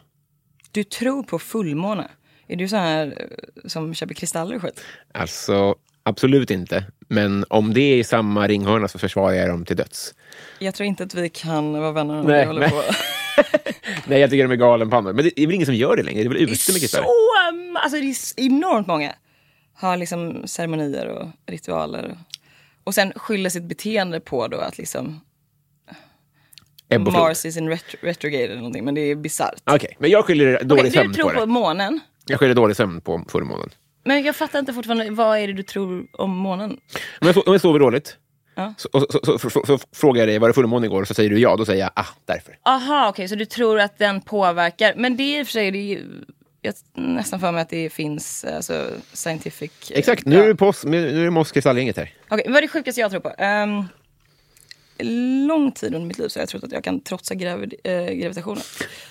Du 0.72 0.84
tror 0.84 1.22
på 1.22 1.38
fullmåne? 1.38 2.08
Är 2.48 2.56
du 2.56 2.68
så 2.68 2.76
här 2.76 3.06
eh, 3.06 3.68
som 3.68 3.94
köper 3.94 4.14
kristaller 4.14 4.56
och 4.56 4.62
skit? 4.62 4.84
Alltså, 5.14 5.74
absolut 6.02 6.50
inte. 6.50 6.84
Men 7.08 7.44
om 7.48 7.74
det 7.74 7.80
är 7.80 7.96
i 7.96 8.04
samma 8.04 8.48
ringhörna 8.48 8.88
så 8.88 8.98
försvarar 8.98 9.32
jag 9.34 9.48
dem 9.48 9.64
till 9.64 9.76
döds. 9.76 10.14
Jag 10.58 10.74
tror 10.74 10.86
inte 10.86 11.04
att 11.04 11.14
vi 11.14 11.28
kan 11.28 11.72
vara 11.72 11.92
vänner 11.92 12.18
om 12.20 12.26
Nej, 12.26 12.40
vi 12.40 12.46
håller 12.46 12.60
nej. 12.60 12.70
på. 12.70 12.82
Nej, 14.06 14.20
jag 14.20 14.30
tycker 14.30 14.44
de 14.44 14.52
är 14.52 14.56
galenpannor. 14.56 15.12
Men 15.12 15.24
det 15.24 15.40
är 15.40 15.46
väl 15.46 15.54
ingen 15.54 15.66
som 15.66 15.74
gör 15.74 15.96
det 15.96 16.02
längre? 16.02 16.20
Det 16.22 16.26
är 16.26 16.28
väl 16.28 16.38
Det 16.38 16.42
ute 16.52 16.72
med 16.72 16.76
är 16.76 16.80
kristaller? 16.80 17.06
så, 17.06 17.78
alltså 17.78 18.00
det 18.00 18.06
är 18.06 18.46
enormt 18.46 18.86
många. 18.86 19.12
Har 19.74 19.96
liksom 19.96 20.42
ceremonier 20.46 21.06
och 21.06 21.28
ritualer. 21.46 22.04
Och, 22.10 22.16
och 22.84 22.94
sen 22.94 23.12
skyller 23.16 23.50
sitt 23.50 23.62
beteende 23.64 24.20
på 24.20 24.48
då 24.48 24.56
att 24.58 24.78
liksom. 24.78 25.20
Mars 27.12 27.44
is 27.44 27.56
in 27.56 27.68
retro- 27.70 27.96
retrograde 28.02 28.44
eller 28.44 28.56
någonting. 28.56 28.84
Men 28.84 28.94
det 28.94 29.00
är 29.00 29.14
bisarrt. 29.14 29.62
Okej, 29.64 29.96
men 29.98 30.10
jag 30.10 30.24
skyller 30.24 30.64
dålig 30.64 30.80
Okej, 30.82 30.92
sömn 30.92 31.08
du 31.08 31.14
tror 31.14 31.28
på 31.28 31.34
på 31.34 31.40
det. 31.40 31.46
månen. 31.46 32.00
Jag 32.26 32.40
skyller 32.40 32.54
dålig 32.54 32.76
sömn 32.76 33.00
på 33.00 33.24
fullmånen. 33.28 33.70
Men 34.04 34.22
jag 34.22 34.36
fattar 34.36 34.58
inte 34.58 34.72
fortfarande, 34.72 35.10
vad 35.10 35.38
är 35.38 35.46
det 35.46 35.52
du 35.52 35.62
tror 35.62 36.06
om 36.12 36.30
månen? 36.36 36.70
Om 37.20 37.26
jag, 37.26 37.36
so- 37.36 37.42
om 37.46 37.52
jag 37.52 37.60
sover 37.60 37.78
dåligt 37.80 38.16
Ja. 38.58 38.74
så, 38.76 38.88
och 38.92 39.06
så, 39.10 39.38
så, 39.38 39.50
så, 39.66 39.78
frågar 39.92 40.20
jag 40.22 40.28
dig, 40.28 40.38
var 40.38 40.48
det 40.48 40.54
fullmåne 40.54 40.86
igår? 40.86 41.02
Och 41.02 41.08
så 41.08 41.14
säger 41.14 41.30
du 41.30 41.38
ja, 41.40 41.56
då 41.56 41.64
säger 41.64 41.80
jag 41.80 41.90
ah, 41.94 42.06
därför. 42.24 42.58
Aha, 42.62 43.08
okej, 43.08 43.28
så 43.28 43.34
du 43.34 43.44
tror 43.44 43.80
att 43.80 43.98
den 43.98 44.20
påverkar. 44.20 44.94
Men 44.96 45.16
det 45.16 45.22
är 45.22 45.40
i 45.40 45.42
och 45.42 45.46
för 45.46 45.52
sig, 45.52 45.70
det 45.70 45.78
ju- 45.78 46.24
jag 46.60 46.74
nästan 46.94 47.40
för 47.40 47.52
mig 47.52 47.62
att 47.62 47.68
det 47.68 47.90
finns 47.90 48.44
alltså, 48.44 48.86
scientific... 49.12 49.90
eh, 49.90 49.98
Exakt, 49.98 50.26
nu 50.26 50.36
ja. 50.36 50.42
är 50.42 50.48
det, 50.48 50.54
pås, 50.54 50.84
nu 50.84 51.12
nu 51.12 51.20
är 51.20 51.24
det 51.24 51.30
Moskvistallgänget 51.30 51.96
här. 51.96 52.12
Okej, 52.28 52.46
vad 52.48 52.56
är 52.56 52.62
det 52.62 52.68
sjukaste 52.68 53.00
jag 53.00 53.10
tror 53.10 53.20
på? 53.20 53.42
Um, 53.44 53.88
lång 55.46 55.72
tid 55.72 55.94
under 55.94 56.08
mitt 56.08 56.18
liv 56.18 56.28
så 56.28 56.38
har 56.38 56.42
jag 56.42 56.48
trott 56.48 56.64
att 56.64 56.72
jag 56.72 56.84
kan 56.84 57.00
trotsa 57.00 57.34
gravid, 57.34 57.74
eh, 57.84 58.04
gravitationen. 58.04 58.62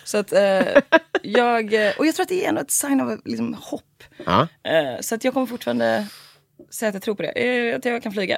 Så 0.03 0.17
att 0.17 0.33
eh, 0.33 0.41
jag... 1.21 1.65
Och 1.97 2.05
jag 2.05 2.15
tror 2.15 2.23
att 2.23 2.29
det 2.29 2.45
är 2.45 2.49
ändå 2.49 2.61
ett 2.61 2.71
sign 2.71 3.01
av 3.01 3.21
liksom, 3.25 3.53
hopp. 3.53 4.03
Ja. 4.25 4.47
Eh, 4.63 5.01
så 5.01 5.15
att 5.15 5.23
jag 5.23 5.33
kommer 5.33 5.47
fortfarande 5.47 6.07
säga 6.69 6.89
att 6.89 6.95
jag 6.95 7.03
tror 7.03 7.15
på 7.15 7.21
det. 7.21 7.29
Eh, 7.29 7.75
att 7.75 7.85
jag 7.85 8.03
kan 8.03 8.11
flyga. 8.11 8.37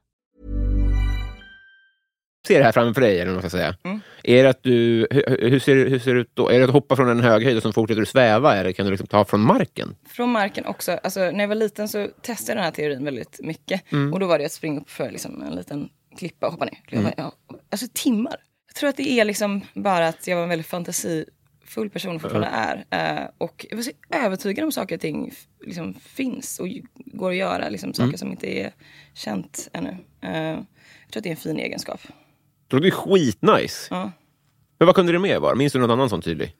ser 2.47 2.59
det 2.59 2.65
här 2.65 2.71
framför 2.71 3.01
dig, 3.01 3.19
eller 3.19 3.25
vad 3.31 3.43
man 3.43 3.49
ska 3.49 3.57
säga. 3.57 3.75
Mm. 3.83 3.99
Är 4.23 4.43
det 4.43 4.49
att 4.49 4.63
du, 4.63 5.07
hur, 5.11 5.49
hur, 5.49 5.59
ser, 5.59 5.75
hur 5.75 5.99
ser 5.99 6.13
det 6.13 6.19
ut 6.21 6.31
då? 6.33 6.49
Är 6.49 6.59
det 6.59 6.65
att 6.65 6.71
hoppa 6.71 6.95
från 6.95 7.09
en 7.09 7.19
hög 7.19 7.43
höjd 7.43 7.57
och 7.57 7.63
så 7.63 7.73
fortsätter 7.73 7.99
du 7.99 8.05
sväva, 8.05 8.55
eller 8.57 8.71
kan 8.71 8.85
du 8.85 8.91
liksom 8.91 9.07
ta 9.07 9.25
från 9.25 9.41
marken? 9.41 9.95
Från 10.09 10.29
marken 10.29 10.65
också. 10.65 10.91
Alltså, 11.03 11.19
när 11.19 11.39
jag 11.39 11.47
var 11.47 11.55
liten 11.55 11.87
så 11.87 12.07
testade 12.21 12.51
jag 12.51 12.57
den 12.57 12.63
här 12.63 12.71
teorin 12.71 13.05
väldigt 13.05 13.39
mycket. 13.43 13.91
Mm. 13.91 14.13
Och 14.13 14.19
då 14.19 14.27
var 14.27 14.39
det 14.39 14.45
att 14.45 14.51
springa 14.51 14.79
upp 14.81 14.89
för 14.89 15.11
liksom, 15.11 15.41
en 15.43 15.55
liten 15.55 15.89
klippa 16.17 16.45
och 16.45 16.51
hoppa 16.51 16.65
ner. 16.65 16.77
Klippa, 16.87 17.13
ja. 17.17 17.31
Alltså 17.71 17.87
timmar. 17.93 18.35
Jag 18.67 18.75
tror 18.75 18.89
att 18.89 18.97
det 18.97 19.11
är 19.11 19.25
liksom 19.25 19.61
bara 19.73 20.07
att 20.07 20.27
jag 20.27 20.35
var 20.35 20.43
en 20.43 20.49
väldigt 20.49 20.67
fantasifull 20.67 21.89
person 21.93 22.19
fortfarande 22.19 22.47
är. 22.53 22.85
Eh, 23.21 23.27
och 23.37 23.65
jag 23.69 23.77
var 23.77 23.83
så 23.83 23.91
övertygad 24.13 24.65
om 24.65 24.71
saker 24.71 24.95
och 24.95 25.01
ting 25.01 25.33
liksom, 25.61 25.93
finns 25.93 26.59
och 26.59 26.67
går 26.95 27.31
att 27.31 27.37
göra. 27.37 27.69
Liksom, 27.69 27.93
saker 27.93 28.03
Mm. 28.07 28.17
som 28.17 28.31
inte 28.31 28.59
är 28.59 28.71
känt 29.13 29.69
ännu. 29.73 29.97
Eh, 30.21 30.31
jag 30.41 31.11
tror 31.11 31.19
att 31.19 31.23
det 31.23 31.29
är 31.29 31.31
en 31.31 31.37
fin 31.37 31.59
egenskap. 31.59 31.99
Det 32.71 32.75
låter 32.75 32.85
ju 32.85 32.91
skitnice. 32.91 33.87
Ja. 33.89 34.11
Men 34.77 34.85
vad 34.85 34.95
kunde 34.95 35.11
det 35.11 35.19
mer 35.19 35.39
vara? 35.39 35.55
Minns 35.55 35.73
du 35.73 35.79
någon 35.79 35.91
annan 35.91 36.09
sån 36.09 36.21
tydlig? 36.21 36.55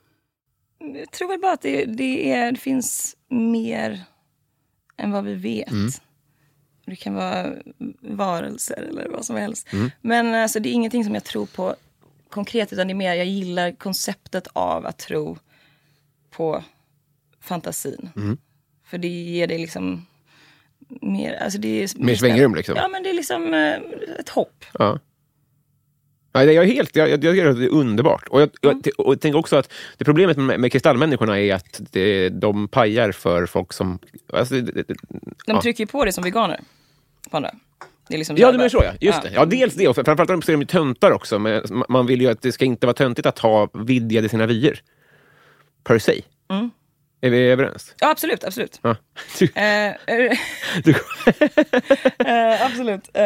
Jag 0.79 1.11
tror 1.11 1.27
väl 1.27 1.39
bara 1.39 1.53
att 1.53 1.61
det, 1.61 1.85
det, 1.85 2.31
är, 2.31 2.51
det 2.51 2.59
finns 2.59 3.15
mer 3.29 4.03
än 4.97 5.11
vad 5.11 5.23
vi 5.23 5.35
vet. 5.35 5.69
Det 6.85 6.95
kan 6.95 7.13
vara 7.13 7.53
varelser 8.01 8.87
eller 8.89 9.09
vad 9.09 9.25
som 9.25 9.35
helst. 9.35 9.67
Men 10.01 10.35
alltså, 10.35 10.59
det 10.59 10.69
är 10.69 10.73
ingenting 10.73 11.03
som 11.03 11.13
jag 11.13 11.23
tror 11.23 11.45
på 11.45 11.75
konkret 12.29 12.73
utan 12.73 12.87
det 12.87 12.93
är 12.93 12.95
mer 12.95 13.13
jag 13.13 13.25
gillar 13.25 13.71
konceptet 13.71 14.47
av 14.53 14.85
att 14.85 14.97
tro 14.97 15.37
på 16.29 16.63
fantasin. 17.41 18.09
För 18.85 18.97
det 18.97 19.07
ger 19.07 19.47
dig 19.47 19.57
liksom 19.57 20.05
mer, 21.01 21.33
alltså 21.43 21.59
det 21.59 21.83
är 21.83 22.03
Mer 22.03 22.15
svängrum, 22.15 22.55
liksom? 22.55 22.75
Ja 22.77 22.87
men 22.87 23.03
det 23.03 23.09
är 23.09 23.13
liksom 23.13 23.53
eh, 23.53 23.75
ett 24.19 24.29
hopp. 24.29 24.65
Ja. 24.73 24.99
Ja, 26.33 26.43
jag 26.43 26.65
är 26.65 26.73
helt, 26.73 26.95
jag, 26.95 27.09
jag, 27.09 27.21
tycker 27.21 27.47
att 27.47 27.57
det 27.57 27.65
är 27.65 27.73
underbart. 27.73 28.27
Och 28.27 28.41
jag, 28.41 28.49
jag, 28.61 28.87
och 28.97 29.13
jag 29.13 29.21
tänker 29.21 29.39
också 29.39 29.55
att 29.55 29.73
det 29.97 30.05
problemet 30.05 30.37
med, 30.37 30.59
med 30.59 30.71
kristallmänniskorna 30.71 31.39
är 31.39 31.53
att 31.53 31.81
det, 31.91 32.29
de 32.29 32.67
pajar 32.67 33.11
för 33.11 33.45
folk 33.45 33.73
som... 33.73 33.99
Alltså, 34.33 34.55
det, 34.55 34.71
det, 34.71 34.83
De 34.87 34.95
ja. 35.45 35.61
trycker 35.61 35.83
ju 35.83 35.87
på 35.87 36.05
det 36.05 36.11
som 36.11 36.23
veganer. 36.23 36.59
På 37.29 37.37
andra. 37.37 37.51
Det 38.07 38.15
är 38.15 38.17
liksom 38.17 38.37
Ja, 38.37 38.51
du 38.51 38.57
menar 38.57 38.69
så 38.69 38.81
ja. 38.83 38.93
Just 38.99 39.21
det. 39.21 39.31
Ja, 39.33 39.45
dels 39.45 39.73
det. 39.73 39.87
Och 39.87 39.95
framförallt 39.95 40.45
så 40.45 40.51
är 40.51 40.53
de 40.53 40.61
ju 40.61 40.67
töntar 40.67 41.11
också. 41.11 41.39
Men 41.39 41.61
ma- 41.61 41.85
man 41.89 42.05
vill 42.05 42.21
ju 42.21 42.27
att 42.27 42.41
det 42.41 42.51
ska 42.51 42.65
inte 42.65 42.87
vara 42.87 42.93
töntigt 42.93 43.25
att 43.25 43.39
ha 43.39 43.69
vidgade 43.73 44.29
sina 44.29 44.45
vyer. 44.45 44.81
Per 45.83 45.99
se. 45.99 46.21
Mm. 46.49 46.71
Är 47.21 47.29
vi 47.29 47.37
överens? 47.47 47.95
Ja 47.99 48.09
absolut, 48.11 48.43
absolut. 48.43 48.79
Ja. 48.81 48.95
Du, 49.39 49.49
Eh, 49.55 49.85
eh, 49.87 49.93
du, 50.83 50.91
Eh, 52.25 52.65
absolut. 52.65 53.09
Eh, 53.13 53.23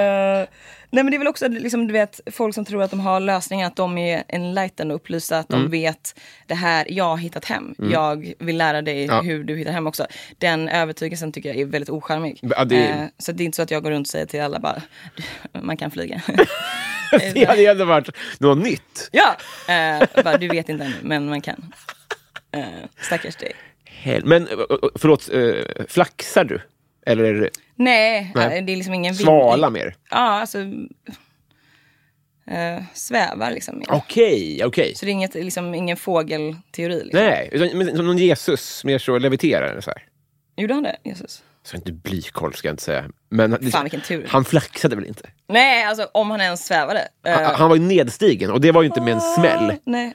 nej 0.89 1.03
men 1.03 1.05
det 1.11 1.15
är 1.15 1.19
väl 1.19 1.27
också 1.27 1.47
liksom, 1.47 1.87
du 1.87 1.93
vet, 1.93 2.19
folk 2.31 2.55
som 2.55 2.65
tror 2.65 2.83
att 2.83 2.91
de 2.91 2.99
har 2.99 3.19
lösningar, 3.19 3.67
att 3.67 3.75
de 3.75 3.97
är 3.97 4.23
enlightened 4.27 4.91
och 4.91 4.95
upplysta, 4.95 5.37
att 5.37 5.49
de 5.49 5.69
vet 5.71 6.19
det 6.47 6.55
här, 6.55 6.85
jag 6.89 7.03
har 7.03 7.17
hittat 7.17 7.45
hem. 7.45 7.75
Jag 7.77 8.33
vill 8.39 8.57
lära 8.57 8.81
dig 8.81 9.05
Ja. 9.05 9.21
hur 9.21 9.43
du 9.43 9.57
hittar 9.57 9.71
hem 9.71 9.87
också. 9.87 10.07
Den 10.37 10.69
övertygelsen 10.69 11.31
tycker 11.31 11.49
jag 11.49 11.57
är 11.59 11.65
väldigt 11.65 11.89
ocharmig. 11.89 12.39
Ja, 12.41 12.65
det- 12.65 12.75
Eh, 12.87 13.05
så 13.17 13.31
det 13.31 13.43
är 13.43 13.45
inte 13.45 13.55
så 13.55 13.61
att 13.61 13.71
jag 13.71 13.83
går 13.83 13.91
runt 13.91 14.07
och 14.07 14.11
säger 14.11 14.25
till 14.25 14.41
alla 14.41 14.59
bara, 14.59 14.81
"Du, 15.15 15.23
man 15.61 15.77
kan 15.77 15.91
flyga. 15.91 16.21
det 17.33 17.45
hade 17.45 17.61
ju 17.61 17.67
ändå 17.67 17.85
varit 17.85 18.09
något 18.39 18.57
nytt. 18.63 19.09
ja, 19.11 19.35
eh, 19.73 20.23
bara, 20.23 20.37
du 20.37 20.47
vet 20.47 20.69
inte 20.69 20.85
ännu, 20.85 20.95
men 21.01 21.29
man 21.29 21.41
kan. 21.41 21.73
Eh, 22.51 22.63
stackars 23.01 23.35
dig. 23.35 23.51
Men 24.23 24.47
förlåt, 24.95 25.29
flaxar 25.87 26.43
du? 26.43 26.61
Eller 27.05 27.49
Nej, 27.75 28.31
Nej. 28.35 28.57
eh, 28.59 28.65
det 28.65 28.71
är 28.71 28.75
liksom 28.77 28.93
ingen 28.93 29.13
vind- 29.13 29.25
svala 29.25 29.69
mer? 29.69 29.95
Ja, 30.09 30.17
alltså 30.17 30.59
eh, 32.47 32.83
svävar 32.93 33.51
liksom. 33.51 33.83
Okej, 33.89 34.61
okej. 34.65 34.95
Så 34.95 35.05
det 35.05 35.11
är 35.11 35.13
inget, 35.13 35.33
liksom, 35.35 35.73
ingen 35.75 35.97
fågelteori? 35.97 37.03
Liksom. 37.03 37.19
Nej, 37.25 37.49
utan, 37.51 37.77
men, 37.77 37.95
som 37.97 38.05
någon 38.07 38.17
Jesus, 38.17 38.83
mer 38.83 38.97
så 38.97 39.17
leviterar. 39.17 39.81
Så 39.81 39.91
här. 39.91 40.03
Gjorde 40.57 40.73
han 40.73 40.83
det, 40.83 40.95
Jesus? 41.03 41.43
Så 41.63 41.75
inte 41.75 41.91
blykoll 41.91 42.53
ska 42.53 42.67
jag 42.67 42.73
inte 42.73 42.83
säga. 42.83 43.05
Men 43.29 43.71
Fan, 43.71 43.89
tur. 43.89 44.25
han 44.29 44.45
flaxade 44.45 44.95
väl 44.95 45.05
inte? 45.05 45.29
Nej, 45.47 45.83
alltså 45.85 46.07
om 46.11 46.31
han 46.31 46.41
ens 46.41 46.65
svävade. 46.65 47.07
Han, 47.23 47.45
han 47.55 47.69
var 47.69 47.75
ju 47.75 47.81
nedstigen 47.81 48.51
och 48.51 48.61
det 48.61 48.71
var 48.71 48.81
ju 48.81 48.87
inte 48.87 49.01
med 49.01 49.13
en 49.13 49.21
smäll. 49.21 49.73
Nej. 49.85 50.13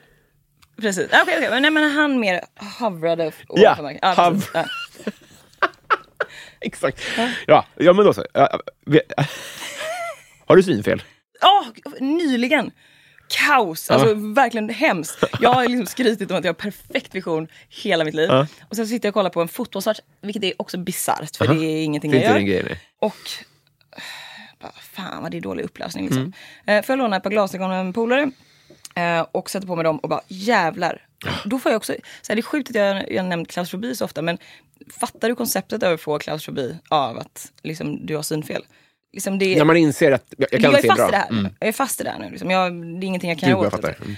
Precis. 0.80 1.06
Okej, 1.22 1.34
okej. 1.36 1.50
Men, 1.50 1.62
nej, 1.62 1.70
men 1.70 1.90
han 1.90 2.20
mer 2.20 2.40
havrade 2.56 3.24
f- 3.24 3.42
Ja, 3.48 3.74
precis. 3.78 4.00
hav- 4.02 4.42
Ja. 4.54 4.64
Exakt. 6.60 7.02
Ja, 7.46 7.64
ja 7.76 7.92
men 7.92 8.04
då 8.04 8.12
så. 8.12 8.24
Ja, 8.34 8.60
Har 10.46 10.56
du 10.56 10.62
synfel? 10.62 11.02
Åh, 11.42 11.66
nyligen! 12.00 12.70
Kaos, 13.28 13.90
alltså 13.90 14.14
verkligen 14.14 14.68
hemskt. 14.68 15.24
Jag 15.40 15.52
har 15.52 15.68
liksom 15.68 15.86
skrytit 15.86 16.30
om 16.30 16.36
att 16.36 16.44
jag 16.44 16.48
har 16.52 16.54
perfekt 16.54 17.14
vision 17.14 17.48
hela 17.68 18.04
mitt 18.04 18.14
liv. 18.14 18.28
Ja. 18.30 18.46
Och 18.68 18.76
sen 18.76 18.86
sitter 18.86 19.06
jag 19.08 19.10
och 19.10 19.14
kollar 19.14 19.30
på 19.30 19.40
en 19.40 19.48
fotbollsmatch, 19.48 19.98
vilket 20.22 20.44
är 20.44 20.52
också 20.58 20.78
bisarrt 20.78 21.36
för 21.36 21.44
Aha. 21.44 21.54
det 21.54 21.64
är 21.66 21.84
ingenting 21.84 22.10
Det 22.10 22.24
är 22.24 22.30
jag 22.30 22.40
inte 22.40 22.52
gör. 22.52 22.62
grej. 22.62 22.80
Och 23.00 23.14
eh, 23.96 24.02
bara, 24.60 24.72
fan 24.80 25.22
vad 25.22 25.30
det 25.30 25.36
är 25.36 25.40
dålig 25.40 25.64
upplösning 25.64 26.04
liksom. 26.04 26.22
Mm. 26.66 26.78
Eh, 26.78 26.84
får 26.86 26.92
jag 26.92 26.98
låna 26.98 27.16
ett 27.16 27.22
par 27.22 27.30
glasögon 27.30 27.70
av 27.70 27.76
en 27.80 27.92
polare 27.92 28.30
och 29.32 29.50
sätter 29.50 29.66
på 29.66 29.76
mig 29.76 29.84
dem 29.84 29.98
och 29.98 30.08
bara 30.08 30.20
jävlar. 30.28 31.06
Då 31.44 31.58
får 31.58 31.72
jag 31.72 31.76
också, 31.76 31.92
så 32.22 32.32
här, 32.32 32.36
det 32.36 32.40
är 32.40 32.42
sjukt 32.42 32.70
att 32.70 32.76
jag, 32.76 33.12
jag 33.12 33.24
nämnt 33.24 33.48
klaustrofobi 33.48 33.96
så 33.96 34.04
ofta 34.04 34.22
men 34.22 34.38
fattar 35.00 35.28
du 35.28 35.34
konceptet 35.34 35.82
av 35.82 35.92
att 35.92 36.00
få 36.00 36.18
klaustrofobi 36.18 36.74
av 36.88 37.18
att 37.18 37.52
liksom, 37.62 38.06
du 38.06 38.16
har 38.16 38.22
synfel? 38.22 38.62
Liksom 39.12 39.38
det, 39.38 39.56
När 39.56 39.64
man 39.64 39.76
inser 39.76 40.12
att 40.12 40.34
jag, 40.36 40.48
jag 40.52 40.60
kan 40.60 40.72
jag 40.72 40.82
se 40.82 40.88
bra. 40.88 41.26
Mm. 41.30 41.54
Jag 41.60 41.68
är 41.68 41.72
fast 41.72 42.00
i 42.00 42.04
det 42.04 42.10
här 42.10 42.18
nu. 42.18 42.30
Liksom. 42.30 42.50
Jag, 42.50 42.72
det 42.72 43.04
är 43.04 43.08
ingenting 43.08 43.30
jag 43.30 43.38
kan 43.38 43.48
göra 43.48 43.58
jag 43.58 43.66
åt. 43.66 43.80
fattar. 43.80 43.96
Mm. 44.04 44.16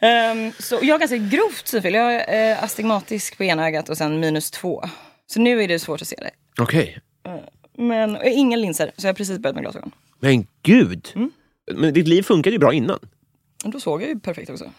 Ehm, 0.00 0.52
så 0.58 0.78
jag 0.82 0.94
har 0.94 0.98
ganska 0.98 1.16
grovt 1.16 1.68
synfel. 1.68 1.94
Jag 1.94 2.14
är 2.14 2.50
eh, 2.52 2.64
astigmatisk 2.64 3.36
på 3.36 3.44
ena 3.44 3.66
ögat 3.66 3.88
och 3.88 3.96
sen 3.96 4.20
minus 4.20 4.50
två. 4.50 4.84
Så 5.26 5.40
nu 5.40 5.62
är 5.62 5.68
det 5.68 5.78
svårt 5.78 6.02
att 6.02 6.08
se 6.08 6.16
det. 6.18 6.30
Okej. 6.62 6.98
Men 7.78 8.16
och 8.16 8.24
inga 8.24 8.56
linser, 8.56 8.92
så 8.96 9.06
jag 9.06 9.12
har 9.12 9.14
precis 9.14 9.38
börjat 9.38 9.54
med 9.54 9.64
glasögon. 9.64 9.90
Men 10.20 10.46
gud! 10.62 11.08
Mm. 11.14 11.30
Men 11.72 11.94
ditt 11.94 12.08
liv 12.08 12.22
funkade 12.22 12.54
ju 12.54 12.58
bra 12.58 12.72
innan. 12.72 12.98
Då 13.70 13.80
såg 13.80 14.02
jag 14.02 14.08
ju 14.08 14.20
perfekt 14.20 14.50
också. 14.50 14.70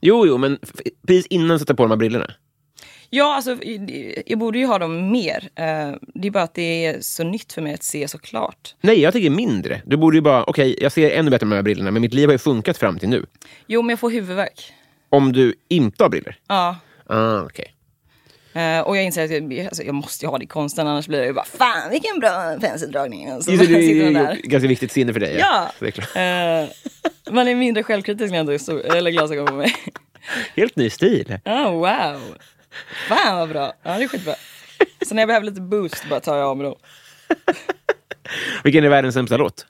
Jo, 0.00 0.26
jo, 0.26 0.38
men 0.38 0.58
precis 1.06 1.26
innan 1.26 1.58
sätta 1.58 1.74
på 1.74 1.82
de 1.82 1.90
här 1.90 1.96
brillorna. 1.96 2.30
Ja, 3.10 3.34
alltså 3.36 3.56
jag 4.26 4.38
borde 4.38 4.58
ju 4.58 4.66
ha 4.66 4.78
dem 4.78 5.10
mer. 5.10 5.48
Eh, 5.54 5.96
det 6.14 6.28
är 6.28 6.30
bara 6.30 6.42
att 6.42 6.54
det 6.54 6.86
är 6.86 7.00
så 7.00 7.24
nytt 7.24 7.52
för 7.52 7.62
mig 7.62 7.74
att 7.74 7.82
se 7.82 8.08
så 8.08 8.18
klart. 8.18 8.74
Nej, 8.80 9.00
jag 9.00 9.12
tänker 9.12 9.30
mindre. 9.30 9.82
Du 9.86 9.96
borde 9.96 10.16
ju 10.16 10.20
bara, 10.20 10.44
okej, 10.44 10.76
jag 10.80 10.92
ser 10.92 11.10
ännu 11.10 11.30
bättre 11.30 11.46
med 11.46 11.56
de 11.56 11.58
här 11.58 11.62
brillorna, 11.62 11.90
men 11.90 12.02
mitt 12.02 12.14
liv 12.14 12.28
har 12.28 12.32
ju 12.32 12.38
funkat 12.38 12.78
fram 12.78 12.98
till 12.98 13.08
nu. 13.08 13.26
Jo, 13.66 13.82
men 13.82 13.90
jag 13.90 13.98
får 13.98 14.10
huvudvärk. 14.10 14.72
Om 15.08 15.32
du 15.32 15.54
inte 15.68 16.04
har 16.04 16.10
brillor? 16.10 16.34
Ja. 16.48 16.76
Ah, 17.06 17.40
okej. 17.40 17.73
Eh, 18.54 18.80
och 18.80 18.96
jag 18.96 19.04
inser 19.04 19.24
att 19.24 19.30
jag, 19.30 19.60
alltså, 19.66 19.82
jag 19.82 19.94
måste 19.94 20.26
ha 20.26 20.38
det 20.38 20.44
i 20.44 20.46
konsten, 20.46 20.86
annars 20.86 21.06
blir 21.08 21.20
det 21.20 21.26
ju 21.26 21.32
bara 21.32 21.44
fan 21.44 21.90
vilken 21.90 22.20
bra 22.20 22.56
penseldragning. 22.60 23.32
Och 23.32 23.44
så 23.44 23.50
Just 23.52 23.68
det, 23.68 23.94
det 24.04 24.10
där. 24.10 24.32
ett 24.32 24.42
ganska 24.42 24.68
viktigt 24.68 24.92
sinne 24.92 25.12
för 25.12 25.20
dig. 25.20 25.36
Ja! 25.38 25.72
Det 25.78 26.16
är. 26.16 26.62
Eh, 26.62 26.68
man 27.30 27.48
är 27.48 27.54
mindre 27.54 27.82
självkritisk 27.82 28.30
när 28.30 28.38
jag 28.38 28.44
har 28.46 28.58
sol- 28.58 28.80
eller 28.80 29.10
glasögon 29.10 29.46
på 29.46 29.54
mig. 29.54 29.74
Helt 30.56 30.76
ny 30.76 30.90
stil. 30.90 31.38
Oh, 31.44 31.70
wow! 31.70 32.20
Fan 33.08 33.36
vad 33.38 33.48
bra. 33.48 33.72
Ja, 33.82 33.98
det 33.98 34.04
är 34.04 34.08
skitbra. 34.08 34.34
Så 35.06 35.14
när 35.14 35.22
jag 35.22 35.28
behöver 35.28 35.46
lite 35.46 35.60
boost 35.60 36.08
bara 36.10 36.20
tar 36.20 36.36
jag 36.36 36.48
av 36.48 36.56
mig 36.56 36.64
dem. 36.64 36.74
Vilken 38.64 38.84
är 38.84 38.88
världens 38.88 39.14
sämsta 39.14 39.36
låt? 39.36 39.66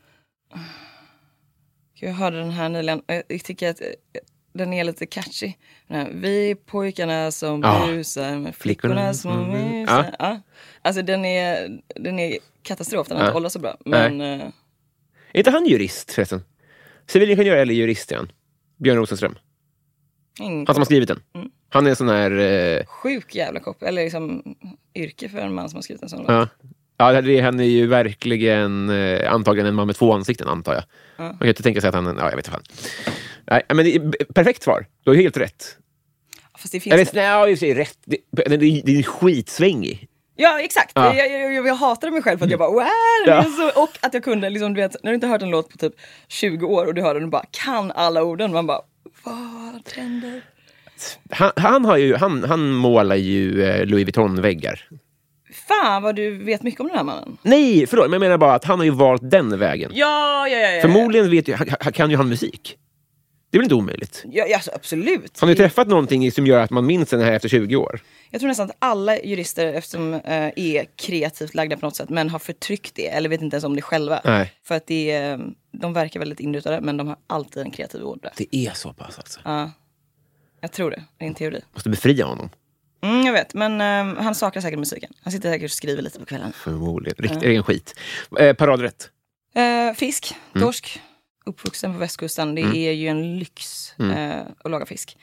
Jag 1.94 2.12
hörde 2.12 2.38
den 2.38 2.50
här 2.50 2.68
nyligen. 2.68 2.98
och 2.98 3.14
Jag 3.28 3.44
tycker 3.44 3.70
att 3.70 3.80
eh, 3.80 3.86
den 4.54 4.72
är 4.72 4.84
lite 4.84 5.06
catchy. 5.06 5.52
Här, 5.88 6.10
Vi 6.14 6.54
pojkarna 6.66 7.30
som 7.30 7.60
Ja. 7.62 7.86
busar 7.86 8.36
med 8.38 8.54
Flickorna 8.56 9.14
som 9.14 9.32
bu- 9.54 9.80
busar. 9.84 10.14
Ja. 10.18 10.40
Alltså 10.82 11.02
den 11.02 11.24
är, 11.24 11.78
den 11.94 12.18
är 12.18 12.38
katastrof. 12.62 13.08
Den 13.08 13.16
har 13.16 13.24
Ja. 13.24 13.28
inte 13.28 13.36
åldrats 13.36 13.52
så 13.52 13.58
bra. 13.58 13.76
Men 13.84 14.20
eh, 14.20 14.40
Är 15.32 15.38
inte 15.38 15.50
han 15.50 15.66
jurist 15.66 16.12
förresten? 16.12 16.44
Civilingenjör 17.06 17.56
eller 17.56 17.74
jurist 17.74 18.12
är 18.12 18.16
han? 18.16 18.32
Björn 18.76 18.96
Rosenström. 18.96 19.34
ingen 20.40 20.66
Han 20.66 20.74
som 20.74 20.80
har 20.80 20.84
skrivit 20.84 21.08
den. 21.08 21.20
Mm. 21.34 21.50
Han 21.68 21.86
är 21.86 21.90
en 21.90 21.96
sån 21.96 22.08
här... 22.08 22.30
Eh, 22.30 22.86
sjuk 22.86 23.34
jävla 23.34 23.60
kopp. 23.60 23.82
Eller 23.82 24.02
liksom 24.04 24.42
yrke 24.94 25.28
för 25.28 25.38
en 25.38 25.54
man 25.54 25.68
som 25.68 25.76
har 25.76 25.82
skrivit 25.82 26.02
en 26.02 26.08
sån 26.08 26.18
låt. 26.18 26.28
ja. 26.28 26.48
Ja, 26.96 27.20
det, 27.22 27.40
han 27.40 27.60
är 27.60 27.64
ju 27.64 27.86
verkligen 27.86 28.90
eh, 28.90 29.32
antagligen 29.32 29.66
en 29.66 29.74
man 29.74 29.86
med 29.86 29.96
två 29.96 30.12
ansikten, 30.12 30.48
antar 30.48 30.74
jag. 30.74 30.82
Ja. 31.16 31.22
Man 31.24 31.38
kan 31.38 31.46
ju 31.46 31.50
inte 31.50 31.62
tänka 31.62 31.80
sig 31.80 31.88
att 31.88 31.94
han... 31.94 32.04
Ja, 32.06 32.30
jag 32.30 32.36
vet 32.36 32.46
inte 32.46 32.50
fan. 32.50 32.62
Nej, 33.50 33.62
men 33.68 33.76
det 33.76 33.94
är, 33.94 33.98
b- 34.00 34.18
perfekt 34.34 34.62
svar. 34.62 34.86
Du 35.04 35.10
har 35.10 35.16
helt 35.16 35.36
rätt. 35.36 35.76
Fast 36.58 36.72
det 36.72 36.80
finns 36.80 36.94
Eller, 36.94 37.08
nej, 37.12 37.24
ja, 37.24 37.48
i 37.48 37.54
och 37.54 37.58
för 37.58 37.66
sig 37.66 37.74
rätt. 37.74 37.98
Det, 38.04 38.16
det, 38.30 38.56
det, 38.84 38.98
är 38.98 39.02
skitsvängig. 39.02 40.08
Ja 40.36 40.60
exakt, 40.60 40.92
Ja. 40.94 41.14
Jag, 41.14 41.30
jag, 41.30 41.54
jag, 41.54 41.66
jag 41.66 41.74
hatade 41.74 42.12
mig 42.12 42.22
själv 42.22 42.38
för 42.38 42.44
att 42.44 42.50
jag 42.50 42.58
bara 42.60 42.70
wow! 42.70 42.84
Ja. 43.26 43.44
så, 43.44 43.82
och 43.82 43.98
att 44.00 44.14
jag 44.14 44.24
kunde, 44.24 44.50
liksom, 44.50 44.74
du 44.74 44.80
vet, 44.80 44.96
när 45.02 45.10
du 45.10 45.14
inte 45.14 45.26
hört 45.26 45.42
en 45.42 45.50
låt 45.50 45.68
på 45.68 45.78
typ 45.78 45.92
20 46.28 46.66
år 46.66 46.86
och 46.86 46.94
du 46.94 47.02
hör 47.02 47.14
den 47.14 47.22
och 47.24 47.30
bara 47.30 47.44
kan 47.50 47.90
alla 47.90 48.22
orden. 48.22 48.52
Man 48.52 48.66
bara 48.66 48.80
vad 49.24 49.82
händer? 49.96 50.42
Han, 51.30 51.52
han, 51.56 51.84
har 51.84 51.96
ju, 51.96 52.14
han, 52.14 52.44
han 52.44 52.72
målar 52.72 53.16
ju 53.16 53.64
eh, 53.64 53.86
Louis 53.86 54.04
Vuitton-väggar. 54.06 54.88
Fan 55.68 56.02
vad 56.02 56.16
du 56.16 56.44
vet 56.44 56.62
mycket 56.62 56.80
om 56.80 56.86
den 56.86 56.96
här 56.96 57.04
mannen. 57.04 57.38
Nej, 57.42 57.86
förlåt, 57.86 58.06
men 58.06 58.12
jag 58.12 58.20
menar 58.20 58.38
bara 58.38 58.54
att 58.54 58.64
han 58.64 58.78
har 58.78 58.84
ju 58.84 58.90
valt 58.90 59.30
den 59.30 59.58
vägen. 59.58 59.90
Ja, 59.94 60.48
ja, 60.48 60.58
ja. 60.58 60.70
ja. 60.70 60.82
Förmodligen 60.82 61.30
vet 61.30 61.48
ju, 61.48 61.56
kan 61.94 62.10
ju 62.10 62.16
han 62.16 62.28
musik. 62.28 62.76
Det 63.54 63.58
är 63.58 63.60
väl 63.60 63.64
inte 63.64 63.74
omöjligt? 63.74 64.24
Ja, 64.32 64.54
alltså, 64.54 64.70
absolut. 64.74 65.40
Har 65.40 65.48
ni 65.48 65.54
träffat 65.54 65.88
någonting 65.88 66.32
som 66.32 66.46
gör 66.46 66.60
att 66.60 66.70
man 66.70 66.86
minns 66.86 67.10
den 67.10 67.20
här 67.20 67.32
efter 67.32 67.48
20 67.48 67.76
år? 67.76 68.00
Jag 68.30 68.40
tror 68.40 68.48
nästan 68.48 68.70
att 68.70 68.76
alla 68.78 69.18
jurister 69.20 69.66
eftersom, 69.74 70.14
eh, 70.14 70.52
är 70.56 70.96
kreativt 70.96 71.54
lagda 71.54 71.76
på 71.76 71.86
något 71.86 71.96
sätt 71.96 72.08
men 72.08 72.30
har 72.30 72.38
förtryckt 72.38 72.94
det 72.94 73.08
eller 73.08 73.28
vet 73.28 73.42
inte 73.42 73.54
ens 73.54 73.64
om 73.64 73.76
det 73.76 73.82
själva. 73.82 74.20
Nej. 74.24 74.52
För 74.64 74.74
att 74.74 74.86
det 74.86 75.10
är, 75.10 75.40
de 75.72 75.92
verkar 75.92 76.20
väldigt 76.20 76.40
inrutade 76.40 76.80
men 76.80 76.96
de 76.96 77.08
har 77.08 77.16
alltid 77.26 77.62
en 77.62 77.70
kreativ 77.70 78.02
ordrätt. 78.02 78.32
Det 78.36 78.56
är 78.56 78.70
så 78.72 78.92
pass 78.92 79.18
alltså. 79.18 79.40
Ja. 79.44 79.70
Jag 80.60 80.72
tror 80.72 80.90
det, 80.90 81.04
det 81.18 81.24
är 81.24 81.28
en 81.28 81.34
teori. 81.34 81.60
Måste 81.72 81.90
befria 81.90 82.24
honom. 82.26 82.50
Mm, 83.02 83.26
jag 83.26 83.32
vet, 83.32 83.54
men 83.54 83.80
eh, 83.80 84.22
han 84.22 84.34
saknar 84.34 84.62
säkert 84.62 84.78
musiken. 84.78 85.12
Han 85.22 85.32
sitter 85.32 85.50
säkert 85.52 85.64
och 85.70 85.70
skriver 85.76 86.02
lite 86.02 86.18
på 86.20 86.26
kvällen. 86.26 86.52
Förmodligen. 86.52 87.16
Riktigt 87.18 87.42
ren 87.42 87.62
skit. 87.62 87.94
Eh, 88.38 88.52
paradrätt. 88.54 89.10
Eh, 89.54 89.94
fisk, 89.96 90.34
Mm. 90.54 90.66
Uppvuxen 91.44 91.92
på 91.92 91.98
västkusten. 91.98 92.54
Det 92.54 92.76
är 92.76 92.92
ju 92.92 93.08
en 93.08 93.38
lyx 93.38 93.92
Mm. 93.98 94.10
eh, 94.10 94.46
att 94.64 94.70
laga 94.70 94.86
fisk. 94.86 95.16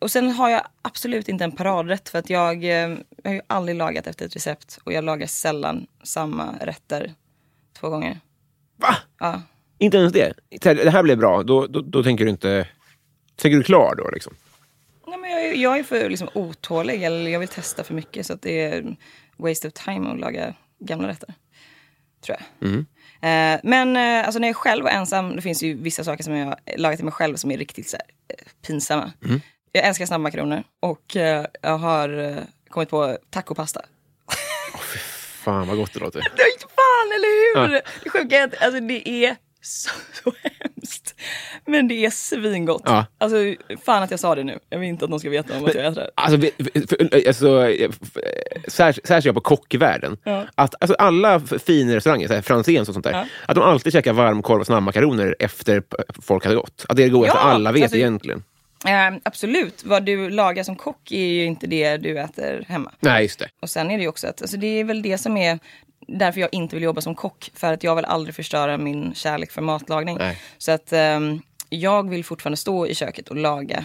Och 0.00 0.10
sen 0.10 0.30
har 0.30 0.48
jag 0.48 0.62
absolut 0.82 1.28
inte 1.28 1.44
en 1.44 1.52
paradrätt 1.52 2.08
för 2.08 2.18
att 2.18 2.30
jag, 2.30 2.64
eh, 2.64 2.70
jag 2.70 2.98
har 3.24 3.32
ju 3.32 3.40
aldrig 3.46 3.76
lagat 3.76 4.06
efter 4.06 4.26
ett 4.26 4.36
recept 4.36 4.78
och 4.84 4.92
jag 4.92 5.04
lagar 5.04 5.26
sällan 5.26 5.86
samma 6.02 6.54
rätter 6.60 7.14
två 7.80 7.88
gånger. 7.88 8.20
Va? 8.76 8.96
Ja. 9.18 9.42
Inte 9.78 9.96
ens 9.96 10.12
det? 10.12 10.32
Det 10.60 10.90
här 10.90 11.02
blev 11.02 11.18
bra, 11.18 11.42
då, 11.42 11.66
då, 11.66 11.80
då 11.80 12.02
tänker 12.02 12.24
du 12.24 12.30
inte... 12.30 12.68
Tänker 13.36 13.56
du 13.58 13.62
klar 13.62 13.94
då? 13.94 14.10
Liksom? 14.10 14.34
Nej, 15.06 15.18
men 15.18 15.30
jag, 15.30 15.44
är- 15.46 15.54
jag 15.54 15.78
är 15.78 15.82
för 15.82 16.08
liksom, 16.10 16.28
otålig 16.34 17.02
eller 17.02 17.30
jag 17.30 17.40
vill 17.40 17.48
testa 17.48 17.84
för 17.84 17.94
mycket 17.94 18.26
så 18.26 18.32
att 18.32 18.42
det 18.42 18.60
är 18.60 18.96
waste 19.36 19.68
of 19.68 19.74
time 19.74 20.10
att 20.10 20.18
laga 20.20 20.54
gamla 20.78 21.08
rätter. 21.08 21.34
Tror 22.26 22.36
jag. 22.58 22.68
Mm. 22.68 22.86
Eh, 23.20 23.60
men 23.62 23.96
eh, 23.96 24.24
alltså, 24.26 24.38
när 24.38 24.48
jag 24.48 24.56
själv 24.56 24.84
var 24.84 24.90
ensam, 24.90 25.36
det 25.36 25.42
finns 25.42 25.62
ju 25.62 25.74
vissa 25.74 26.04
saker 26.04 26.24
som 26.24 26.34
jag 26.34 26.54
lagat 26.76 26.96
till 26.98 27.04
mig 27.04 27.12
själv 27.12 27.36
som 27.36 27.50
är 27.50 27.58
riktigt 27.58 27.88
så 27.88 27.96
här, 27.96 28.06
eh, 28.28 28.46
pinsamma. 28.66 29.12
Mm. 29.24 29.40
Jag 29.72 29.84
älskar 29.84 30.06
snabbmakaroner 30.06 30.64
och 30.80 31.16
eh, 31.16 31.46
jag 31.62 31.78
har 31.78 32.38
kommit 32.68 32.88
på 32.90 33.18
tacopasta. 33.30 33.80
Fan 35.44 35.68
vad 35.68 35.76
gott 35.76 35.92
det 35.94 36.00
låter. 36.00 36.18
Är 36.22 36.24
fan, 36.60 37.12
eller 37.14 37.68
hur? 37.68 37.74
Ja. 37.74 37.82
Det 38.04 38.10
sjuka 38.10 38.38
är 38.38 38.44
att 38.44 38.62
alltså, 38.62 38.80
det 38.80 39.08
är 39.08 39.36
så, 39.60 39.90
så 40.12 40.32
hemskt. 40.88 41.14
Men 41.66 41.88
det 41.88 41.94
är 42.06 42.10
svingott. 42.10 42.82
Ja. 42.84 43.06
Alltså, 43.18 43.36
fan 43.84 44.02
att 44.02 44.10
jag 44.10 44.20
sa 44.20 44.34
det 44.34 44.44
nu. 44.44 44.58
Jag 44.70 44.78
vill 44.78 44.88
inte 44.88 45.04
att 45.04 45.10
någon 45.10 45.20
ska 45.20 45.30
veta 45.30 45.58
om 45.58 45.64
att 45.64 45.74
jag 45.74 45.84
äter 45.86 46.00
det. 46.00 46.10
Alltså, 46.14 46.40
för- 46.96 47.28
alltså, 47.28 47.68
f- 47.68 48.18
sär- 48.68 49.00
särskilt 49.06 49.24
jag 49.24 49.34
på 49.34 49.40
kockvärlden. 49.40 50.16
Ja. 50.24 50.46
Att, 50.54 50.74
alltså, 50.80 50.94
alla 50.98 51.34
f- 51.34 51.62
finrestauranger, 51.66 52.28
så 52.28 52.34
här, 52.34 52.42
Franzéns 52.42 52.88
och 52.88 52.94
sånt 52.94 53.04
där, 53.04 53.12
Ja. 53.12 53.24
att 53.46 53.54
de 53.54 53.64
alltid 53.64 53.92
käkar 53.92 54.12
varmkorv 54.12 54.60
och 54.60 54.66
snabbmakaroner 54.66 55.36
efter 55.38 55.82
folk 56.22 56.44
hade 56.44 56.56
gått. 56.56 56.84
Att 56.88 56.96
det 56.96 57.02
är 57.02 57.06
det 57.06 57.10
godaste 57.12 57.38
alla 57.38 57.72
vet 57.72 57.82
alltså- 57.82 57.96
egentligen. 57.96 58.42
Eh, 58.86 59.18
absolut, 59.22 59.84
vad 59.84 60.02
du 60.04 60.30
lagar 60.30 60.62
som 60.64 60.76
kock 60.76 61.12
är 61.12 61.24
ju 61.26 61.44
inte 61.44 61.66
det 61.66 61.96
du 61.96 62.18
äter 62.18 62.64
hemma. 62.68 62.92
Nej, 63.00 63.22
just 63.22 63.38
det. 63.38 63.48
Och 63.62 63.70
sen 63.70 63.90
är 63.90 63.96
det 63.96 64.02
ju 64.02 64.08
också 64.08 64.26
att, 64.26 64.42
alltså 64.42 64.56
det 64.56 64.66
är 64.80 64.84
väl 64.84 65.02
det 65.02 65.18
som 65.18 65.36
är 65.36 65.58
därför 66.08 66.40
jag 66.40 66.48
inte 66.52 66.76
vill 66.76 66.82
jobba 66.82 67.00
som 67.00 67.14
kock. 67.14 67.50
För 67.54 67.72
att 67.72 67.84
jag 67.84 67.96
vill 67.96 68.04
aldrig 68.04 68.34
förstöra 68.34 68.78
min 68.78 69.14
kärlek 69.14 69.50
för 69.50 69.62
matlagning. 69.62 70.18
Nej. 70.18 70.38
Så 70.58 70.72
att 70.72 70.92
ehm, 70.92 71.40
jag 71.68 72.10
vill 72.10 72.24
fortfarande 72.24 72.56
stå 72.56 72.86
i 72.86 72.94
köket 72.94 73.28
och 73.28 73.36
laga 73.36 73.84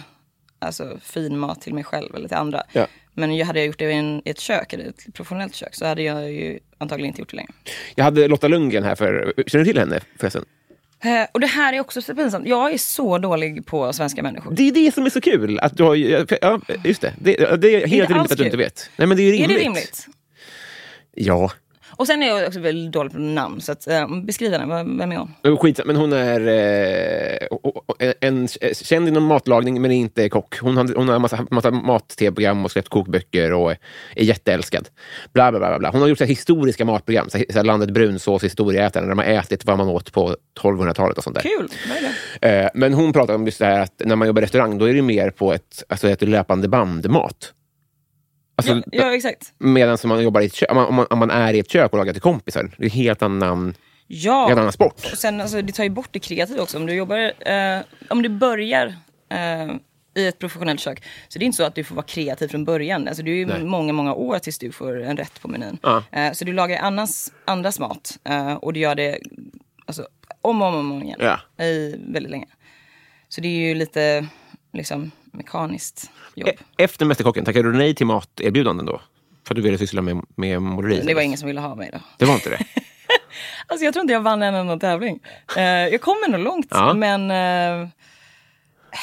alltså, 0.58 0.98
fin 1.02 1.38
mat 1.38 1.60
till 1.60 1.74
mig 1.74 1.84
själv 1.84 2.16
eller 2.16 2.28
till 2.28 2.36
andra. 2.36 2.62
Ja. 2.72 2.86
Men 3.12 3.36
jag 3.36 3.46
hade 3.46 3.58
jag 3.58 3.66
gjort 3.66 3.78
det 3.78 3.90
i, 3.90 3.94
en, 3.94 4.22
i 4.24 4.30
ett 4.30 4.40
kök, 4.40 4.72
eller 4.72 4.84
ett 4.84 5.14
professionellt 5.14 5.54
kök, 5.54 5.74
så 5.74 5.86
hade 5.86 6.02
jag 6.02 6.32
ju 6.32 6.58
antagligen 6.78 7.08
inte 7.08 7.20
gjort 7.20 7.30
det 7.30 7.36
längre. 7.36 7.52
Jag 7.94 8.04
hade 8.04 8.28
Lotta 8.28 8.48
Lundgren 8.48 8.84
här 8.84 8.94
för... 8.94 9.34
Känner 9.46 9.64
du 9.64 9.70
till 9.70 9.80
henne 9.80 10.00
förresten? 10.18 10.44
Eh, 11.04 11.26
och 11.32 11.40
det 11.40 11.46
här 11.46 11.72
är 11.72 11.80
också 11.80 12.02
så 12.02 12.14
pinsamt. 12.14 12.48
Jag 12.48 12.72
är 12.72 12.78
så 12.78 13.18
dålig 13.18 13.66
på 13.66 13.92
svenska 13.92 14.22
människor. 14.22 14.52
Det 14.52 14.68
är 14.68 14.72
det 14.72 14.94
som 14.94 15.06
är 15.06 15.10
så 15.10 15.20
kul. 15.20 15.58
Att 15.58 15.76
du 15.76 15.82
har, 15.82 15.94
ja, 15.94 16.60
just 16.84 17.00
det. 17.00 17.14
Det, 17.20 17.56
det 17.56 17.82
är 17.82 17.86
helt 17.86 18.10
alls 18.10 18.10
rimligt 18.10 18.32
att 18.32 18.38
du 18.38 18.44
inte 18.44 18.56
vet. 18.56 18.90
Nej, 18.96 19.08
men 19.08 19.16
det 19.16 19.22
är 19.22 19.32
rimligt. 19.32 19.50
Är 19.50 19.54
det 19.54 19.60
rimligt? 19.60 20.06
Ja. 21.14 21.50
Och 21.90 22.06
sen 22.06 22.22
är 22.22 22.26
jag 22.28 22.46
också 22.46 22.60
väldigt 22.60 22.92
dålig 22.92 23.12
på 23.12 23.18
namn. 23.18 23.60
Så 23.60 23.72
att, 23.72 23.86
eh, 23.88 24.08
beskriv 24.24 24.52
henne, 24.52 24.66
Vad- 24.66 24.98
vem 24.98 25.12
är 25.12 25.16
hon? 25.42 25.58
Skit, 25.58 25.80
men 25.86 25.96
hon 25.96 26.12
är 26.12 26.40
eh, 27.98 28.12
en 28.20 28.48
känd 28.72 29.08
inom 29.08 29.24
matlagning, 29.24 29.82
men 29.82 29.90
inte 29.90 30.28
kock. 30.28 30.58
Hon 30.58 30.76
har, 30.76 30.94
hon 30.96 31.08
har 31.08 31.18
massa, 31.18 31.46
massa 31.50 31.70
mat-tv-program 31.70 32.64
och 32.64 32.70
släppt 32.70 32.88
kokböcker 32.88 33.52
och 33.52 33.70
är 34.16 34.24
jätteälskad. 34.24 34.88
Bla, 35.32 35.50
bla, 35.50 35.58
bla, 35.60 35.78
bla. 35.78 35.90
Hon 35.90 36.00
har 36.00 36.08
gjort 36.08 36.18
så 36.18 36.24
historiska 36.24 36.84
matprogram. 36.84 37.30
Så 37.30 37.38
här, 37.38 37.62
landet 37.64 37.90
brunsås 37.90 38.44
historieätaren, 38.44 39.08
där 39.08 39.14
har 39.14 39.24
ätit 39.24 39.64
vad 39.64 39.78
man 39.78 39.88
åt 39.88 40.12
på 40.12 40.36
1200-talet 40.60 41.18
och 41.18 41.24
sånt 41.24 41.36
där. 41.36 41.42
Kul! 41.42 41.68
Eh, 42.42 42.68
men 42.74 42.94
hon 42.94 43.12
pratar 43.12 43.34
om 43.34 43.44
just 43.46 43.58
det 43.58 43.64
här 43.66 43.80
att 43.80 44.02
när 44.04 44.16
man 44.16 44.26
jobbar 44.28 44.42
restaurang, 44.42 44.78
då 44.78 44.88
är 44.88 44.94
det 44.94 45.02
mer 45.02 45.30
på 45.30 45.52
ett, 45.52 45.82
alltså 45.88 46.08
ett 46.08 46.22
löpande 46.22 46.68
band-mat. 46.68 47.52
Alltså, 48.56 48.72
Ja, 48.74 48.82
ja, 48.90 49.14
exakt. 49.14 49.52
Medan 49.58 49.98
man, 50.04 50.22
jobbar 50.22 50.40
i 50.40 50.46
ett 50.46 50.54
kök, 50.54 50.70
om, 50.70 50.76
man, 50.76 50.86
om, 50.86 50.94
man, 50.94 51.06
om 51.10 51.18
man 51.18 51.30
är 51.30 51.54
i 51.54 51.58
ett 51.58 51.70
kök 51.70 51.92
och 51.92 51.98
lagar 51.98 52.12
till 52.12 52.22
kompisar, 52.22 52.70
det 52.78 52.84
är 52.84 52.84
en 52.84 52.90
helt 52.90 53.22
annan, 53.22 53.74
Ja. 54.06 54.46
helt 54.46 54.58
annan 54.58 54.72
sport. 54.72 55.08
Och 55.12 55.18
sen, 55.18 55.40
alltså, 55.40 55.62
det 55.62 55.72
tar 55.72 55.84
ju 55.84 55.90
bort 55.90 56.08
det 56.12 56.18
kreativa 56.18 56.62
också. 56.62 56.76
Om 56.76 56.86
du, 56.86 56.94
jobbar, 56.94 57.48
eh, 57.50 57.80
om 58.10 58.22
du 58.22 58.28
börjar 58.28 58.86
eh, 59.28 59.74
i 60.16 60.26
ett 60.26 60.38
professionellt 60.38 60.80
kök, 60.80 61.02
så 61.28 61.38
det 61.38 61.44
är 61.44 61.46
inte 61.46 61.56
så 61.56 61.64
att 61.64 61.74
du 61.74 61.84
får 61.84 61.94
vara 61.94 62.06
kreativ 62.06 62.48
från 62.48 62.64
början. 62.64 63.08
Alltså, 63.08 63.22
det 63.22 63.30
är 63.30 63.34
ju 63.34 63.46
Nej. 63.46 63.64
många, 63.64 63.92
många 63.92 64.14
år 64.14 64.38
tills 64.38 64.58
du 64.58 64.72
får 64.72 65.02
en 65.02 65.16
rätt 65.16 65.40
på 65.42 65.48
menyn. 65.48 65.78
Ja. 65.82 66.02
Eh, 66.12 66.32
så 66.32 66.44
du 66.44 66.52
lagar 66.52 66.78
annans, 66.82 67.32
andras 67.44 67.78
mat 67.78 68.18
eh, 68.24 68.54
och 68.54 68.72
du 68.72 68.80
gör 68.80 68.94
det 68.94 69.18
alltså, 69.86 70.06
om 70.40 70.62
och 70.62 70.68
om, 70.68 70.92
om 70.92 71.02
igen. 71.02 71.18
Ja. 71.20 71.64
I 71.64 71.96
väldigt 72.08 72.30
länge. 72.30 72.46
Så 73.28 73.40
det 73.40 73.48
är 73.48 73.68
ju 73.68 73.74
lite 73.74 74.26
liksom, 74.72 75.10
mekaniskt 75.34 76.10
jobb. 76.34 76.48
E- 76.48 76.56
Efter 76.78 77.06
Mästerkocken, 77.06 77.44
tackade 77.44 77.72
du 77.72 77.78
nej 77.78 77.94
till 77.94 78.06
materbjudanden 78.06 78.86
då? 78.86 79.00
För 79.46 79.54
att 79.54 79.56
du 79.56 79.62
ville 79.62 79.78
syssla 79.78 80.02
med, 80.02 80.22
med 80.36 80.62
måleri? 80.62 81.02
Det 81.06 81.14
var 81.14 81.22
ingen 81.22 81.38
som 81.38 81.46
ville 81.46 81.60
ha 81.60 81.74
mig 81.74 81.90
då. 81.92 81.98
Det 82.18 82.24
var 82.24 82.34
inte 82.34 82.50
det? 82.50 82.58
Alltså 83.66 83.84
jag 83.84 83.94
tror 83.94 84.00
inte 84.00 84.12
jag 84.12 84.20
vann 84.20 84.42
en 84.42 84.54
enda 84.54 84.78
tävling. 84.78 85.20
Eh, 85.56 85.62
jag 85.64 86.00
kom 86.00 86.16
ändå 86.26 86.38
långt, 86.38 86.66
Ja. 86.70 86.94
men... 86.94 87.30
eh, 87.82 87.88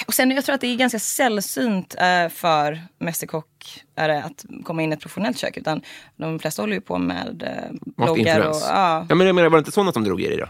och 0.08 0.14
sen 0.14 0.32
jag 0.32 0.46
tror 0.46 0.56
att 0.56 0.62
det 0.62 0.68
är 0.68 0.76
ganska 0.76 1.00
sällsynt 1.00 1.96
uh, 2.02 2.30
för 2.30 2.80
Mästerkock 3.00 3.82
är 3.96 4.08
det 4.08 4.24
att 4.24 4.46
komma 4.64 4.82
in 4.82 4.92
i 4.92 4.94
ett 4.94 5.02
professionellt 5.02 5.38
kök. 5.38 5.58
Utan 5.58 5.82
de 6.16 6.40
flesta 6.40 6.62
håller 6.62 6.74
ju 6.74 6.82
på 6.82 6.98
med 6.98 7.44
uh, 7.44 7.80
bloggar 8.06 8.40
och... 8.40 8.56
Ja, 8.56 9.06
Ja, 9.10 9.16
men 9.16 9.28
jag 9.28 9.36
menar, 9.36 9.50
var 9.50 9.58
det 9.58 9.60
inte 9.60 9.72
sådana 9.72 9.92
som 9.92 10.04
drog 10.04 10.22
i 10.22 10.28
dig 10.28 10.38
då? 10.38 10.48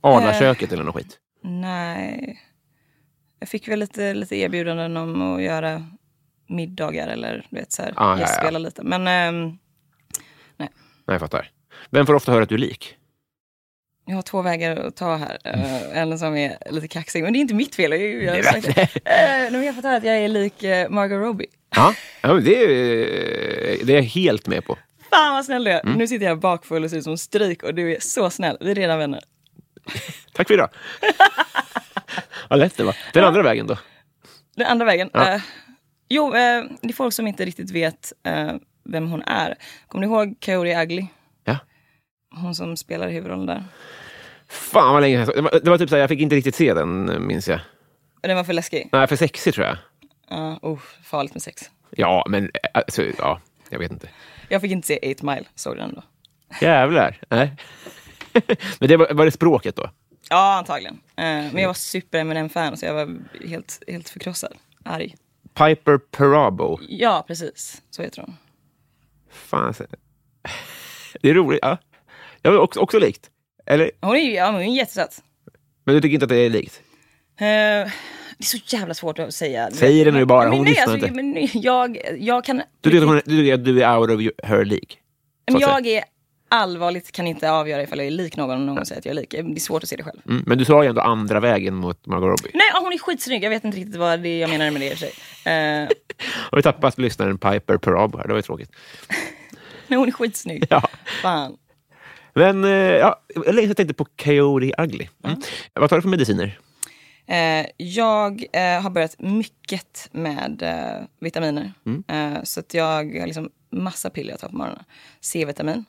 Arlaköket 0.00 0.72
eller 0.72 0.84
något 0.84 0.94
skit? 0.94 1.18
nej. 1.42 2.40
Jag 3.38 3.48
fick 3.48 3.68
väl 3.68 3.78
lite, 3.78 4.14
lite 4.14 4.36
erbjudanden 4.36 4.96
om 4.96 5.22
att 5.22 5.42
göra 5.42 5.86
middagar 6.46 7.08
eller 7.08 7.46
du 7.50 7.56
vet 7.56 7.72
så 7.72 7.82
här, 7.82 7.92
Ah, 7.96 8.10
ja, 8.10 8.14
ja. 8.14 8.20
gästspela 8.20 8.58
lite. 8.58 8.82
Men 8.82 9.06
ehm, 9.08 9.58
Nej, 10.56 10.68
jag 11.06 11.20
fattar. 11.20 11.50
Vem 11.90 12.06
får 12.06 12.14
ofta 12.14 12.32
höra 12.32 12.42
att 12.42 12.48
du 12.48 12.54
är 12.54 12.58
lik? 12.58 12.94
Jag 14.06 14.14
har 14.14 14.22
två 14.22 14.42
vägar 14.42 14.76
att 14.76 14.96
ta 14.96 15.16
här. 15.16 15.38
Uh, 15.46 15.98
en 15.98 16.18
som 16.18 16.36
är 16.36 16.58
lite 16.70 16.88
kaxig, 16.88 17.22
men 17.22 17.32
det 17.32 17.38
är 17.38 17.40
inte 17.40 17.54
mitt 17.54 17.74
fel. 17.74 17.90
Jag, 17.90 18.00
jag, 18.00 18.38
jag, 18.38 18.44
Nej, 18.76 18.88
jag, 19.04 19.52
uh, 19.54 19.64
jag 19.64 19.72
har 19.72 19.96
att 19.96 20.04
jag 20.04 20.16
är 20.16 20.28
lik 20.28 20.64
uh, 20.64 20.88
Margot 20.90 21.18
Robbie. 21.18 21.46
Ja, 21.76 21.94
ja 22.20 22.34
men 22.34 22.44
det, 22.44 22.62
är, 22.62 22.66
det 23.84 23.92
är 23.92 23.96
jag 23.96 24.02
helt 24.02 24.46
med 24.46 24.64
på. 24.64 24.78
Fan 25.10 25.34
vad 25.34 25.44
snäll 25.44 25.64
du 25.64 25.70
är. 25.70 25.80
Mm. 25.80 25.98
Nu 25.98 26.06
sitter 26.06 26.26
jag 26.26 26.40
bakfull 26.40 26.84
och 26.84 26.90
ser 26.90 26.96
ut 26.96 27.04
som 27.04 27.18
stryk 27.18 27.62
och 27.62 27.74
du 27.74 27.94
är 27.94 28.00
så 28.00 28.30
snäll. 28.30 28.56
Vi 28.60 28.70
är 28.70 28.74
redan 28.74 28.98
vänner. 28.98 29.20
Tack 30.32 30.46
för 30.46 30.54
idag. 30.54 30.68
Vad 32.50 32.58
lätt 32.58 32.76
det 32.76 32.84
var. 32.84 32.96
Den 33.12 33.24
andra 33.24 33.42
vägen 33.42 33.66
då? 33.66 33.78
Den 34.56 34.66
andra 34.66 34.86
vägen. 34.86 35.10
Ja. 35.12 35.34
eh, 35.34 35.40
jo, 36.08 36.26
eh, 36.26 36.64
det 36.80 36.88
är 36.88 36.92
folk 36.92 37.14
som 37.14 37.26
inte 37.26 37.44
riktigt 37.44 37.70
vet 37.70 38.12
eh, 38.26 38.52
vem 38.84 39.10
hon 39.10 39.22
är. 39.22 39.54
Kommer 39.88 40.06
du 40.06 40.12
ihåg 40.12 40.36
Coyote 40.44 40.82
Ugly? 40.82 41.06
Ja. 41.44 41.58
Hon 42.34 42.54
som 42.54 42.76
spelar 42.76 43.08
huvudrollen 43.08 43.46
där. 43.46 43.64
Fan 44.48 44.92
vad 44.92 45.02
länge. 45.02 45.24
Det 45.24 45.40
var, 45.40 45.60
det 45.62 45.70
var 45.70 45.78
typ 45.78 45.88
så 45.88 45.94
här, 45.94 46.00
jag 46.00 46.08
fick 46.08 46.20
inte 46.20 46.36
riktigt 46.36 46.54
se 46.54 46.74
den, 46.74 47.26
minns 47.26 47.48
jag. 47.48 47.60
Den 48.20 48.36
var 48.36 48.44
för 48.44 48.52
läskig. 48.52 48.88
Nej, 48.92 49.06
för 49.06 49.16
sexig 49.16 49.54
tror 49.54 49.66
jag. 49.66 49.76
Ja, 50.30 50.58
oh, 50.62 50.78
farligt 51.04 51.34
med 51.34 51.42
sex. 51.42 51.70
Ja, 51.90 52.24
men 52.28 52.50
alltså, 52.74 53.02
ja, 53.18 53.40
jag 53.70 53.78
vet 53.78 53.92
inte. 53.92 54.08
Jag 54.48 54.60
fick 54.60 54.72
inte 54.72 54.86
se 54.86 55.14
8 55.14 55.26
Mile, 55.26 55.44
såg 55.54 55.76
den 55.76 55.94
då? 55.94 56.02
Jävlar. 56.60 57.18
Nej. 57.28 57.56
men 58.78 58.88
det 58.88 58.96
var, 58.96 59.14
var 59.14 59.24
det 59.24 59.30
språket 59.30 59.76
då? 59.76 59.90
Ja, 60.30 60.54
antagligen. 60.58 60.94
Eh, 61.16 61.24
men 61.24 61.56
jag 61.56 61.66
var 61.68 61.74
super 61.74 62.18
Eminem-fan 62.18 62.76
så 62.76 62.86
jag 62.86 62.94
var 62.94 63.18
helt, 63.48 63.82
helt 63.88 64.08
förkrossad. 64.08 64.52
Arg. 64.84 65.14
Piper 65.54 65.98
Perabo. 65.98 66.78
Ja, 66.88 67.24
precis. 67.26 67.82
Så 67.90 68.02
heter 68.02 68.20
hon. 68.22 68.36
Fan. 69.30 69.74
Det 71.22 71.30
är 71.30 71.34
roligt. 71.34 71.58
Ja. 71.62 71.78
Jag 72.42 72.52
var 72.52 72.58
också, 72.58 72.80
också 72.80 72.98
likt. 72.98 73.30
Eller, 73.66 73.90
Hon 74.00 74.16
är 74.16 74.34
ja, 74.34 74.50
hon 74.50 74.60
är 74.60 74.76
jättesöt. 74.76 75.22
men 75.84 75.94
du 75.94 76.00
tycker 76.00 76.14
inte 76.14 76.24
att 76.24 76.28
det 76.30 76.36
är 76.36 76.50
likt? 76.50 76.82
Eh, 77.36 77.44
det 78.38 78.44
är 78.44 78.44
så 78.44 78.58
jävla 78.76 78.94
svårt 78.94 79.18
att 79.18 79.34
säga. 79.34 79.70
Säg 79.70 80.04
det 80.04 80.10
nu 80.12 80.24
bara, 80.24 80.42
Men 80.44 80.52
hon 80.52 80.64
nej, 80.64 80.70
lyssnar 80.72 80.92
alltså, 80.92 81.08
inte. 81.08 81.22
Men 81.22 81.48
jag, 81.52 81.98
jag 82.18 82.44
kan... 82.44 82.62
Du 82.80 82.90
tycker, 82.90 83.16
att 83.16 83.28
är- 83.28 83.56
du 83.56 83.82
är 83.82 83.98
out 83.98 84.10
of 84.10 84.48
her 84.48 84.64
league? 84.64 84.88
men 85.50 85.60
jag 85.60 85.86
är 85.86 86.04
allvarligt 86.48 87.12
kan 87.12 87.26
inte 87.26 87.50
avgöra 87.50 87.82
ifall 87.82 87.98
jag 87.98 88.06
är 88.06 88.10
lik 88.10 88.36
någon 88.36 88.56
om 88.56 88.66
någon 88.66 88.86
säger 88.86 88.98
att 88.98 89.04
jag 89.04 89.10
är 89.12 89.20
lik. 89.20 89.30
Det 89.30 89.38
är 89.38 89.60
svårt 89.60 89.82
att 89.82 89.88
se 89.88 89.96
det 89.96 90.02
själv. 90.02 90.20
Mm, 90.28 90.42
men 90.46 90.58
du 90.58 90.64
sa 90.64 90.82
ju 90.82 90.88
ändå 90.88 91.00
andra 91.00 91.40
vägen 91.40 91.74
mot 91.74 92.06
Margot 92.06 92.28
Robbie. 92.28 92.50
Nej, 92.54 92.66
hon 92.82 92.92
är 92.92 92.98
skitsnygg. 92.98 93.44
Jag 93.44 93.50
vet 93.50 93.64
inte 93.64 93.78
riktigt 93.78 93.96
vad 93.96 94.20
det 94.20 94.38
jag 94.38 94.50
menar 94.50 94.70
med 94.70 94.80
det 94.80 94.86
i 94.90 94.94
och 94.94 94.98
för 94.98 95.06
sig. 95.06 95.82
Eh, 95.82 95.88
Och 96.52 96.58
vi 96.58 96.62
tappat 96.62 96.98
lyssnaren 96.98 97.38
Piper 97.38 97.76
Perabo 97.78 98.18
här, 98.18 98.24
det 98.24 98.32
var 98.32 98.38
ju 98.38 98.42
tråkigt. 98.42 98.70
men 99.88 99.98
hon 99.98 100.08
är 100.08 100.12
skitsnygg. 100.12 100.64
Ja. 100.70 100.88
Fan. 101.22 101.56
Men 102.34 102.64
eh, 102.64 102.70
ja, 102.70 103.20
jag 103.34 103.76
tänkte 103.76 103.94
på 103.94 104.04
Coyote 104.04 104.72
Ugly. 104.82 105.08
Mm. 105.24 105.40
Vad 105.74 105.90
tar 105.90 105.96
du 105.96 106.02
för 106.02 106.08
mediciner? 106.08 106.58
Eh, 107.26 107.66
jag 107.76 108.44
har 108.82 108.90
börjat 108.90 109.14
mycket 109.18 110.08
med 110.12 110.62
vitaminer. 111.20 111.72
Eh, 112.08 112.42
så 112.42 112.60
att 112.60 112.74
jag 112.74 112.84
har 113.20 113.26
liksom 113.26 113.50
massa 113.70 114.10
piller 114.10 114.30
jag 114.30 114.40
tar 114.40 114.48
på 114.48 114.56
morgonen. 114.56 114.84
C-vitamin, 115.20 115.84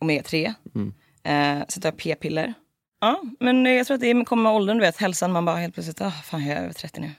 omega-3. 0.00 0.46
Eh, 1.24 1.64
sen 1.68 1.82
tar 1.82 1.88
jag 1.88 1.96
p-piller. 1.96 2.54
Ja, 3.00 3.22
men 3.40 3.66
jag 3.66 3.86
tror 3.86 3.94
att 3.94 4.00
det 4.00 4.24
kommer 4.24 4.42
med 4.42 4.52
åldern, 4.52 4.76
du 4.76 4.80
vet. 4.80 4.96
Hälsan, 4.96 5.32
man 5.32 5.44
bara 5.44 5.56
helt 5.56 5.74
plötsligt, 5.74 6.00
ah, 6.00 6.10
fan 6.10 6.46
jag 6.46 6.58
är 6.58 6.62
över 6.62 6.72
30 6.72 7.00
nu. 7.00 7.10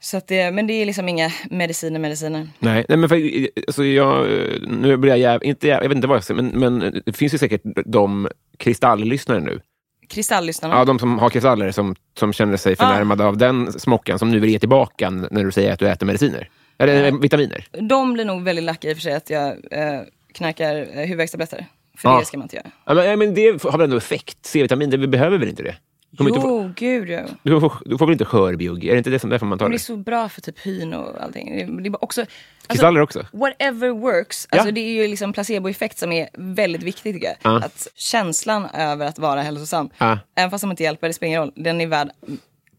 Så 0.00 0.16
att 0.16 0.26
det, 0.26 0.50
men 0.50 0.66
det 0.66 0.72
är 0.72 0.86
liksom 0.86 1.08
inga 1.08 1.30
mediciner, 1.50 2.00
mediciner. 2.00 2.48
Nej, 2.58 2.86
nej 2.88 2.98
men 2.98 3.08
för, 3.08 3.48
alltså, 3.66 3.84
jag, 3.84 4.26
nu 4.68 4.96
blir 4.96 5.10
jag 5.10 5.18
jäv, 5.18 5.44
inte 5.44 5.66
jäv, 5.66 5.82
jag 5.82 5.88
vet 5.88 5.96
inte 5.96 6.08
vad 6.08 6.16
jag 6.16 6.24
säga, 6.24 6.42
men, 6.42 6.46
men 6.46 7.02
det 7.06 7.12
finns 7.12 7.34
ju 7.34 7.38
säkert 7.38 7.62
de 7.86 8.28
kristalllyssnare 8.56 9.40
nu. 9.40 9.60
Kristalllyssnarna. 10.08 10.74
Ja, 10.74 10.84
de 10.84 10.98
som 10.98 11.18
har 11.18 11.30
kristaller 11.30 11.70
som, 11.70 11.96
som 12.18 12.32
känner 12.32 12.56
sig 12.56 12.76
förnärmade 12.76 13.24
av 13.24 13.36
den 13.36 13.72
smockan 13.72 14.18
som 14.18 14.30
nu 14.30 14.40
vill 14.40 14.50
ge 14.50 14.58
tillbaka 14.58 15.10
när 15.10 15.44
du 15.44 15.52
säger 15.52 15.72
att 15.72 15.78
du 15.78 15.88
äter 15.88 16.06
mediciner. 16.06 16.48
Eller 16.78 17.12
vitaminer. 17.12 17.66
De 17.80 18.12
blir 18.12 18.24
nog 18.24 18.42
väldigt 18.42 18.64
lacka 18.64 18.90
i 18.90 18.92
och 18.92 18.96
för 18.96 19.02
sig 19.02 19.14
att 19.14 19.30
jag 19.30 19.48
eh, 19.70 20.00
knarkar 20.36 20.76
eh, 20.76 20.86
huvudvärkstabletter. 21.00 21.66
För 21.98 22.08
Ja. 22.08 22.18
det 22.18 22.24
ska 22.24 22.38
man 22.38 22.44
inte 22.44 22.56
göra. 22.56 22.66
Ja, 22.84 22.94
men, 22.94 23.18
men 23.18 23.34
det 23.34 23.62
har 23.62 23.72
väl 23.72 23.80
ändå 23.80 23.96
effekt? 23.96 24.38
C-vitamin, 24.46 24.90
det 24.90 24.96
vi 24.96 25.06
behöver 25.06 25.38
väl 25.38 25.48
inte 25.48 25.62
det? 25.62 25.76
Kommer 26.16 26.30
inte 26.30 26.40
få, 26.42 26.62
Jo, 26.62 26.72
gud 26.76 27.08
ja. 27.10 27.20
du, 27.42 27.60
får, 27.60 27.72
du 27.84 27.98
får 27.98 28.06
väl 28.06 28.12
inte 28.12 28.24
skörbjugg? 28.24 28.84
Är 28.84 28.92
det 28.92 28.98
inte 28.98 29.10
det 29.10 29.18
som 29.18 29.30
därför 29.30 29.46
man 29.46 29.58
tar 29.58 29.64
Men 29.66 29.70
det 29.70 29.74
är 29.74 29.78
det? 29.78 29.84
så 29.84 29.96
bra 29.96 30.28
för 30.28 30.40
typ 30.40 30.58
hyn 30.58 30.94
och 30.94 31.22
allting. 31.22 31.56
Det, 31.76 31.82
det 31.82 31.88
är 31.88 32.04
också, 32.04 32.20
alltså, 32.20 32.34
Kristaller 32.68 33.00
också? 33.00 33.26
whatever 33.32 33.88
works. 33.90 34.48
Alltså, 34.50 34.68
Ja. 34.68 34.72
Det 34.72 34.80
är 34.80 35.02
ju 35.02 35.08
liksom 35.08 35.32
placeboeffekt 35.32 35.98
som 35.98 36.12
är 36.12 36.28
väldigt 36.34 36.82
viktig 36.82 37.14
tycker 37.14 37.26
jag. 37.26 37.36
Ja. 37.42 37.56
Att 37.64 37.88
känslan 37.94 38.66
över 38.74 39.06
att 39.06 39.18
vara 39.18 39.42
hälsosam, 39.42 39.90
Ja. 39.98 40.18
även 40.34 40.50
fast 40.50 40.62
de 40.62 40.70
inte 40.70 40.82
hjälper, 40.82 41.06
det 41.06 41.14
spelar 41.14 41.28
ingen 41.28 41.40
roll. 41.40 41.52
Den 41.56 41.80
är 41.80 41.86
värd 41.86 42.08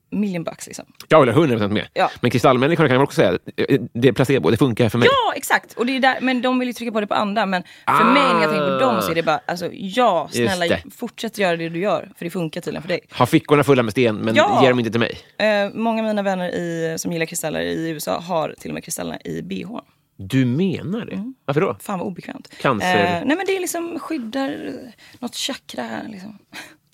million 0.09 0.43
bucks 0.43 0.67
liksom. 0.67 0.85
Jag 1.07 1.17
håller 1.17 1.33
100% 1.33 1.67
med. 1.67 1.87
Ja. 1.93 2.11
Men 2.21 2.31
kristallmänniskorna 2.31 2.89
kan 2.89 2.97
man 2.97 3.03
också 3.03 3.15
säga, 3.15 3.31
eh, 3.57 3.81
det 3.93 4.07
är 4.07 4.11
placebo, 4.11 4.49
det 4.49 4.57
funkar 4.57 4.89
för 4.89 4.97
mig. 4.97 5.07
Ja, 5.11 5.33
exakt! 5.35 5.73
Och 5.73 5.85
det 5.85 5.95
är 5.95 5.99
där, 5.99 6.17
men 6.21 6.41
de 6.41 6.59
vill 6.59 6.67
ju 6.67 6.73
trycka 6.73 6.91
på 6.91 7.01
det 7.01 7.07
på 7.07 7.13
andra. 7.13 7.45
Men 7.45 7.63
för 7.85 8.03
mig 8.03 8.23
när 8.33 8.41
jag 8.41 8.49
tänker 8.51 8.79
på 8.79 8.85
dem 8.85 9.01
så 9.01 9.11
är 9.11 9.15
det 9.15 9.23
bara, 9.23 9.39
alltså 9.47 9.69
ja, 9.73 10.29
snälla 10.31 10.77
fortsätt 10.97 11.37
göra 11.37 11.57
det 11.57 11.69
du 11.69 11.79
gör. 11.79 12.09
För 12.17 12.25
det 12.25 12.31
funkar 12.31 12.61
tydligen 12.61 12.81
för 12.81 12.89
dig. 12.89 12.99
Har 13.11 13.25
fickorna 13.25 13.63
fulla 13.63 13.83
med 13.83 13.91
sten, 13.91 14.15
men 14.15 14.35
Ja. 14.35 14.59
ger 14.63 14.69
dem 14.69 14.79
inte 14.79 14.91
till 14.91 14.99
mig. 14.99 15.19
Eh, 15.37 15.69
många 15.73 16.01
av 16.01 16.07
mina 16.07 16.21
vänner 16.21 16.49
i, 16.49 16.95
som 16.97 17.11
gillar 17.11 17.25
kristaller 17.25 17.59
i 17.61 17.89
USA 17.89 18.19
har 18.19 18.55
till 18.59 18.69
och 18.69 18.73
med 18.73 18.83
kristallerna 18.83 19.19
i 19.23 19.41
bhn. 19.41 19.81
Du 20.19 20.45
menar 20.45 21.05
det? 21.05 21.33
Varför 21.45 21.61
då? 21.61 21.77
Fan 21.81 21.99
vad 21.99 22.07
obekvämt. 22.07 22.49
Cancer. 22.61 23.03
Eh, 23.05 23.25
nej 23.25 23.37
men 23.37 23.45
det 23.45 23.55
är 23.55 23.59
liksom 23.59 23.99
skyddar 23.99 24.71
något 25.19 25.35
chakra 25.35 25.83
här 25.83 26.07
liksom. 26.09 26.37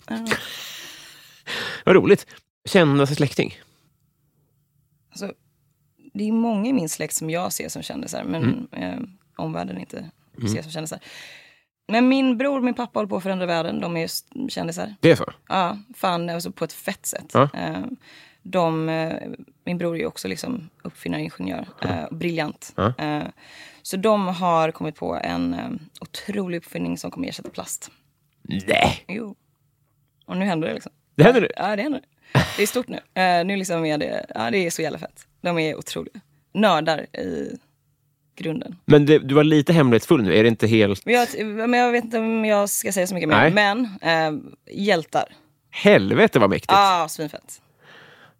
Vad 1.84 1.94
roligt. 1.96 2.26
Kändaste 2.64 3.14
släkting? 3.14 3.54
alltså, 5.14 5.32
det 6.14 6.28
är 6.28 6.32
många 6.32 6.68
i 6.68 6.72
min 6.72 6.88
släkt 6.88 7.14
som 7.14 7.30
jag 7.30 7.52
ser 7.52 7.68
som 7.68 7.82
kändisar 7.82 8.24
men 8.24 8.68
eh, 8.72 8.98
omvärlden 9.36 9.78
inte 9.78 10.10
ser 10.52 10.62
som 10.62 10.70
kändisar. 10.70 10.98
Men 11.88 12.08
min 12.08 12.38
bror 12.38 12.58
och 12.58 12.64
min 12.64 12.74
pappa 12.74 12.98
håller 12.98 13.08
på 13.08 13.16
att 13.16 13.22
förändra 13.22 13.46
världen. 13.46 13.80
De 13.80 13.96
är 13.96 14.10
kändisar. 14.48 14.94
Det 15.00 15.10
är 15.10 15.16
så? 15.16 15.32
Ja, 15.48 15.78
fan 15.94 16.30
alltså 16.30 16.52
på 16.52 16.64
ett 16.64 16.72
fett 16.72 17.06
sätt. 17.06 17.30
Ja. 17.32 17.48
Eh, 17.54 17.84
de, 18.42 18.88
eh, 18.88 19.30
min 19.64 19.78
bror 19.78 19.96
är 19.96 20.06
också 20.06 20.28
liksom 20.28 20.70
uppfinnare, 20.82 21.20
ingenjör. 21.22 21.68
Eh, 21.82 22.04
briljant. 22.10 22.72
Ja. 22.76 22.92
Så 23.82 23.96
de 23.96 24.26
har 24.26 24.70
kommit 24.70 24.96
på 24.96 25.14
en 25.14 25.80
otrolig 26.00 26.58
uppfinning 26.58 26.98
som 26.98 27.10
kommer 27.10 27.28
ersätta 27.28 27.50
plast. 27.50 27.90
Nej. 28.42 29.04
Jo. 29.08 29.34
Och 30.26 30.36
nu 30.36 30.44
händer 30.44 30.68
det 30.68 30.74
liksom. 30.74 30.92
Det 31.14 31.24
händer 31.24 31.40
nu? 31.40 31.48
Ja, 31.56 31.76
det 31.76 31.82
händer. 31.82 32.00
Det 32.00 32.06
är 32.58 32.66
stort 32.66 32.88
nu. 32.88 32.96
Eh, 33.22 33.44
nu 33.44 33.56
liksom 33.56 33.84
är 33.84 33.98
det, 33.98 34.26
ja, 34.34 34.50
det 34.50 34.58
är 34.66 34.70
så 34.70 34.82
jävla 34.82 34.98
fett. 34.98 35.26
De 35.40 35.58
är 35.58 35.78
otroliga. 35.78 36.20
Nördar 36.54 36.98
i 37.16 37.58
grunden. 38.36 38.76
Men 38.84 39.06
det, 39.06 39.18
du 39.18 39.34
var 39.34 39.44
lite 39.44 39.72
hemlighetsfull 39.72 40.22
nu, 40.22 40.36
är 40.36 40.42
det 40.42 40.48
inte 40.48 40.66
helt... 40.66 41.06
Men 41.06 41.14
jag, 41.14 41.46
men 41.46 41.80
jag 41.80 41.92
vet 41.92 42.04
inte 42.04 42.18
om 42.18 42.44
jag 42.44 42.68
ska 42.68 42.92
säga 42.92 43.06
så 43.06 43.14
mycket 43.14 43.28
mer. 43.28 43.50
Nej. 43.50 43.52
Men 43.52 43.88
eh, 44.02 44.40
hjältar. 44.76 45.24
Helvete 45.70 46.38
vad 46.38 46.50
mäktigt! 46.50 46.72
Ah, 46.72 47.08
svinfett. 47.08 47.60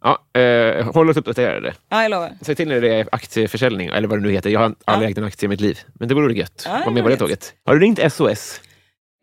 Ja, 0.02 0.40
eh, 0.40 0.92
håll 0.92 1.10
oss 1.10 1.16
uppdaterade. 1.16 1.74
Ja, 1.88 2.02
jag 2.02 2.10
lovar. 2.10 2.32
Säg 2.40 2.54
till 2.54 2.68
när 2.68 2.80
det 2.80 2.94
är 2.94 3.08
aktieförsäljning, 3.12 3.88
eller 3.88 4.08
vad 4.08 4.18
det 4.18 4.22
nu 4.22 4.32
heter. 4.32 4.50
Jag 4.50 4.60
har 4.60 4.74
aldrig 4.84 5.10
ägt 5.10 5.18
en 5.18 5.24
aktie 5.24 5.46
i 5.46 5.48
mitt 5.48 5.60
liv. 5.60 5.78
Men 5.94 6.08
det 6.08 6.14
vore 6.14 6.34
gött. 6.34 6.62
Ja, 6.66 6.82
Var 6.84 6.92
med 6.92 7.02
på 7.02 7.08
det 7.08 7.16
tåget. 7.16 7.54
Har 7.64 7.74
du 7.74 7.80
ringt 7.80 8.12
SOS? 8.12 8.60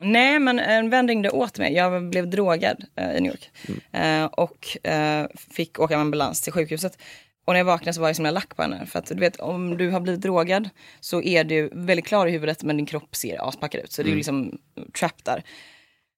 Nej, 0.02 0.40
men 0.40 0.60
en 0.60 0.90
vän 0.90 1.08
ringde 1.08 1.30
åt 1.30 1.58
mig. 1.60 1.74
Jag 1.74 2.10
blev 2.10 2.30
drogad 2.30 2.84
eh, 2.96 3.16
i 3.18 3.22
New 3.22 3.32
York. 3.32 3.50
Eh, 3.92 4.26
och 4.26 4.88
eh, 4.88 5.28
fick 5.50 5.80
åka 5.80 5.94
med 5.94 6.02
ambulans 6.02 6.42
till 6.42 6.54
sjukhuset. 6.54 6.98
Och 7.46 7.54
när 7.54 7.60
jag 7.60 7.66
vaknade 7.66 7.94
så 7.94 8.02
var 8.02 8.10
jag 8.10 8.16
som 8.16 8.26
en 8.26 8.34
lack 8.34 8.56
på 8.56 8.62
henne. 8.62 8.86
För 8.86 9.00
att 9.00 9.06
du 9.06 9.16
vet, 9.16 9.36
om 9.40 9.78
du 9.78 9.90
har 9.90 10.00
blivit 10.00 10.22
drogad 10.22 10.70
så 11.00 11.22
är 11.22 11.44
du 11.44 11.70
väldigt 11.74 12.06
klar 12.06 12.28
i 12.28 12.32
huvudet 12.32 12.64
men 12.64 12.78
din 12.78 12.86
kropp 12.86 13.16
ser 13.16 13.48
aspackad 13.50 13.82
ut. 13.82 13.92
Så 13.92 14.04
det 14.04 14.12
är 14.12 14.16
liksom 14.16 14.58
trapped 15.00 15.22
där. 15.26 15.44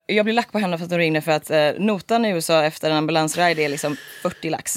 Jag 0.07 0.25
blev 0.25 0.36
lack 0.36 0.51
på 0.51 0.59
henne 0.59 0.77
för 0.77 0.86
att 0.86 0.91
hon 0.91 0.99
ringde 0.99 1.21
för 1.21 1.31
att 1.31 1.51
eh, 1.51 1.69
notan 1.79 2.25
i 2.25 2.29
USA 2.29 2.63
efter 2.63 2.91
en 2.91 2.97
ambulansride 2.97 3.61
är 3.63 3.69
liksom 3.69 3.97
40 4.21 4.49
lax. 4.49 4.75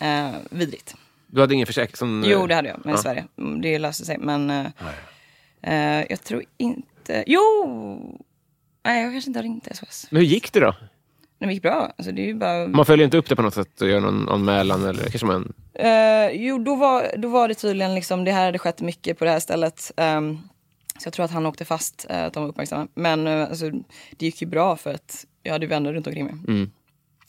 Eh, 0.00 0.30
vidrigt. 0.50 0.94
Du 1.26 1.40
hade 1.40 1.54
ingen 1.54 1.66
försäkring? 1.66 1.96
Som, 1.96 2.24
Jo, 2.26 2.46
det 2.46 2.54
hade 2.54 2.68
jag, 2.68 2.80
men 2.84 2.94
i 2.94 2.96
Ja. 2.98 3.02
Sverige. 3.02 3.24
Mm, 3.38 3.60
Det 3.60 3.78
löste 3.78 4.04
sig. 4.04 4.18
Men 4.18 4.50
eh, 4.50 4.66
eh, 5.62 6.06
jag 6.10 6.24
tror 6.24 6.44
inte... 6.56 7.24
Jo! 7.26 8.20
Nej, 8.84 9.02
jag 9.02 9.12
kanske 9.12 9.30
inte 9.30 9.38
har 9.38 9.44
ringt 9.44 9.76
SOS. 9.76 10.06
Men 10.10 10.20
hur 10.20 10.28
gick 10.28 10.52
det 10.52 10.60
då? 10.60 10.74
Det 11.38 11.52
gick 11.52 11.62
bra. 11.62 11.92
Alltså, 11.98 12.12
det 12.12 12.22
är 12.22 12.26
ju 12.26 12.34
bara... 12.34 12.66
Man 12.68 12.86
följer 12.86 13.04
inte 13.04 13.16
upp 13.16 13.28
det 13.28 13.36
på 13.36 13.42
något 13.42 13.54
sätt 13.54 13.80
och 13.80 13.88
gör 13.88 14.00
någon 14.00 14.28
anmälan? 14.28 14.84
Eller 14.84 15.02
kanske 15.02 15.26
man... 15.26 15.52
Eh, 15.74 16.30
jo, 16.32 16.58
då 16.58 16.74
var, 16.74 17.10
då 17.16 17.28
var 17.28 17.48
det 17.48 17.54
tydligen 17.54 17.94
liksom, 17.94 18.24
det 18.24 18.32
här 18.32 18.44
hade 18.44 18.58
skett 18.58 18.80
mycket 18.80 19.18
på 19.18 19.24
det 19.24 19.30
här 19.30 19.40
stället. 19.40 19.92
Ehm, 19.96 20.38
så 20.98 21.06
jag 21.06 21.12
tror 21.12 21.24
att 21.24 21.30
han 21.30 21.46
åkte 21.46 21.64
fast, 21.64 22.06
uh, 22.10 22.24
att 22.24 22.32
de 22.32 22.42
var 22.42 22.50
uppmärksamma. 22.50 22.88
Men 22.94 23.26
uh, 23.26 23.48
alltså, 23.48 23.70
det 24.10 24.26
gick 24.26 24.42
ju 24.42 24.48
bra 24.48 24.76
för 24.76 24.94
att 24.94 25.26
jag 25.42 25.52
hade 25.52 25.66
vänner 25.66 25.92
runt 25.92 26.06
omkring 26.06 26.24
mig. 26.24 26.34
Mm. 26.48 26.70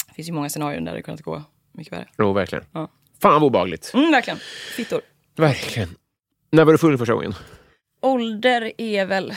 Det 0.08 0.14
finns 0.14 0.28
ju 0.28 0.34
många 0.34 0.49
scenarier 0.49 0.82
där 0.82 0.93
det 0.93 1.01
kunnat 1.01 1.22
gå 1.22 1.43
mycket 1.72 1.93
värre. 1.93 2.08
Jo, 2.18 2.34
verkligen. 2.34 2.66
Ja. 2.72 2.89
Fan 3.22 3.34
vad 3.34 3.43
obehagligt. 3.43 3.91
Mm, 3.93 4.12
verkligen. 4.12 4.39
Fittor. 4.76 5.01
Verkligen. 5.36 5.89
När 6.51 6.66
var 6.66 6.72
du 6.72 6.78
full 6.78 6.97
första 6.97 7.14
gången? 7.14 7.34
Ålder 8.01 8.72
är 8.78 9.06
väl 9.06 9.34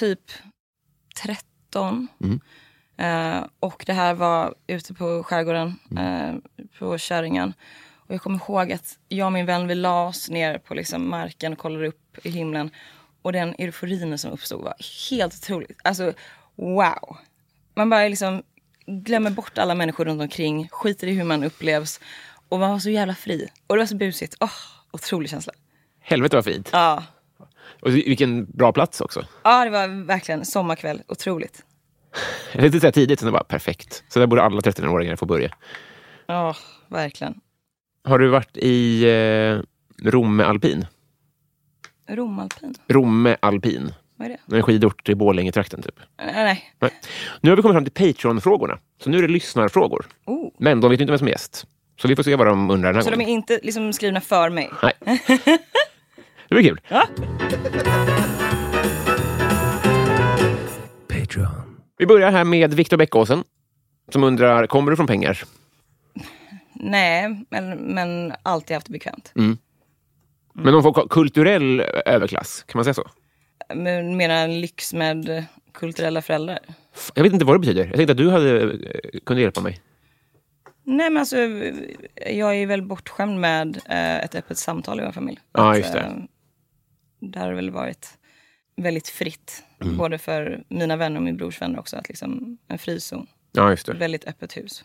typ 0.00 0.20
13. 1.14 2.08
Mm. 2.20 2.40
Eh, 2.96 3.46
och 3.60 3.82
det 3.86 3.92
här 3.92 4.14
var 4.14 4.54
ute 4.66 4.94
på 4.94 5.22
skärgården, 5.22 5.78
eh, 5.98 6.34
på 6.78 6.98
Käringen. 6.98 7.54
Och 7.96 8.14
jag 8.14 8.22
kommer 8.22 8.38
ihåg 8.38 8.72
att 8.72 8.98
jag 9.08 9.26
och 9.26 9.32
min 9.32 9.46
vän 9.46 9.68
vi 9.68 9.74
la 9.74 10.08
oss 10.08 10.30
ner 10.30 10.58
på 10.58 10.74
liksom 10.74 11.10
marken 11.10 11.52
och 11.52 11.58
kollade 11.58 11.88
upp 11.88 12.26
i 12.26 12.30
himlen. 12.30 12.70
Och 13.22 13.32
den 13.32 13.54
euforin 13.58 14.18
som 14.18 14.32
uppstod 14.32 14.62
var 14.62 14.74
helt 15.10 15.34
otroligt. 15.34 15.78
Alltså 15.84 16.12
wow. 16.54 17.16
Man 17.74 17.90
bara 17.90 18.08
liksom 18.08 18.42
glömmer 18.86 19.30
bort 19.30 19.58
alla 19.58 19.74
människor 19.74 20.04
runt 20.04 20.22
omkring, 20.22 20.68
skiter 20.68 21.06
i 21.06 21.12
hur 21.12 21.24
man 21.24 21.44
upplevs. 21.44 22.00
Och 22.48 22.58
man 22.58 22.70
var 22.70 22.78
så 22.78 22.90
jävla 22.90 23.14
fri. 23.14 23.48
Och 23.66 23.76
det 23.76 23.82
var 23.82 23.86
så 23.86 23.96
busigt. 23.96 24.36
Åh, 24.40 24.50
otrolig 24.90 25.30
känsla. 25.30 25.52
Helvete 26.00 26.36
vad 26.36 26.44
fint. 26.44 26.68
Ja. 26.72 27.04
Och 27.80 27.96
vilken 27.96 28.44
bra 28.44 28.72
plats 28.72 29.00
också. 29.00 29.24
Ja, 29.44 29.64
det 29.64 29.70
var 29.70 30.06
verkligen 30.06 30.44
sommarkväll. 30.44 31.02
Otroligt. 31.08 31.62
Tänkte 32.52 32.80
säga 32.80 32.92
tidigt, 32.92 33.20
sen 33.20 33.32
var 33.32 33.42
perfekt. 33.44 34.04
Så 34.08 34.18
där 34.18 34.26
borde 34.26 34.42
alla 34.42 34.60
13-åringar 34.60 35.16
få 35.16 35.26
börja. 35.26 35.50
Ja, 36.26 36.56
verkligen. 36.88 37.34
Har 38.04 38.18
du 38.18 38.28
varit 38.28 38.56
i 38.56 39.04
eh, 39.10 39.58
Romme 40.10 40.44
alpin? 40.44 40.86
Romalpin, 42.10 42.74
Romme 42.88 43.36
alpin. 43.40 43.92
vad 44.16 44.30
är 44.30 44.36
det? 44.48 44.56
En 44.56 44.62
skidort 44.62 45.08
i 45.08 45.14
Borlänge-trakten 45.14 45.82
typ. 45.82 45.94
Nej, 46.18 46.32
nej. 46.34 46.74
Nej. 46.78 46.90
Nu 47.40 47.50
har 47.50 47.56
vi 47.56 47.62
kommit 47.62 47.74
fram 47.74 47.84
till 47.84 48.14
Patreon-frågorna. 48.14 48.78
Så 49.02 49.10
nu 49.10 49.18
är 49.18 49.22
det 49.22 49.28
lyssnarfrågor. 49.28 50.06
Oh. 50.24 50.50
Men 50.58 50.80
de 50.80 50.90
vet 50.90 51.00
inte 51.00 51.10
vem 51.10 51.18
som 51.18 51.26
är 51.26 51.32
gäst. 51.32 51.66
Så 52.00 52.08
vi 52.08 52.16
får 52.16 52.22
se 52.22 52.36
vad 52.36 52.46
de 52.46 52.70
undrar 52.70 52.88
den 52.88 52.94
här 52.94 53.02
Så 53.02 53.10
de 53.10 53.14
är 53.14 53.16
gången. 53.24 53.28
inte 53.28 53.60
liksom 53.62 53.92
skrivna 53.92 54.20
för 54.20 54.50
mig? 54.50 54.70
Nej. 54.82 54.92
Det 56.52 56.60
blir 56.60 56.68
kul. 56.68 56.80
Ja. 56.88 57.06
Vi 61.98 62.06
börjar 62.06 62.30
här 62.30 62.44
med 62.44 62.74
Viktor 62.74 62.96
Bäckåsen. 62.96 63.44
Som 64.12 64.24
undrar, 64.24 64.66
kommer 64.66 64.90
du 64.90 64.96
från 64.96 65.06
pengar? 65.06 65.42
Nej, 66.74 67.44
men, 67.50 67.70
men 67.70 68.32
alltid 68.42 68.74
haft 68.74 68.86
det 68.86 68.92
bekvämt. 68.92 69.32
Men 69.34 69.58
någon 70.54 70.82
form 70.82 71.08
kulturell 71.08 71.80
överklass, 72.06 72.64
kan 72.68 72.78
man 72.78 72.84
säga 72.84 72.94
så? 72.94 73.10
Men 73.74 74.16
Mera 74.16 74.34
en 74.34 74.60
lyx 74.60 74.94
med 74.94 75.44
kulturella 75.72 76.22
föräldrar. 76.22 76.58
Jag 77.14 77.22
vet 77.22 77.32
inte 77.32 77.44
vad 77.44 77.54
det 77.54 77.60
betyder. 77.60 77.84
Jag 77.86 77.94
tänkte 77.96 78.12
att 78.12 78.18
du 78.18 78.30
hade, 78.30 78.62
eh, 78.62 79.20
kunde 79.26 79.42
hjälpa 79.42 79.60
mig. 79.60 79.80
Nej 80.84 81.10
men 81.10 81.16
alltså, 81.20 81.36
jag 82.30 82.56
är 82.56 82.66
väl 82.66 82.82
bortskämd 82.82 83.40
med 83.40 83.80
eh, 83.88 84.24
ett 84.24 84.34
öppet 84.34 84.58
samtal 84.58 85.00
i 85.00 85.04
vår 85.04 85.12
familj. 85.12 85.38
Ja, 85.52 85.70
Att, 85.70 85.78
just 85.78 85.92
det. 85.92 86.26
Det 87.22 87.38
har 87.38 87.52
väl 87.52 87.70
varit 87.70 88.18
väldigt 88.76 89.08
fritt. 89.08 89.64
Mm. 89.80 89.96
Både 89.96 90.18
för 90.18 90.64
mina 90.68 90.96
vänner 90.96 91.16
och 91.16 91.22
min 91.22 91.36
brors 91.36 91.60
vänner 91.60 91.78
också. 91.78 91.96
Att 91.96 92.08
liksom, 92.08 92.58
en 92.68 92.78
frizon. 92.78 93.26
Ja, 93.52 93.70
just 93.70 93.86
det. 93.86 93.92
Väldigt 93.92 94.24
öppet 94.24 94.56
hus. 94.56 94.84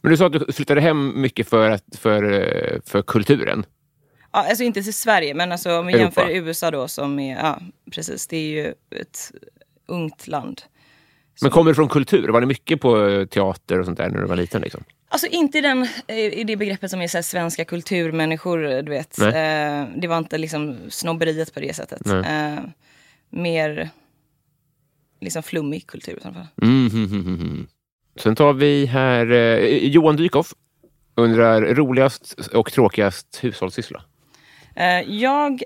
Men 0.00 0.10
du 0.10 0.16
sa 0.16 0.26
att 0.26 0.32
du 0.32 0.52
flyttade 0.52 0.80
hem 0.80 1.20
mycket 1.20 1.48
för, 1.48 1.70
att, 1.70 1.84
för, 1.98 2.80
för 2.86 3.02
kulturen. 3.02 3.66
Ja, 4.32 4.48
alltså 4.48 4.64
inte 4.64 4.82
till 4.82 4.94
Sverige, 4.94 5.34
men 5.34 5.52
alltså, 5.52 5.78
om 5.78 5.86
vi 5.86 5.92
Europa. 5.92 6.20
jämför 6.20 6.34
USA 6.34 6.70
då 6.70 6.88
som 6.88 7.18
är, 7.18 7.36
ja 7.36 7.60
precis, 7.92 8.26
det 8.26 8.36
är 8.36 8.64
ju 8.64 8.74
ett 9.00 9.32
ungt 9.86 10.26
land. 10.26 10.62
Men 11.42 11.50
kommer 11.50 11.70
du 11.70 11.74
från 11.74 11.88
kultur? 11.88 12.28
Var 12.28 12.40
det 12.40 12.46
mycket 12.46 12.80
på 12.80 13.26
teater 13.30 13.78
och 13.78 13.84
sånt 13.84 13.98
där 13.98 14.10
när 14.10 14.20
du 14.20 14.26
var 14.26 14.36
liten? 14.36 14.62
Liksom? 14.62 14.84
Alltså 15.08 15.26
inte 15.26 15.58
i, 15.58 15.60
den, 15.60 15.88
i 16.08 16.44
det 16.44 16.56
begreppet 16.56 16.90
som 16.90 17.00
är 17.00 17.08
så 17.08 17.22
svenska 17.22 17.64
kulturmänniskor, 17.64 18.82
du 18.82 18.90
vet. 18.90 19.18
Eh, 19.18 19.84
det 19.96 20.06
var 20.08 20.18
inte 20.18 20.38
liksom 20.38 20.76
snobberiet 20.88 21.54
på 21.54 21.60
det 21.60 21.76
sättet. 21.76 22.06
Eh, 22.06 22.58
mer 23.30 23.90
liksom 25.20 25.42
flummig 25.42 25.86
kultur 25.86 26.18
i 26.22 26.26
alla 26.26 26.34
fall. 26.34 26.46
Mm, 26.62 26.86
mm, 26.86 27.26
mm. 27.26 27.66
Sen 28.16 28.36
tar 28.36 28.52
vi 28.52 28.86
här 28.86 29.32
eh, 29.32 29.58
Johan 29.78 30.16
Dykhoff. 30.16 30.54
Undrar 31.14 31.60
roligast 31.60 32.34
och 32.54 32.72
tråkigast 32.72 33.38
hushållssyssla. 33.40 34.02
Eh, 34.76 35.00
jag 35.00 35.62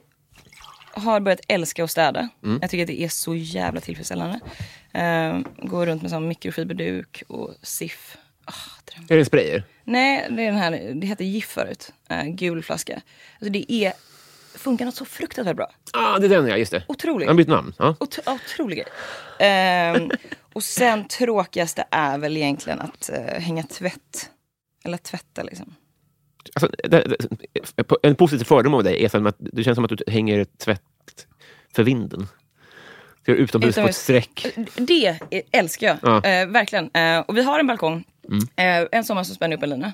har 0.93 1.21
börjat 1.21 1.41
älska 1.49 1.85
att 1.85 1.91
städa. 1.91 2.29
Mm. 2.45 2.59
Jag 2.63 2.71
tycker 2.71 2.83
att 2.83 2.89
det 2.89 3.03
är 3.03 3.09
så 3.09 3.35
jävla 3.35 3.81
tillfredsställande. 3.81 4.41
Eh, 4.93 5.39
går 5.69 5.87
runt 5.87 6.03
med 6.03 6.11
sån 6.11 6.29
mikrofiberduk 6.29 7.23
och 7.29 7.55
siff. 7.63 8.17
Dröm. 8.85 9.07
Är 9.09 9.17
det 9.17 9.25
sprayer? 9.25 9.65
Nej, 9.85 10.27
det 10.31 10.43
är 10.43 10.47
den 10.47 10.57
här, 10.57 10.93
det 10.95 11.07
hette 11.07 11.25
Giff 11.25 11.49
förut. 11.49 11.93
Eh, 12.09 12.25
gul 12.25 12.63
flaska. 12.63 12.95
Alltså 13.41 13.53
det 13.53 13.73
är, 13.73 13.93
funkar 14.55 14.85
något 14.85 14.95
så 14.95 15.05
fruktansvärt 15.05 15.57
bra. 15.57 15.71
ah, 15.93 16.19
det 16.19 16.27
är 16.27 16.29
den 16.29 16.47
ja, 16.47 16.57
just 16.57 16.73
det. 16.73 16.85
Otroligt. 16.89 17.29
Han 17.29 17.37
bytt 17.37 17.49
namn. 17.49 17.75
Ja. 17.79 17.97
Ot 18.01 18.19
otrolig 18.27 18.79
grej. 18.79 18.89
Ehm, 19.39 20.11
och 20.53 20.63
sen 20.63 21.09
tråkigaste 21.09 21.85
är 21.91 22.19
väl 22.19 22.37
egentligen 22.37 22.81
att 22.81 23.11
eh, 23.11 23.41
hänga 23.41 23.63
tvätt. 23.63 24.31
Eller 24.85 24.97
tvätta 24.97 25.43
liksom. 25.43 25.75
Alltså, 26.55 26.89
det, 26.89 27.17
det, 27.77 27.97
en 28.03 28.15
positiv 28.15 28.45
fördom 28.45 28.75
av 28.75 28.85
dig 28.85 29.05
är 29.05 29.27
att 29.27 29.37
det 29.39 29.65
känns 29.65 29.77
som 29.77 29.85
att 29.85 29.91
du 29.91 30.05
hänger 30.07 30.45
tvätt 30.45 30.83
för 31.75 31.83
vinden. 31.83 32.29
Är 33.27 33.33
du 33.33 33.39
utomhus 33.39 33.75
på 33.75 33.81
ett 33.81 33.89
Utomhus. 33.89 33.97
streck. 33.97 34.47
Det 34.77 35.07
är- 35.31 35.43
älskar 35.51 35.87
jag. 35.87 35.97
Ja. 36.03 36.21
Mm. 36.25 36.49
Eh, 36.49 36.53
verkligen. 36.53 36.91
Eh, 36.95 37.19
och 37.19 37.37
vi 37.37 37.43
har 37.43 37.59
en 37.61 37.67
balkong. 37.67 38.05
Eh, 38.57 38.87
en 38.93 39.05
sommar 39.05 39.25
så 39.25 39.35
spänner 39.35 39.53
jag 39.53 39.59
upp 39.59 39.63
en 39.63 39.71
lina. 39.71 39.93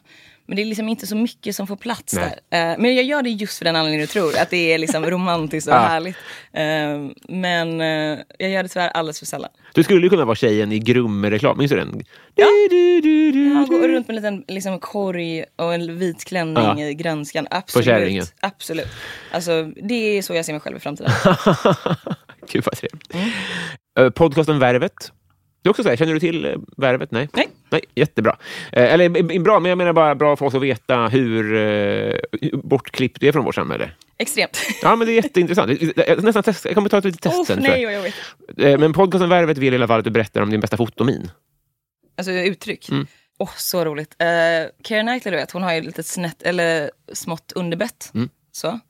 Men 0.49 0.57
det 0.57 0.62
är 0.62 0.66
liksom 0.66 0.88
inte 0.88 1.07
så 1.07 1.16
mycket 1.16 1.57
som 1.57 1.66
får 1.66 1.76
plats 1.76 2.14
Nej. 2.14 2.38
där. 2.51 2.70
Eh, 2.72 2.78
men 2.78 2.94
jag 2.94 3.05
gör 3.05 3.22
det 3.22 3.30
just 3.30 3.59
för 3.59 3.64
den 3.64 3.76
anledningen 3.76 4.01
du 4.01 4.07
tror. 4.07 4.38
Att 4.38 4.51
det 4.51 4.72
är 4.72 4.78
liksom 4.78 5.07
romantiskt 5.11 5.68
och 5.68 5.74
Ja. 5.74 5.78
härligt. 5.78 6.16
Eh, 6.53 7.26
men 7.38 7.80
eh, 7.80 8.18
jag 8.38 8.51
gör 8.51 8.62
det 8.62 8.68
tyvärr 8.68 8.88
alldeles 8.88 9.18
för 9.18 9.26
sällan. 9.26 9.51
Du 9.74 9.82
skulle 9.82 10.01
ju 10.01 10.09
kunna 10.11 10.24
vara 10.24 10.34
tjejen 10.36 10.72
i 10.72 10.78
Grumme-reklam. 10.78 11.59
Minns 11.59 11.70
du 11.70 11.76
den? 11.76 12.03
Ja. 12.34 12.46
Du, 12.70 13.01
du, 13.01 13.32
du, 13.32 13.49
Jag 13.55 13.68
går 13.68 13.80
du. 13.88 13.88
runt 13.94 14.09
med 14.09 14.16
en 14.16 14.22
liten 14.36 14.44
liksom, 14.55 14.78
korg 14.80 15.44
och 15.57 15.74
en 15.74 15.99
vit 15.99 16.24
klänning 16.24 16.78
Ja. 16.78 16.80
i 16.88 16.94
grönskan. 16.94 17.46
Absolut. 17.51 17.84
Kärringen. 17.86 18.24
Absolut. 18.40 18.88
Alltså, 19.32 19.64
det 19.82 19.94
är 20.18 20.22
så 20.22 20.34
jag 20.34 20.44
ser 20.44 20.53
mig 20.53 20.61
själv 20.61 20.76
i 20.76 20.80
framtiden. 20.80 21.12
Gud 22.53 22.64
vad 22.64 22.76
trevligt. 22.76 23.14
Eh, 23.99 24.11
Podcasten 24.11 24.59
Värvet. 24.59 25.12
Är 25.64 25.70
också 25.70 25.82
så 25.82 25.88
här, 25.88 25.96
känner 25.96 26.14
du 26.14 26.20
till 26.20 26.55
Värvet? 26.76 27.11
Nej. 27.11 27.28
Nej. 27.32 27.49
Nej, 27.70 27.80
jättebra. 27.94 28.36
Eh, 28.72 28.92
eller 28.94 29.16
eh, 29.30 29.36
eh, 29.36 29.42
bra, 29.42 29.60
men 29.60 29.68
jag 29.68 29.78
menar 29.78 29.92
bara 29.92 30.14
bra 30.14 30.36
för 30.36 30.46
oss 30.46 30.54
att 30.54 30.62
veta 30.62 31.08
hur 31.08 31.56
eh, 31.56 32.14
bortklippt 32.62 33.20
du 33.20 33.28
är 33.28 33.32
från 33.32 33.44
vårt 33.44 33.54
samhälle. 33.54 33.90
Extremt. 34.18 34.58
Ja, 34.82 34.96
men 34.96 35.06
det 35.06 35.12
är 35.12 35.14
jätteintressant. 35.14 35.82
Jag, 35.96 36.22
nästan 36.24 36.42
test, 36.42 36.64
jag 36.64 36.74
kommer 36.74 36.88
ta 36.88 36.98
ett 36.98 37.04
litet 37.04 37.22
test 37.22 37.38
Oh, 37.38 37.44
sen. 37.44 37.58
nej, 37.62 37.82
jag 37.82 38.02
vet. 38.02 38.14
Eh, 38.58 38.78
Men 38.78 38.92
podcasten 38.92 39.28
Värvet 39.28 39.58
vill 39.58 39.72
i 39.72 39.76
alla 39.76 39.86
fall 39.86 39.98
att 39.98 40.04
du 40.04 40.10
berättar 40.10 40.42
om 40.42 40.50
din 40.50 40.60
bästa 40.60 40.76
fotomin. 40.76 41.30
Alltså 42.18 42.32
uttryck. 42.32 42.88
Mm. 42.88 43.06
Åh, 43.38 43.50
så 43.56 43.84
roligt. 43.84 44.16
Uh, 44.22 44.26
Keira 44.84 45.02
Knightley, 45.02 45.30
du 45.32 45.36
vet, 45.36 45.50
hon 45.50 45.62
har 45.62 45.74
ju 45.74 45.80
lite 45.80 46.02
snett, 46.02 46.42
eller 46.42 46.90
smått 47.12 47.52
underbett. 47.54 48.12
Så. 48.52 48.80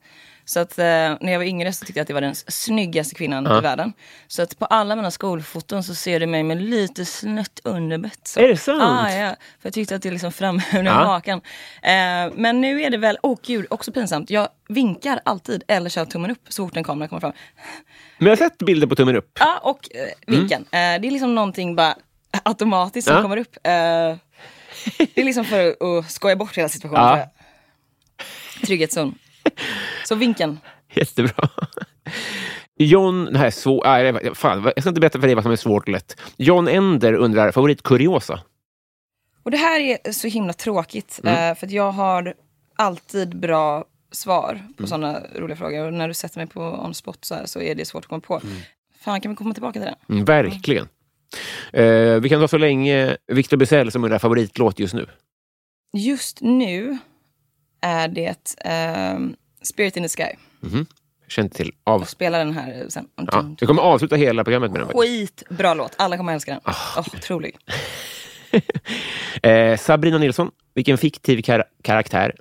Så 0.49 0.59
att 0.59 0.79
eh, 0.79 0.85
när 0.85 1.31
jag 1.31 1.39
var 1.39 1.45
yngre 1.45 1.73
så 1.73 1.85
tyckte 1.85 1.99
jag 1.99 2.01
att 2.03 2.07
det 2.07 2.13
var 2.13 2.21
den 2.21 2.35
snyggaste 2.35 3.15
kvinnan 3.15 3.45
i 3.57 3.61
världen. 3.61 3.93
Så 4.27 4.41
att 4.41 4.59
på 4.59 4.65
alla 4.65 4.95
mina 4.95 5.11
skolfoton 5.11 5.83
så 5.83 5.95
ser 5.95 6.19
du 6.19 6.25
mig 6.27 6.43
med 6.43 6.61
lite 6.61 7.05
snett 7.05 7.59
underbett. 7.63 8.19
Så. 8.27 8.39
Är 8.39 8.47
det 8.47 8.57
sant? 8.57 8.81
Ah, 8.83 9.11
ja, 9.11 9.29
för 9.29 9.67
jag 9.67 9.73
tyckte 9.73 9.95
att 9.95 10.01
det 10.01 10.11
liksom 10.11 10.31
framhävde 10.31 10.89
Ja. 10.89 10.93
hakan. 11.05 11.41
Eh, 11.81 12.33
men 12.35 12.61
nu 12.61 12.81
är 12.81 12.89
det 12.89 12.97
väl, 12.97 13.17
åh 13.23 13.37
gud, 13.45 13.65
också 13.69 13.91
pinsamt. 13.91 14.29
Jag 14.29 14.49
vinkar 14.69 15.19
alltid 15.25 15.63
eller 15.67 15.89
kör 15.89 16.05
tummen 16.05 16.31
upp 16.31 16.41
så 16.49 16.65
fort 16.67 16.77
en 16.77 16.83
kamera 16.83 17.07
kommer 17.07 17.19
fram. 17.19 17.33
Men 18.17 18.27
jag 18.27 18.31
har 18.31 18.49
sett 18.49 18.57
bilder 18.57 18.87
på 18.87 18.95
tummen 18.95 19.15
upp. 19.15 19.31
Ja, 19.39 19.59
och 19.63 19.89
eh, 19.95 20.35
vinkeln. 20.35 20.63
Eh, 20.63 20.69
det 20.71 20.77
är 21.07 21.11
liksom 21.11 21.35
någonting 21.35 21.75
bara 21.75 21.95
automatiskt 22.43 23.07
som 23.07 23.15
Ja. 23.15 23.21
kommer 23.21 23.37
upp. 23.37 23.55
Eh, 23.63 23.71
det 24.97 25.21
är 25.21 25.23
liksom 25.23 25.45
för 25.45 25.69
att 25.99 26.11
skoja 26.11 26.35
bort 26.35 26.57
hela 26.57 26.69
situationen. 26.69 27.17
Ja. 27.19 27.29
Trygghetszon. 28.65 29.15
Så 30.09 30.15
vinkeln. 30.15 30.59
Jättebra. 30.93 31.49
John, 32.79 33.25
det 33.25 33.37
här 33.39 33.45
är 33.45 33.51
svårt. 33.51 33.85
Nej, 33.85 34.35
fan, 34.35 34.63
jag 34.75 34.81
ska 34.83 34.89
inte 34.89 35.01
berätta 35.01 35.19
för 35.19 35.27
dig 35.27 35.35
vad 35.35 35.43
som 35.43 35.51
är 35.51 35.55
svårt 35.55 35.83
och 35.83 35.89
lätt. 35.89 36.21
John 36.37 36.67
Ender 36.67 37.13
undrar 37.13 37.51
favoritkuriosa. 37.51 38.39
Och 39.43 39.51
det 39.51 39.57
här 39.57 39.79
är 39.79 40.11
så 40.11 40.27
himla 40.27 40.53
tråkigt. 40.53 41.19
Mm. 41.23 41.51
eh, 41.51 41.57
för 41.57 41.67
jag 41.73 41.91
har 41.91 42.33
alltid 42.75 43.39
bra 43.39 43.85
svar 44.11 44.53
Mm. 44.61 44.73
på 44.73 44.87
sådana 44.87 45.19
roliga 45.35 45.57
frågor. 45.57 45.85
Och 45.85 45.93
när 45.93 46.07
du 46.07 46.13
sätter 46.13 46.37
mig 46.37 46.47
på 46.47 46.61
on 46.61 46.93
spot 46.93 47.25
så, 47.25 47.35
här, 47.35 47.45
så 47.45 47.61
är 47.61 47.75
det 47.75 47.85
svårt 47.85 48.03
att 48.03 48.09
komma 48.09 48.21
på. 48.21 48.41
Fan, 48.99 49.21
kan 49.21 49.31
vi 49.31 49.35
komma 49.35 49.53
tillbaka 49.53 49.79
till 49.79 49.89
det? 50.07 50.13
Mm, 50.13 50.25
verkligen. 50.25 50.87
Eh, 51.73 52.13
vi 52.19 52.29
kan 52.29 52.41
ta 52.41 52.47
så 52.47 52.57
länge 52.57 53.17
Victor 53.27 53.57
Bizell 53.57 53.91
som 53.91 54.03
undrar 54.03 54.19
favoritlåt 54.19 54.79
just 54.79 54.93
nu. 54.93 55.05
Just 55.93 56.41
nu 56.41 56.97
är 57.81 58.07
det 58.07 58.55
ehm, 58.65 59.35
Spirit 59.61 59.97
in 59.97 60.03
the 60.03 60.09
Sky. 60.09 60.35
Känner 61.27 61.45
inte 61.45 61.57
till. 61.57 61.71
Av. 61.83 62.01
Och 62.01 62.09
spela 62.09 62.37
den 62.37 62.53
här 62.53 62.85
sen. 62.89 63.07
Ja, 63.15 63.55
vi 63.61 63.67
kommer 63.67 63.81
avsluta 63.81 64.15
hela 64.15 64.43
programmet 64.43 64.71
med 64.71 64.81
den. 64.81 64.87
Skitbra 64.89 65.73
låt. 65.73 65.95
Alla 65.97 66.17
kommer 66.17 66.33
älska 66.33 66.51
den. 66.51 66.61
Åh, 66.65 66.99
otrolig. 66.99 67.57
Eh, 69.43 69.77
Sabrina 69.77 70.17
Nilsson, 70.17 70.51
vilken 70.73 70.97
fiktiv 70.97 71.41
kar- 71.41 71.63
karaktär 71.83 72.35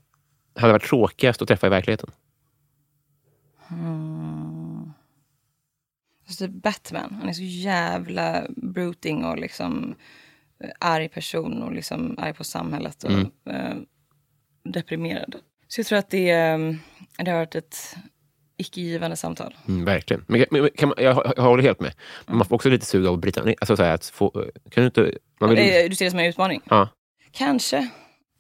hade 0.57 0.73
varit 0.73 0.83
tråkigast 0.85 1.43
att 1.43 1.49
träffa 1.49 1.66
i 1.66 1.71
verkligheten? 1.71 2.11
Alltså, 6.27 6.47
typ 6.47 6.62
Batman. 6.62 7.14
Han 7.21 7.29
är 7.29 7.33
så 7.33 7.43
jävla 7.43 8.47
bruting 8.57 9.25
och 9.25 9.39
liksom 9.39 9.95
eh, 10.64 10.71
arg 10.81 11.09
person 11.09 11.62
och 11.62 11.73
liksom 11.73 12.14
arg 12.19 12.35
på 12.35 12.45
samhället 12.45 13.05
och 13.05 13.11
Mm. 13.11 13.27
eh, 13.51 13.75
deprimerad. 14.64 15.35
Så 15.69 15.81
jag 15.81 15.87
tror 15.87 15.99
att 15.99 16.11
det, 16.11 16.31
eh, 16.31 16.59
det 17.25 17.31
har 17.31 17.39
varit 17.39 17.55
ett 17.55 17.97
icke-givande 18.57 19.16
samtal. 19.16 19.57
Mm, 19.69 19.85
verkligen. 19.85 20.25
Men, 20.29 20.45
men, 20.51 20.71
kan 20.77 20.89
man, 20.89 20.97
jag, 21.05 21.33
jag 21.37 21.43
håller 21.43 21.62
helt 21.62 21.81
med. 21.81 21.95
Man 22.27 22.47
får 22.47 22.55
också 22.55 22.69
lite 22.69 22.87
sug 22.87 23.07
av 23.07 23.19
Britannia. 23.19 23.55
Alltså, 23.61 23.77
så 23.77 23.83
här, 23.83 23.95
att 23.95 24.07
få, 24.07 24.31
kan 24.71 24.83
du 24.83 24.85
inte... 24.85 25.12
Man 25.41 25.51
vill, 25.51 25.59
Eh, 25.59 25.89
Du 25.89 25.97
ser 25.97 26.05
det 26.05 26.11
som 26.11 26.21
en 26.21 26.27
utmaning? 26.27 26.62
ja, 26.64 26.89
Kanske. 27.33 27.89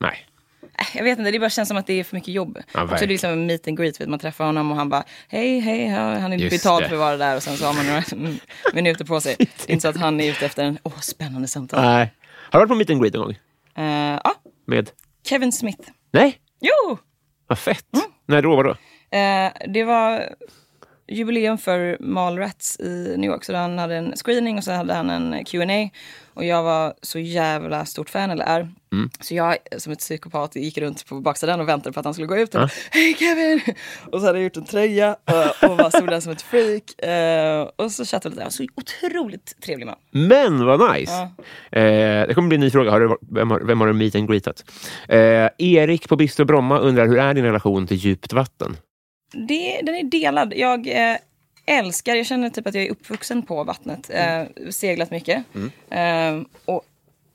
nej. 0.00 0.24
Äh, 0.62 0.96
Jag 0.96 1.04
vet 1.04 1.18
inte, 1.18 1.30
det 1.30 1.38
bara 1.38 1.50
känns 1.50 1.68
som 1.68 1.76
att 1.76 1.86
det 1.86 1.92
är 2.00 2.04
för 2.04 2.16
mycket 2.16 2.34
jobb. 2.34 2.58
Ja, 2.58 2.62
och 2.62 2.72
så 2.72 2.78
är 2.78 2.84
det 2.84 2.90
verkligen. 2.90 3.10
liksom 3.10 3.30
en 3.30 3.46
meet 3.46 3.68
and 3.68 3.78
greet, 3.78 4.00
vet, 4.00 4.08
man 4.08 4.18
träffar 4.18 4.44
honom 4.44 4.70
och 4.70 4.76
han 4.76 4.88
bara 4.88 5.04
hej, 5.28 5.58
hej, 5.60 5.86
han 5.88 6.32
är 6.32 6.36
Just 6.36 6.50
betald 6.56 6.84
det. 6.84 6.88
för 6.88 6.94
att 6.96 7.00
vara 7.00 7.16
där 7.16 7.36
och 7.36 7.42
sen 7.42 7.56
så 7.56 7.66
har 7.66 7.74
man 7.74 7.86
några 7.86 8.02
minuter 8.74 9.04
på 9.04 9.20
sig. 9.20 9.36
Det 9.38 9.44
är 9.68 9.72
inte 9.72 9.82
så 9.82 9.88
att 9.88 9.96
han 9.96 10.20
är 10.20 10.30
ute 10.30 10.46
efter 10.46 10.64
en 10.64 10.78
åh, 10.82 10.98
spännande 11.00 11.48
samtal. 11.48 11.82
nej. 11.82 12.12
Har 12.50 12.60
du 12.60 12.66
varit 12.66 12.68
på 12.68 12.74
meet 12.74 12.90
and 12.90 13.00
greet 13.02 13.14
någon 13.14 13.24
gång? 13.24 13.36
Eh, 13.84 14.20
ja, 14.24 14.34
Med? 14.66 14.90
Kevin 15.24 15.52
Smith. 15.52 15.90
Nej? 16.10 16.38
Jo! 16.60 16.98
Vad 17.46 17.58
fett. 17.58 17.86
Mm. 17.96 18.06
När 18.28 18.42
då? 18.42 18.56
Vadå? 18.56 18.70
Eh, 19.10 19.52
det 19.68 19.84
var 19.84 20.28
jubileum 21.08 21.58
för 21.58 21.96
Mallrats 22.00 22.80
i 22.80 23.14
New 23.18 23.30
York. 23.30 23.44
Så 23.44 23.54
han 23.54 23.78
hade 23.78 23.96
en 23.96 24.16
screening 24.16 24.58
och 24.58 24.64
så 24.64 24.72
hade 24.72 24.94
han 24.94 25.10
en 25.10 25.44
Q&A 25.44 25.90
Och 26.34 26.44
jag 26.44 26.62
var 26.62 26.94
så 27.02 27.18
jävla 27.18 27.84
stort 27.84 28.10
fan, 28.10 28.30
eller 28.30 28.44
är. 28.44 28.68
Mm. 28.92 29.10
Så 29.20 29.34
jag 29.34 29.56
som 29.76 29.92
ett 29.92 29.98
psykopat 29.98 30.56
gick 30.56 30.78
runt 30.78 31.06
på 31.06 31.20
baksidan 31.20 31.60
och 31.60 31.68
väntade 31.68 31.92
på 31.92 32.00
att 32.00 32.04
han 32.04 32.14
skulle 32.14 32.26
gå 32.26 32.36
ut. 32.36 32.54
Och 32.54 32.70
Hej 32.90 33.14
Kevin! 33.14 33.60
Och 34.12 34.20
så 34.20 34.26
hade 34.26 34.38
jag 34.38 34.44
gjort 34.44 34.56
en 34.56 34.64
tröja 34.64 35.16
och, 35.24 35.70
och 35.70 35.76
bara 35.76 35.90
stod 35.90 36.08
där 36.08 36.20
som 36.20 36.32
ett 36.32 36.42
freak. 36.42 37.02
Eh, 37.02 37.68
och 37.76 37.92
så 37.92 38.04
chattade 38.04 38.34
vi 38.34 38.40
lite. 38.40 38.50
Så 38.50 38.66
otroligt 38.74 39.56
trevlig 39.64 39.86
man. 39.86 39.96
Men 40.10 40.66
vad 40.66 40.94
nice! 40.94 41.12
Eh, 41.70 42.26
det 42.26 42.34
kommer 42.34 42.48
bli 42.48 42.54
en 42.54 42.60
ny 42.60 42.70
fråga. 42.70 42.90
Har 42.90 43.00
du, 43.00 43.16
vem, 43.30 43.50
har, 43.50 43.60
vem 43.60 43.80
har 43.80 43.86
du 43.86 43.92
meet 43.92 44.14
and 44.14 44.28
greetat? 44.28 44.64
Eh, 45.08 45.48
Erik 45.58 46.08
på 46.08 46.16
Bistro 46.16 46.44
Bromma 46.44 46.78
undrar 46.78 47.06
hur 47.06 47.18
är 47.18 47.34
din 47.34 47.44
relation 47.44 47.86
till 47.86 47.96
djupt 47.96 48.32
vatten? 48.32 48.76
Det, 49.30 49.80
den 49.82 49.94
är 49.94 50.02
delad. 50.02 50.54
Jag 50.56 50.86
eh, 50.86 51.16
älskar, 51.66 52.14
jag 52.14 52.26
känner 52.26 52.50
typ 52.50 52.66
att 52.66 52.74
jag 52.74 52.84
är 52.84 52.90
uppvuxen 52.90 53.42
på 53.42 53.64
vattnet. 53.64 54.10
Eh, 54.10 54.44
seglat 54.70 55.10
mycket. 55.10 55.44
Eh, 55.90 56.40
och 56.64 56.84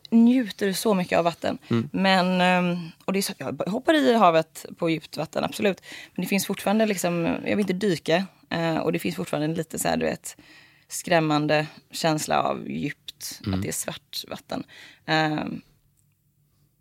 njuter 0.10 0.74
så 0.74 0.94
mycket 0.94 1.18
av 1.18 1.24
vatten. 1.24 1.58
Men, 1.92 2.42
eh, 2.42 2.80
och 3.06 3.14
det 3.14 3.20
är 3.20 3.22
så, 3.22 3.34
jag 3.38 3.64
hoppar 3.68 3.94
i 3.94 4.14
havet 4.14 4.66
på 4.78 4.90
djupt 4.90 5.18
vatten, 5.18 5.44
absolut. 5.44 5.82
Men 6.16 6.24
det 6.24 6.30
finns 6.30 6.46
fortfarande 6.46 6.86
liksom, 6.86 7.26
jag 7.26 7.56
vill 7.56 7.60
inte 7.60 7.74
dyka. 7.74 8.26
Eh, 8.50 8.78
och 8.78 8.92
det 8.92 9.00
finns 9.00 9.16
fortfarande 9.16 9.46
en 9.46 9.54
lite 9.54 9.80
så 9.80 9.88
här, 9.88 9.98
du 9.98 10.06
vet, 10.06 10.38
skrämmande 10.88 11.68
känsla 11.92 12.42
av 12.42 12.70
djupt, 12.72 13.42
att 13.54 13.62
det 13.62 13.68
är 13.68 13.72
svart 13.72 14.24
vatten. 14.28 14.64
Eh, 15.06 15.46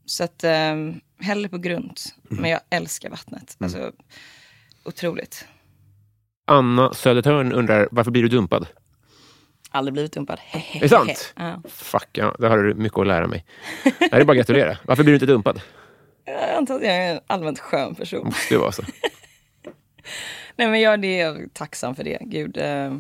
så 0.07 0.25
att, 0.25 0.45
eh, 0.45 0.77
hellre 1.21 1.49
på 1.49 1.59
grund. 1.59 2.01
Men 2.23 2.51
jag 2.51 2.61
älskar 2.71 3.11
vattnet. 3.11 3.57
Alltså, 3.59 3.93
otroligt. 4.85 5.47
Anna 6.47 6.93
Södertörn 6.95 7.53
undrar 7.53 7.89
varför 7.91 8.11
blir 8.11 8.23
du 8.23 8.29
dumpad? 8.29 8.67
Aldrig 9.71 9.93
blivit 9.93 10.13
dumpad. 10.13 10.41
Är 10.75 10.81
det 10.81 10.89
sant? 10.89 11.35
Ja. 11.37 11.63
Fuck, 11.69 12.09
ja, 12.13 12.35
där 12.39 12.49
har 12.49 12.59
du 12.59 12.75
mycket 12.75 12.99
att 12.99 13.07
lära 13.07 13.27
mig. 13.27 13.45
Det 13.99 14.13
är 14.13 14.25
bara 14.25 14.33
att 14.33 14.37
gratulera. 14.37 14.79
Varför 14.85 15.03
blir 15.03 15.13
du 15.13 15.17
inte 15.17 15.27
dumpad? 15.27 15.61
Jag 16.25 16.51
antar 16.51 16.75
att 16.75 16.83
jag 16.83 16.95
är 16.97 17.15
en 17.15 17.21
allmänt 17.27 17.59
skön 17.59 17.95
person. 17.95 18.25
Måste 18.25 18.59
vara 18.59 18.73
så. 18.73 18.83
Nej 20.57 20.69
men 20.69 20.81
jag, 20.81 21.01
det 21.03 21.21
är 21.21 21.49
tacksam 21.53 21.95
för 21.95 22.05
det. 22.05 22.19
Gud. 22.21 22.57
Eh, 22.57 22.97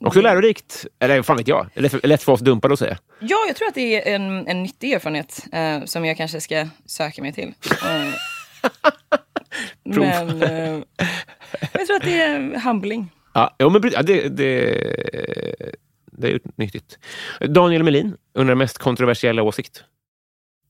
Också 0.00 0.20
lärorikt. 0.20 0.86
Eller 0.98 1.22
fan 1.22 1.36
vet 1.36 1.48
jag. 1.48 1.68
Lätt 1.74 1.92
för, 1.92 2.08
lätt 2.08 2.22
för 2.22 2.32
oss 2.32 2.40
dumpade 2.40 2.72
att 2.72 2.78
säga. 2.78 2.98
ja, 3.20 3.36
jag 3.46 3.56
tror 3.56 3.68
att 3.68 3.74
det 3.74 4.08
är 4.10 4.14
en, 4.14 4.46
en 4.48 4.62
nyttig 4.62 4.92
erfarenhet 4.92 5.46
eh, 5.52 5.84
som 5.84 6.04
jag 6.04 6.16
kanske 6.16 6.40
ska 6.40 6.68
söka 6.86 7.22
mig 7.22 7.32
till. 7.32 7.54
Eh, 7.84 8.14
men 9.82 10.42
eh, 10.42 10.82
jag 11.72 11.86
tror 11.86 11.96
att 11.96 12.02
det 12.02 12.22
är 12.22 12.60
humbling. 12.60 13.12
Ja, 13.34 13.56
jo, 13.58 13.70
men 13.70 13.90
ja, 13.92 14.02
det, 14.02 14.28
det, 14.28 14.60
det 16.06 16.28
är 16.28 16.32
ju 16.32 16.40
nyttigt. 16.56 16.98
Daniel 17.40 17.82
Melin 17.82 18.16
undrar 18.32 18.54
mest 18.54 18.78
kontroversiella 18.78 19.42
åsikt. 19.42 19.84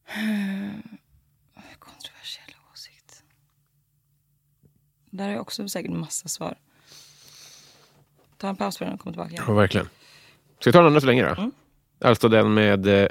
Kontroversiell 1.78 2.54
åsikt. 2.72 3.22
Där 5.10 5.24
har 5.24 5.32
jag 5.32 5.40
också 5.40 5.68
säkert 5.68 5.90
massa 5.90 6.28
svar. 6.28 6.58
Ta 8.36 8.48
en 8.48 8.56
paus 8.56 8.78
för 8.78 8.84
den 8.84 8.94
och 8.94 9.00
kom 9.00 9.12
tillbaka. 9.12 9.44
Ja, 9.46 9.54
verkligen. 9.54 9.88
Ska 10.60 10.70
vi 10.70 10.72
ta 10.72 10.78
den 10.78 10.86
andra 10.86 11.00
så 11.00 11.06
länge 11.06 11.34
då? 11.34 11.50
Alltså 12.00 12.28
den 12.28 12.54
med... 12.54 13.10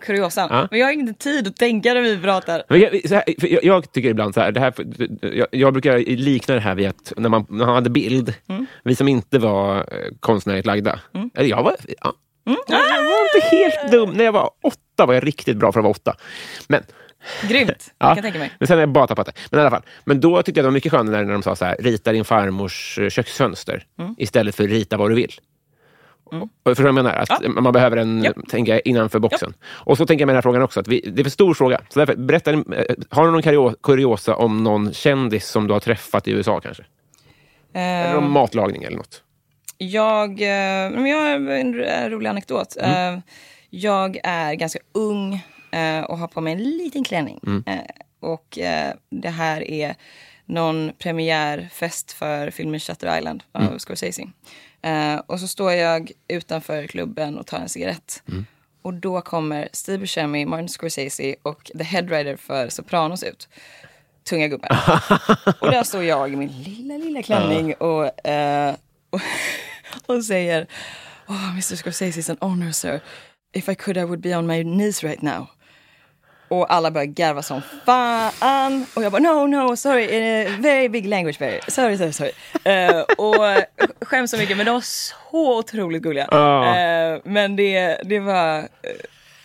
Kuriosan. 0.00 0.48
Ja. 0.50 0.68
Men 0.70 0.80
jag 0.80 0.86
har 0.86 0.92
inte 0.92 1.14
tid 1.24 1.48
att 1.48 1.56
tänka 1.56 1.94
när 1.94 2.00
vi 2.00 2.18
pratar. 2.18 2.62
Jag, 2.68 2.78
här, 3.10 3.24
jag, 3.26 3.64
jag 3.64 3.92
tycker 3.92 4.08
ibland 4.08 4.34
så 4.34 4.40
här, 4.40 4.52
det 4.52 4.60
här 4.60 4.74
jag, 5.20 5.46
jag 5.50 5.72
brukar 5.72 5.98
likna 5.98 6.54
det 6.54 6.60
här 6.60 6.74
vid 6.74 6.88
att 6.88 7.12
när 7.16 7.28
man, 7.28 7.46
när 7.48 7.66
man 7.66 7.74
hade 7.74 7.90
bild, 7.90 8.34
vi 8.84 8.94
som 8.94 9.08
inte 9.08 9.38
var 9.38 9.76
eh, 9.76 9.84
konstnärligt 10.20 10.66
lagda. 10.66 11.00
Eller 11.34 11.48
jag 11.48 11.62
var, 11.62 11.76
ja, 12.02 12.14
jag 12.68 13.02
var 13.02 13.34
inte 13.34 13.56
helt 13.56 13.92
dum. 13.92 14.10
När 14.10 14.24
jag 14.24 14.32
var 14.32 14.50
åtta 14.62 15.06
var 15.06 15.14
jag 15.14 15.26
riktigt 15.26 15.56
bra 15.56 15.72
för 15.72 15.80
att 15.80 15.84
vara 15.84 15.90
åtta. 15.90 16.16
Men, 16.68 16.82
Grymt, 17.48 17.94
ja, 17.98 18.08
jag 18.08 18.16
kan 18.16 18.22
tänka 18.22 18.38
mig. 18.38 18.52
men 18.58 18.66
sen 18.66 18.76
har 18.76 18.82
jag 18.82 18.88
bara 18.88 19.06
tappat 19.06 19.26
det. 19.26 19.32
Men 19.50 19.58
i 19.58 19.60
alla 19.60 19.70
fall. 19.70 19.82
Men 20.04 20.20
då 20.20 20.42
tyckte 20.42 20.58
jag 20.58 20.64
det 20.64 20.68
var 20.68 20.72
mycket 20.72 20.92
skönare 20.92 21.24
när 21.24 21.32
de 21.32 21.42
sa 21.42 21.56
så 21.56 21.64
här, 21.64 21.76
rita 21.80 22.12
din 22.12 22.24
farmors 22.24 22.98
eh, 22.98 23.08
köksfönster 23.08 23.86
istället 24.18 24.54
för 24.54 24.64
rita 24.68 24.96
vad 24.96 25.10
du 25.10 25.14
vill. 25.14 25.32
Och, 26.24 26.48
förstår 26.64 26.74
du 26.74 26.82
vad 26.82 26.88
jag 26.88 26.94
menar? 26.94 27.14
Att 27.16 27.28
Ja. 27.42 27.48
Man 27.48 27.72
behöver 27.72 27.96
en, 27.96 28.22
Ja. 28.24 28.32
tänka 28.48 28.80
innanför 28.80 29.18
boxen. 29.18 29.54
Och 29.64 29.96
så 29.96 30.06
tänker 30.06 30.22
jag 30.22 30.26
med 30.26 30.32
den 30.34 30.36
här 30.36 30.42
frågan 30.42 30.62
också. 30.62 30.80
Att 30.80 30.88
vi, 30.88 31.00
det 31.00 31.22
är 31.22 31.24
för 31.24 31.30
stor 31.30 31.54
fråga. 31.54 31.80
Så 31.88 31.98
därför, 31.98 32.16
berätta, 32.16 32.52
eh, 32.52 32.58
har 33.10 33.24
du 33.26 33.30
någon 33.32 33.42
kurio- 33.42 33.76
kuriosa 33.82 34.36
om 34.36 34.64
någon 34.64 34.92
kändis 34.92 35.46
som 35.48 35.66
du 35.66 35.72
har 35.72 35.80
träffat 35.80 36.28
i 36.28 36.30
USA 36.30 36.60
kanske? 36.60 36.84
Eller 37.72 38.16
om 38.16 38.30
matlagning 38.32 38.82
eller 38.82 38.96
något? 38.96 39.22
Jag, 39.78 40.40
eh, 40.42 40.48
jag 41.08 41.20
har 41.20 41.30
en 41.50 41.74
rolig 42.10 42.28
anekdot. 42.30 42.76
Eh, 42.80 43.18
Jag 43.70 44.18
är 44.24 44.54
ganska 44.54 44.78
ung 44.92 45.44
och 46.08 46.18
har 46.18 46.28
på 46.28 46.40
mig 46.40 46.52
en 46.52 46.62
liten 46.62 47.04
klänning. 47.04 47.40
Eh, 47.66 47.74
Och 48.20 48.58
det 49.10 49.28
här 49.28 49.70
är 49.70 49.94
någon 50.46 50.92
premiärfest 50.98 52.12
för 52.12 52.50
filmen 52.50 52.80
Shutter 52.80 53.18
Island 53.18 53.42
av 53.52 53.78
Scorsese. 53.78 54.22
Eh, 54.84 55.16
Och 55.26 55.40
så 55.40 55.48
står 55.48 55.72
jag 55.72 56.12
utanför 56.28 56.86
klubben 56.86 57.38
och 57.38 57.46
tar 57.46 57.58
en 57.58 57.68
cigarett. 57.68 58.22
och 58.82 58.94
då 58.94 59.20
kommer 59.20 59.68
Steve 59.72 59.98
Buscemi, 59.98 60.44
Martin 60.46 60.68
Scorsese 60.68 61.36
och 61.42 61.70
the 61.78 61.84
headwriter 61.84 62.36
för 62.36 62.68
Sopranos 62.68 63.22
ut. 63.22 63.48
Tunga 64.28 64.48
gubbar. 64.48 64.68
och 65.60 65.70
där 65.70 65.82
står 65.82 66.04
jag 66.04 66.32
i 66.32 66.36
min 66.36 66.62
lilla, 66.62 66.94
lilla 66.96 67.22
klänning 67.22 67.74
och, 67.74 68.26
eh, 68.26 68.74
och, 69.10 69.20
och 70.16 70.24
säger 70.24 70.66
Oh, 71.26 71.50
Mr 71.50 71.76
Scorsese 71.76 72.20
is 72.20 72.30
an 72.30 72.36
honor 72.40 72.70
sir. 72.72 73.00
If 73.52 73.68
I 73.68 73.74
could 73.74 73.96
I 73.96 74.04
would 74.04 74.20
be 74.20 74.36
on 74.36 74.46
my 74.46 74.62
knees 74.62 75.04
right 75.04 75.22
now. 75.22 75.46
Och 76.48 76.72
alla 76.72 76.90
börjar 76.90 77.06
garva 77.06 77.42
som 77.42 77.62
fan. 77.86 78.86
Och 78.94 79.02
jag 79.02 79.12
bara 79.12 79.22
no, 79.22 79.46
no, 79.46 79.76
sorry, 79.76 80.04
uh, 80.04 80.60
very 80.60 80.88
big 80.88 81.06
language 81.06 81.38
barrier. 81.38 81.60
Sorry, 81.68 81.96
sorry, 81.98 82.12
sorry. 82.12 82.32
Uh, 82.66 83.00
och 83.00 83.36
skäms 84.00 84.30
så 84.30 84.36
mycket, 84.36 84.56
men 84.56 84.66
de 84.66 84.72
var 84.72 84.80
så 84.80 85.58
otroligt 85.58 86.02
gulliga. 86.02 86.24
Uh, 86.24 87.20
men 87.24 87.56
det, 87.56 88.00
det 88.04 88.20
var... 88.20 88.68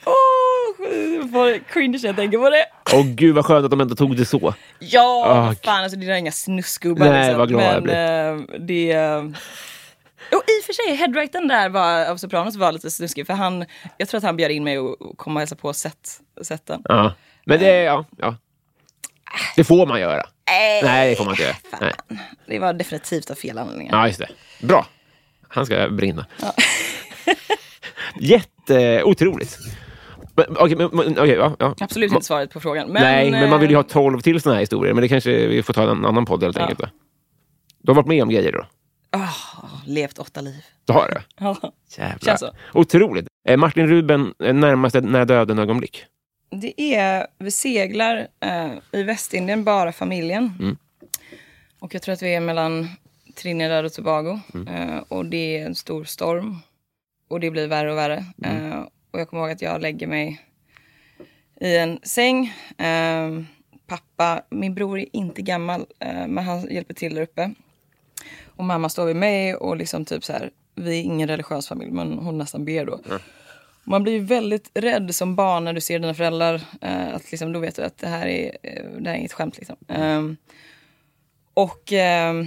Åh, 0.05 0.13
oh, 1.33 1.57
cringe 1.71 1.99
jag 2.01 2.15
tänker 2.15 2.37
på 2.37 2.49
det. 2.49 2.65
Åh 2.93 3.05
gud 3.05 3.35
vad 3.35 3.45
skönt 3.45 3.65
att 3.65 3.71
de 3.71 3.81
ändå 3.81 3.95
tog 3.95 4.17
det 4.17 4.25
så. 4.25 4.53
Ja, 4.79 5.49
oh, 5.49 5.53
fan 5.63 5.83
alltså 5.83 5.99
det 5.99 6.05
är 6.05 6.15
inga 6.15 6.31
snuskgubbar. 6.31 7.05
Nej, 7.05 7.19
liksom. 7.19 7.37
vad 7.37 7.49
glad 7.49 7.83
men, 7.83 7.95
jag 7.95 8.47
blir. 8.47 8.59
det... 8.59 9.33
Och 10.31 10.43
i 10.47 10.61
och 10.61 10.65
för 10.65 10.73
sig, 10.73 10.95
headwritern 10.95 11.47
där 11.47 11.69
var, 11.69 12.05
av 12.05 12.17
Sopranos 12.17 12.55
var 12.55 12.71
lite 12.71 12.91
snuskig 12.91 13.27
för 13.27 13.33
han, 13.33 13.65
jag 13.97 14.09
tror 14.09 14.17
att 14.17 14.23
han 14.23 14.37
bjöd 14.37 14.51
in 14.51 14.63
mig 14.63 14.77
att 14.77 14.95
komma 15.17 15.37
och 15.37 15.41
hälsa 15.41 15.55
på 15.55 15.73
set, 15.73 16.19
seten. 16.41 16.81
Ja. 16.83 17.13
Men 17.45 17.59
det, 17.59 17.81
ja, 17.83 18.05
ja. 18.17 18.35
det 19.55 19.63
får 19.63 19.85
man 19.85 19.99
göra. 19.99 20.25
Nej, 20.49 20.83
Nej 20.83 21.09
det 21.09 21.15
får 21.15 21.25
man 21.25 21.33
inte 21.33 21.43
göra. 21.43 21.55
Nej. 21.81 21.93
Det 22.45 22.59
var 22.59 22.73
definitivt 22.73 23.31
av 23.31 23.35
fel 23.35 23.57
anledningar. 23.57 23.97
Ja, 23.97 24.07
just 24.07 24.19
det. 24.19 24.29
Bra. 24.61 24.85
Han 25.47 25.65
ska 25.65 25.89
brinna. 25.89 26.25
Ja. 26.41 26.53
Jätte, 28.19 29.03
otroligt. 29.03 29.57
Men, 30.35 30.57
okay, 30.57 30.75
men, 30.75 31.19
okay, 31.19 31.35
ja, 31.35 31.55
ja. 31.59 31.75
Absolut 31.79 32.11
inte 32.11 32.25
svaret 32.25 32.51
på 32.51 32.59
frågan. 32.59 32.87
Men, 32.87 33.03
Nej, 33.03 33.31
men 33.31 33.49
man 33.49 33.59
vill 33.59 33.69
ju 33.69 33.75
ha 33.75 33.83
tolv 33.83 34.19
till 34.19 34.41
sådana 34.41 34.55
här 34.55 34.61
historier. 34.61 34.93
Men 34.93 35.01
det 35.01 35.07
kanske 35.07 35.47
vi 35.47 35.63
får 35.63 35.73
ta 35.73 35.91
en 35.91 36.05
annan 36.05 36.25
podd 36.25 36.43
helt 36.43 36.57
enkelt. 36.57 36.79
Då. 36.79 36.85
Du 37.81 37.91
har 37.91 37.95
varit 37.95 38.07
med 38.07 38.23
om 38.23 38.29
grejer 38.29 38.51
då? 38.51 38.65
Levt 39.89 40.19
åtta 40.19 40.41
liv. 40.41 40.65
Du 40.85 40.93
har 40.93 41.09
det? 41.09 41.23
Ja. 41.39 41.73
Jävlar. 41.97 42.37
Så. 42.37 42.51
Otroligt. 42.73 43.27
Eh, 43.47 43.57
Martin 43.57 43.87
Ruben, 43.87 44.33
eh, 44.43 44.53
närmaste 44.53 45.01
när 45.01 45.25
döden-ögonblick? 45.25 46.05
Det 46.49 46.81
är, 46.95 47.27
vi 47.37 47.51
seglar 47.51 48.27
eh, 48.39 48.71
i 48.91 49.03
Västindien, 49.03 49.63
bara 49.63 49.91
familjen. 49.91 50.53
Mm. 50.59 50.77
Och 51.79 51.95
jag 51.95 52.01
tror 52.01 52.13
att 52.13 52.21
vi 52.21 52.35
är 52.35 52.39
mellan 52.39 52.89
Trinidad 53.35 53.85
och 53.85 53.93
Tobago. 53.93 54.39
Mm. 54.53 54.67
Eh, 54.67 55.03
och 55.07 55.25
det 55.25 55.57
är 55.57 55.65
en 55.65 55.75
stor 55.75 56.03
storm. 56.03 56.57
Och 57.29 57.39
det 57.39 57.51
blir 57.51 57.67
värre 57.67 57.91
och 57.91 57.97
värre. 57.97 58.25
Mm. 58.43 58.71
Eh, 58.71 58.79
och 59.11 59.19
jag 59.19 59.29
kommer 59.29 59.43
ihåg 59.43 59.51
att 59.51 59.61
jag 59.61 59.81
lägger 59.81 60.07
mig 60.07 60.41
i 61.61 61.77
en 61.77 61.99
säng. 62.03 62.53
Eh, 62.77 63.29
pappa, 63.87 64.41
min 64.49 64.73
bror 64.73 64.99
är 64.99 65.15
inte 65.15 65.41
gammal, 65.41 65.85
men 66.27 66.37
han 66.37 66.67
hjälper 66.71 66.93
till 66.93 67.15
där 67.15 67.21
uppe. 67.21 67.51
Och 68.59 68.65
mamma 68.65 68.89
står 68.89 69.05
vid 69.05 69.15
mig 69.15 69.55
och 69.55 69.77
liksom 69.77 70.05
typ 70.05 70.23
så 70.23 70.33
här, 70.33 70.51
vi 70.75 70.99
är 70.99 71.03
ingen 71.03 71.27
religiös 71.27 71.67
familj 71.67 71.91
men 71.91 72.17
hon 72.17 72.37
nästan 72.37 72.65
ber 72.65 72.85
då. 72.85 72.99
Mm. 73.05 73.19
Man 73.83 74.03
blir 74.03 74.19
väldigt 74.19 74.71
rädd 74.73 75.15
som 75.15 75.35
barn 75.35 75.63
när 75.63 75.73
du 75.73 75.81
ser 75.81 75.99
dina 75.99 76.13
föräldrar. 76.13 76.61
Eh, 76.81 77.15
att 77.15 77.31
liksom, 77.31 77.53
då 77.53 77.59
vet 77.59 77.75
du 77.75 77.81
att 77.83 77.97
det 77.97 78.07
här 78.07 78.27
är, 78.27 78.57
eh, 78.63 78.83
det 78.99 79.09
här 79.09 79.15
är 79.15 79.19
inget 79.19 79.33
skämt. 79.33 79.57
Liksom. 79.57 79.75
Mm. 79.87 80.37
och 81.53 81.93
eh, 81.93 82.45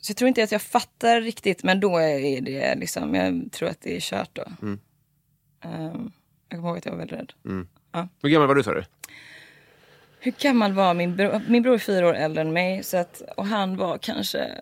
Så 0.00 0.10
jag 0.10 0.16
tror 0.16 0.28
inte 0.28 0.42
att 0.42 0.52
jag 0.52 0.62
fattar 0.62 1.20
riktigt 1.20 1.62
men 1.62 1.80
då 1.80 1.98
är 1.98 2.40
det 2.40 2.74
liksom, 2.74 3.14
jag 3.14 3.52
tror 3.52 3.68
att 3.68 3.80
det 3.80 3.96
är 3.96 4.00
kört 4.00 4.30
då. 4.32 4.44
Mm. 4.62 4.80
Um, 5.64 6.12
jag 6.48 6.58
kommer 6.58 6.68
ihåg 6.68 6.78
att 6.78 6.84
jag 6.84 6.92
var 6.92 6.98
väldigt 6.98 7.18
rädd. 7.18 7.32
Mm. 7.44 7.68
Ja. 7.92 8.08
Hur 8.22 8.28
gammal 8.28 8.48
var 8.48 8.54
du 8.54 8.62
sa 8.62 8.74
du? 8.74 8.84
Hur 10.20 10.32
gammal 10.38 10.72
var 10.72 10.94
min 10.94 11.16
bror? 11.16 11.40
Min 11.48 11.62
bror 11.62 11.74
är 11.74 11.78
fyra 11.78 12.08
år 12.08 12.14
äldre 12.14 12.40
än 12.40 12.52
mig. 12.52 12.82
Så 12.82 12.96
att, 12.96 13.22
och 13.36 13.46
han 13.46 13.76
var 13.76 13.98
kanske 13.98 14.60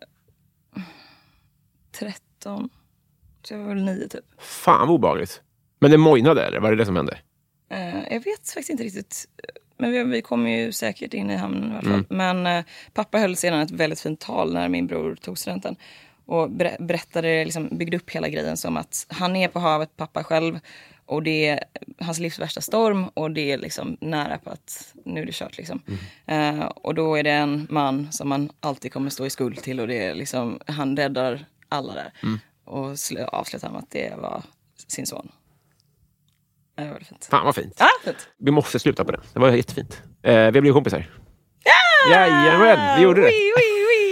13. 1.99 2.71
Så 3.43 3.55
jag 3.55 3.59
var 3.59 3.69
väl 3.69 3.85
9 3.85 4.09
typ. 4.09 4.25
Fan 4.39 4.89
vad 4.89 4.95
obehagligt. 4.95 5.43
Men 5.79 5.91
det 5.91 5.97
mojnade 5.97 6.45
eller? 6.45 6.61
Var 6.61 6.71
det 6.71 6.77
det 6.77 6.87
som 6.87 6.97
hände? 6.97 7.19
Uh, 7.73 8.13
jag 8.13 8.25
vet 8.25 8.49
faktiskt 8.49 8.71
inte 8.71 8.85
riktigt. 8.85 9.25
Men 9.79 9.93
vi, 9.93 10.05
vi 10.05 10.23
kom 10.23 10.49
ju 10.49 10.73
säkert 10.73 11.15
in 11.15 11.31
i 11.31 11.37
hamnen 11.37 11.71
i 11.71 11.73
alla 11.73 11.83
fall. 11.83 12.05
Mm. 12.11 12.43
Men 12.43 12.59
uh, 12.59 12.65
pappa 12.93 13.19
höll 13.19 13.37
sedan 13.37 13.61
ett 13.61 13.71
väldigt 13.71 14.01
fint 14.01 14.21
tal 14.21 14.53
när 14.53 14.69
min 14.69 14.87
bror 14.87 15.15
tog 15.15 15.39
studenten. 15.39 15.77
Och 16.27 16.51
berättade, 16.79 17.45
liksom, 17.45 17.69
byggde 17.73 17.97
upp 17.97 18.11
hela 18.11 18.29
grejen 18.29 18.57
som 18.57 18.77
att 18.77 19.07
han 19.09 19.37
är 19.37 19.49
på 19.49 19.59
havet, 19.59 19.97
pappa 19.97 20.25
själv. 20.25 20.61
Och 21.07 21.23
det 21.23 21.49
är 21.49 21.65
hans 22.01 22.19
livs 22.19 22.39
värsta 22.39 22.61
storm 22.61 23.09
och 23.09 23.31
det 23.31 23.53
är 23.53 23.59
liksom 23.59 23.97
nära 24.01 24.39
på 24.39 24.51
att 24.51 24.95
nu 25.05 25.23
är 25.23 25.27
det 25.27 25.35
kört. 25.35 25.59
Liksom. 25.59 25.83
Mm. 26.27 26.61
Uh, 26.61 26.65
och 26.67 26.95
då 26.95 27.15
är 27.15 27.23
det 27.23 27.31
en 27.31 27.67
man 27.71 28.13
som 28.13 28.29
man 28.29 28.51
alltid 28.61 28.93
kommer 28.93 29.11
stå 29.11 29.27
i 29.27 29.31
skuld 29.31 29.63
till 29.63 29.81
och 29.81 29.89
det 29.89 30.05
är 30.05 30.15
liksom, 30.15 30.61
han 30.67 30.97
räddar 30.97 31.47
alla 31.69 31.95
där. 31.95 32.13
Mm. 32.23 32.39
Och 32.65 32.97
avslutade 33.33 33.73
med 33.73 33.83
att 33.83 33.91
det 33.91 34.15
var 34.17 34.43
sin 34.89 35.07
son. 35.07 35.29
Det 36.77 36.91
var 36.91 36.99
fint. 36.99 37.25
Fan 37.31 37.45
vad 37.45 37.55
fint. 37.55 37.77
Ja, 37.79 37.89
fint. 38.05 38.29
Vi 38.39 38.51
måste 38.51 38.79
sluta 38.79 39.05
på 39.05 39.13
det. 39.13 39.21
Det 39.33 39.39
var 39.41 39.51
jättefint. 39.51 40.03
Eh, 40.23 40.33
vi 40.35 40.45
har 40.45 40.51
blivit 40.51 40.73
kompisar. 40.73 41.11
Ja! 41.65 42.13
Jajamän, 42.13 42.97
vi 42.97 43.03
gjorde 43.03 43.21
det. 43.21 43.27
Oui, 43.27 43.53
oui, 43.57 44.08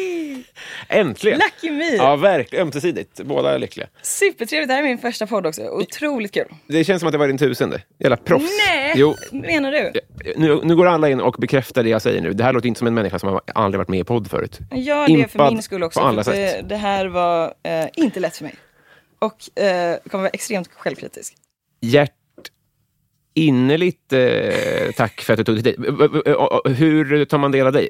Äntligen! 0.89 1.39
Lucky 1.39 1.70
me! 1.70 1.97
Ja, 1.97 2.16
verkligen. 2.16 2.66
Ömsesidigt. 2.66 3.20
Båda 3.20 3.55
är 3.55 3.59
lyckliga. 3.59 3.87
Supertrevligt. 4.03 4.68
Det 4.68 4.74
här 4.74 4.82
är 4.82 4.87
min 4.87 4.99
första 4.99 5.26
podd 5.26 5.47
också. 5.47 5.62
Otroligt 5.62 6.34
kul. 6.34 6.55
Det 6.66 6.84
känns 6.84 7.01
som 7.01 7.07
att 7.07 7.12
det 7.12 7.18
var 7.18 7.26
din 7.26 7.39
tusende. 7.39 7.82
Jävla 7.99 8.16
proffs. 8.16 8.51
Nej! 8.68 8.93
Jo. 8.97 9.14
Menar 9.32 9.72
du? 9.72 9.93
Nu, 10.37 10.61
nu 10.64 10.76
går 10.76 10.87
alla 10.87 11.09
in 11.09 11.20
och 11.20 11.37
bekräftar 11.39 11.82
det 11.82 11.89
jag 11.89 12.03
säger 12.03 12.22
nu. 12.22 12.32
Det 12.32 12.45
här 12.45 12.53
låter 12.53 12.68
inte 12.68 12.78
som 12.78 12.87
en 12.87 12.95
människa 12.95 13.18
som 13.18 13.28
har 13.28 13.41
aldrig 13.55 13.78
varit 13.78 13.89
med 13.89 14.01
i 14.01 14.05
podd 14.05 14.30
förut. 14.30 14.59
Gör 14.72 15.09
det 15.09 15.28
för 15.28 15.51
min 15.51 15.62
skull 15.62 15.82
också. 15.82 16.01
För 16.01 16.32
det, 16.32 16.62
det, 16.68 16.76
här 16.76 17.07
var 17.07 17.55
eh, 17.62 17.87
inte 17.95 18.20
lätt 18.20 18.37
för 18.37 18.45
mig. 18.45 18.55
Och 19.18 19.62
eh, 19.62 19.97
kommer 20.11 20.22
vara 20.22 20.30
extremt 20.30 20.68
självkritisk. 20.72 21.34
Hjärt 21.80 22.12
innerligt 23.37 24.12
eh, 24.12 24.93
tack 24.97 25.20
för 25.20 25.32
att 25.32 25.37
du 25.37 25.45
tog 25.45 25.55
dig 25.55 25.62
tid. 25.62 25.84
Hur 26.76 27.24
tar 27.24 27.39
man 27.39 27.53
del 27.53 27.66
av 27.66 27.72
dig? 27.72 27.89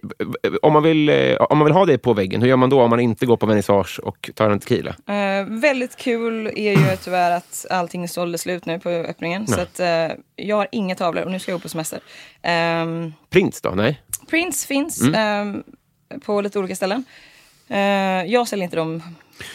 Om 0.63 0.73
man, 0.73 0.83
vill, 0.83 1.09
eh, 1.09 1.37
om 1.37 1.59
man 1.59 1.65
vill 1.65 1.75
ha 1.75 1.87
dig 1.87 1.99
på 1.99 2.15
väggen, 2.15 2.43
hur 2.43 2.49
gör 2.49 2.57
man 2.57 2.71
då 2.71 2.83
om 2.83 2.91
man 2.91 3.01
inte 3.01 3.27
går 3.27 3.37
på 3.37 3.47
vernissage 3.47 4.01
och 4.03 4.31
tar 4.35 4.51
en 4.51 4.61
tequila? 4.61 4.91
Eh, 4.91 5.45
väldigt 5.49 5.97
kul 5.97 6.47
är 6.47 6.73
ju 6.73 6.97
tyvärr 6.97 7.31
att 7.31 7.67
allting 7.71 8.09
sålde 8.09 8.39
slut 8.39 8.67
nu 8.67 8.79
på 8.79 8.89
öppningen. 8.89 9.47
Nej. 9.49 9.57
Så 9.57 9.61
att, 9.61 9.81
eh, 9.81 10.17
jag 10.37 10.57
har 10.57 10.69
inga 10.73 10.95
tavlor 10.95 11.25
och 11.25 11.31
nu 11.31 11.39
ska 11.39 11.53
jag 11.53 11.61
gå 11.61 11.63
på 11.63 11.69
semester. 11.69 12.01
Um, 12.83 13.13
Prints 13.31 13.61
då? 13.61 13.71
Nej? 13.71 14.03
Prints 14.31 14.67
finns 14.67 15.03
mm. 15.03 15.49
um, 15.49 16.21
på 16.21 16.41
lite 16.41 16.59
olika 16.59 16.77
ställen. 16.77 17.05
Uh, 17.71 17.77
jag 18.27 18.49
säljer 18.49 18.65
inte 18.65 18.77
dem. 18.77 19.03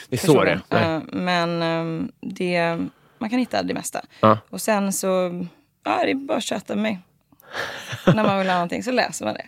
Det 0.10 0.24
är 0.24 0.28
så 0.28 0.44
det 0.44 0.62
uh, 0.74 1.00
Men 1.12 1.62
um, 1.62 2.12
det, 2.22 2.78
man 3.18 3.30
kan 3.30 3.40
hitta 3.40 3.64
det 3.64 3.74
mesta. 3.74 4.02
Uh. 4.24 4.38
Och 4.50 4.62
sen 4.62 4.94
så 4.94 5.46
ja, 5.84 6.02
det 6.06 6.12
är 6.12 6.16
bara 6.16 6.38
att 6.38 6.70
med 6.70 6.78
mig. 6.78 7.00
När 8.06 8.24
man 8.24 8.38
vill 8.40 8.48
ha 8.48 8.54
någonting 8.54 8.84
så 8.84 8.92
läser 8.92 9.26
man 9.26 9.34
det. 9.34 9.46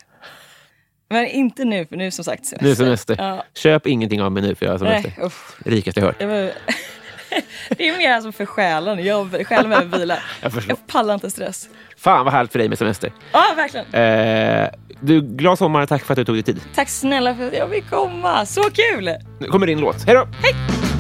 Men 1.10 1.26
inte 1.28 1.66
nu, 1.66 1.86
för 1.86 1.96
nu 1.96 2.12
som 2.12 2.26
sagt 2.26 2.46
semester. 2.46 2.68
Nu 2.68 2.76
semester. 2.76 3.16
Ja. 3.20 3.44
Köp 3.54 3.88
ingenting 3.88 4.22
av 4.22 4.32
mig 4.32 4.44
nu 4.44 4.56
för 4.56 4.66
jag 4.66 4.74
har 4.74 4.80
semester. 4.80 5.14
Nej, 5.18 5.30
Rikast 5.66 5.98
jag 5.98 6.06
hört. 6.06 6.20
det 6.20 6.28
är 7.90 7.98
mer 7.98 8.12
alltså 8.12 8.32
för 8.32 8.46
själen. 8.46 9.06
Jag 9.06 9.48
själen 9.48 9.70
behöver 9.70 9.98
vila. 10.00 10.18
Jag, 10.42 10.52
jag 10.68 10.88
pallar 10.88 11.14
inte 11.14 11.30
stress. 11.30 11.70
Fan 11.98 12.26
vad 12.26 12.34
härligt 12.34 12.52
för 12.52 12.60
dig 12.60 12.70
med 12.70 12.78
semester. 12.78 13.12
Ja, 13.32 13.44
verkligen. 13.56 13.94
Eh, 13.94 14.70
du, 15.02 15.22
glad 15.22 15.58
sommar. 15.58 15.86
Tack 15.86 16.04
för 16.04 16.14
att 16.14 16.18
du 16.18 16.26
tog 16.26 16.36
dig 16.36 16.44
tid. 16.44 16.62
Tack 16.76 16.90
snälla 16.90 17.36
för 17.36 17.48
att 17.48 17.54
jag 17.54 17.70
fick 17.70 17.90
komma. 17.90 18.46
Så 18.46 18.62
kul! 18.64 19.16
Nu 19.40 19.48
kommer 19.48 19.68
din 19.68 19.80
låt. 19.80 20.06
Hej 20.06 20.16
då! 20.16 20.28
Hej! 20.42 20.93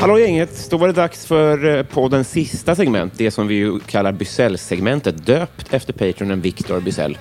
Hallå 0.00 0.18
gänget! 0.18 0.70
Då 0.70 0.76
var 0.76 0.86
det 0.86 0.92
dags 0.92 1.26
för 1.26 1.76
eh, 1.76 1.82
poddens 1.82 2.30
sista 2.30 2.74
segment, 2.74 3.12
det 3.16 3.30
som 3.30 3.46
vi 3.46 3.80
kallar 3.86 4.12
Bysell-segmentet, 4.12 5.26
döpt 5.26 5.74
efter 5.74 5.92
patronen 5.92 6.40
Victor 6.40 6.80
Bysell. 6.80 7.18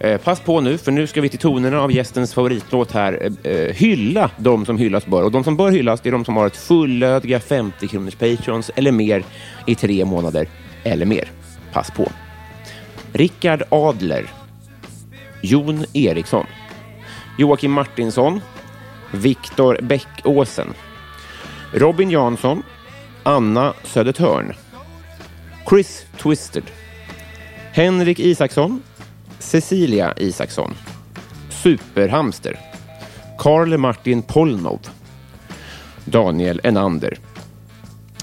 Eh, 0.00 0.20
pass 0.20 0.40
på 0.40 0.60
nu, 0.60 0.78
för 0.78 0.92
nu 0.92 1.06
ska 1.06 1.20
vi 1.20 1.28
till 1.28 1.38
tonerna 1.38 1.80
av 1.80 1.92
gästens 1.92 2.34
favoritlåt 2.34 2.92
här 2.92 3.30
eh, 3.42 3.74
hylla 3.74 4.30
de 4.36 4.66
som 4.66 4.78
hyllas 4.78 5.06
bör. 5.06 5.22
Och 5.22 5.32
de 5.32 5.44
som 5.44 5.56
bör 5.56 5.70
hyllas 5.70 6.06
är 6.06 6.12
de 6.12 6.24
som 6.24 6.36
har 6.36 6.46
ett 6.46 6.56
fullödiga 6.56 7.40
50 7.40 7.88
kronors 7.88 8.14
patrons 8.14 8.70
eller 8.76 8.92
mer 8.92 9.24
i 9.66 9.74
tre 9.74 10.04
månader 10.04 10.48
eller 10.84 11.06
mer. 11.06 11.30
Pass 11.72 11.90
på. 11.90 12.12
Rickard 13.12 13.62
Adler. 13.68 14.26
Jon 15.42 15.84
Eriksson. 15.94 16.46
Joakim 17.38 17.72
Martinsson. 17.72 18.40
Viktor 19.12 19.78
Bäckåsen. 19.82 20.74
Robin 21.72 22.10
Jansson, 22.10 22.62
Anna 23.22 23.74
Södertörn, 23.84 24.54
Chris 25.68 26.06
Twisted, 26.18 26.64
Henrik 27.72 28.18
Isaksson, 28.18 28.82
Cecilia 29.38 30.14
Isaksson, 30.16 30.74
Superhamster. 31.62 32.58
Karl 33.38 33.76
Martin 33.76 34.22
Polnov. 34.22 34.78
Daniel 36.04 36.60
Enander. 36.64 37.18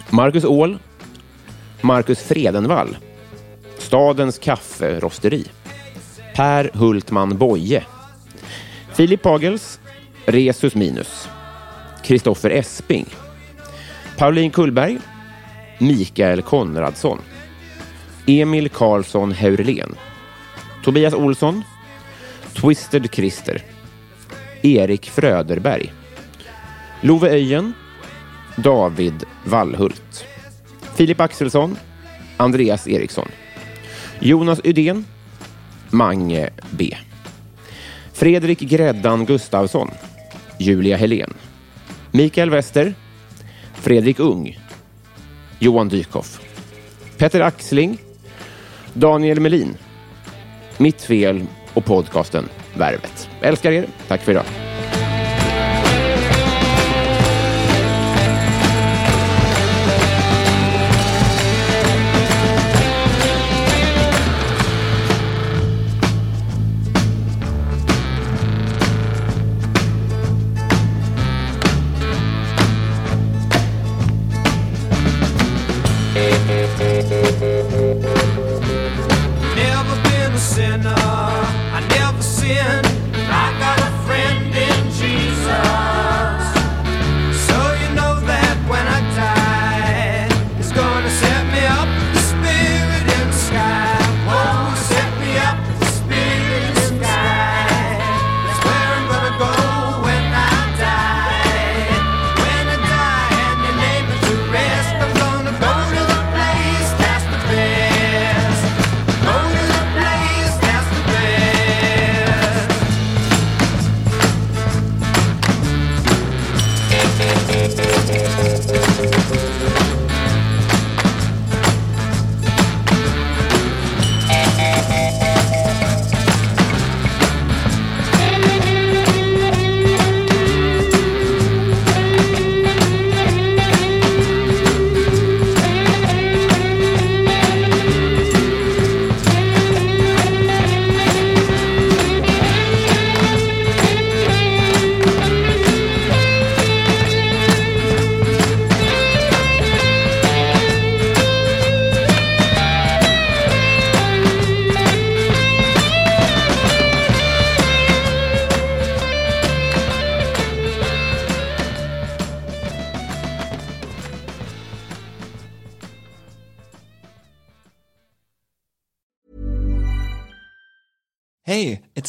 Marcus 0.09 0.45
Åhl. 0.45 0.79
Marcus 1.81 2.19
Fredenvall. 2.19 2.97
Stadens 3.77 4.39
kafferosteri. 4.39 5.45
Per 6.35 6.71
Hultman 6.73 7.37
Boye. 7.37 7.85
Filip 8.93 9.21
Pagels. 9.21 9.79
Resus 10.25 10.75
Minus. 10.75 11.27
Kristoffer 12.03 12.49
Esping. 12.49 13.05
Pauline 14.17 14.51
Kullberg. 14.51 14.99
Mikael 15.79 16.41
Konradsson. 16.41 17.19
Emil 18.25 18.69
Karlsson 18.69 19.31
Heurlen. 19.31 19.95
Tobias 20.83 21.13
Olsson. 21.13 21.63
Twisted 22.53 23.11
Christer. 23.11 23.61
Erik 24.61 25.05
Fröderberg. 25.05 25.91
Love 27.01 27.29
Öjen. 27.29 27.73
David 28.55 29.23
Wallhult. 29.43 30.25
Filip 30.95 31.21
Axelsson. 31.21 31.77
Andreas 32.37 32.87
Eriksson. 32.87 33.27
Jonas 34.19 34.59
Uden, 34.63 35.05
Mange 35.89 36.49
B. 36.71 36.89
Fredrik 38.13 38.59
Gräddan 38.59 39.25
Gustavsson. 39.25 39.91
Julia 40.57 40.97
Helén. 40.97 41.33
Mikael 42.11 42.49
Wester. 42.49 42.93
Fredrik 43.85 44.19
Ung. 44.19 44.59
Johan 45.59 45.89
Dykhoff. 45.89 46.41
Petter 47.17 47.41
Axling. 47.41 47.97
Daniel 48.93 49.39
Melin. 49.39 49.77
Mitt 50.77 51.01
fel 51.01 51.45
och 51.73 51.85
podcasten 51.85 52.49
Värvet. 52.73 53.29
älskar 53.41 53.71
er. 53.71 53.85
Tack 54.07 54.21
för 54.21 54.31
idag. 54.31 54.64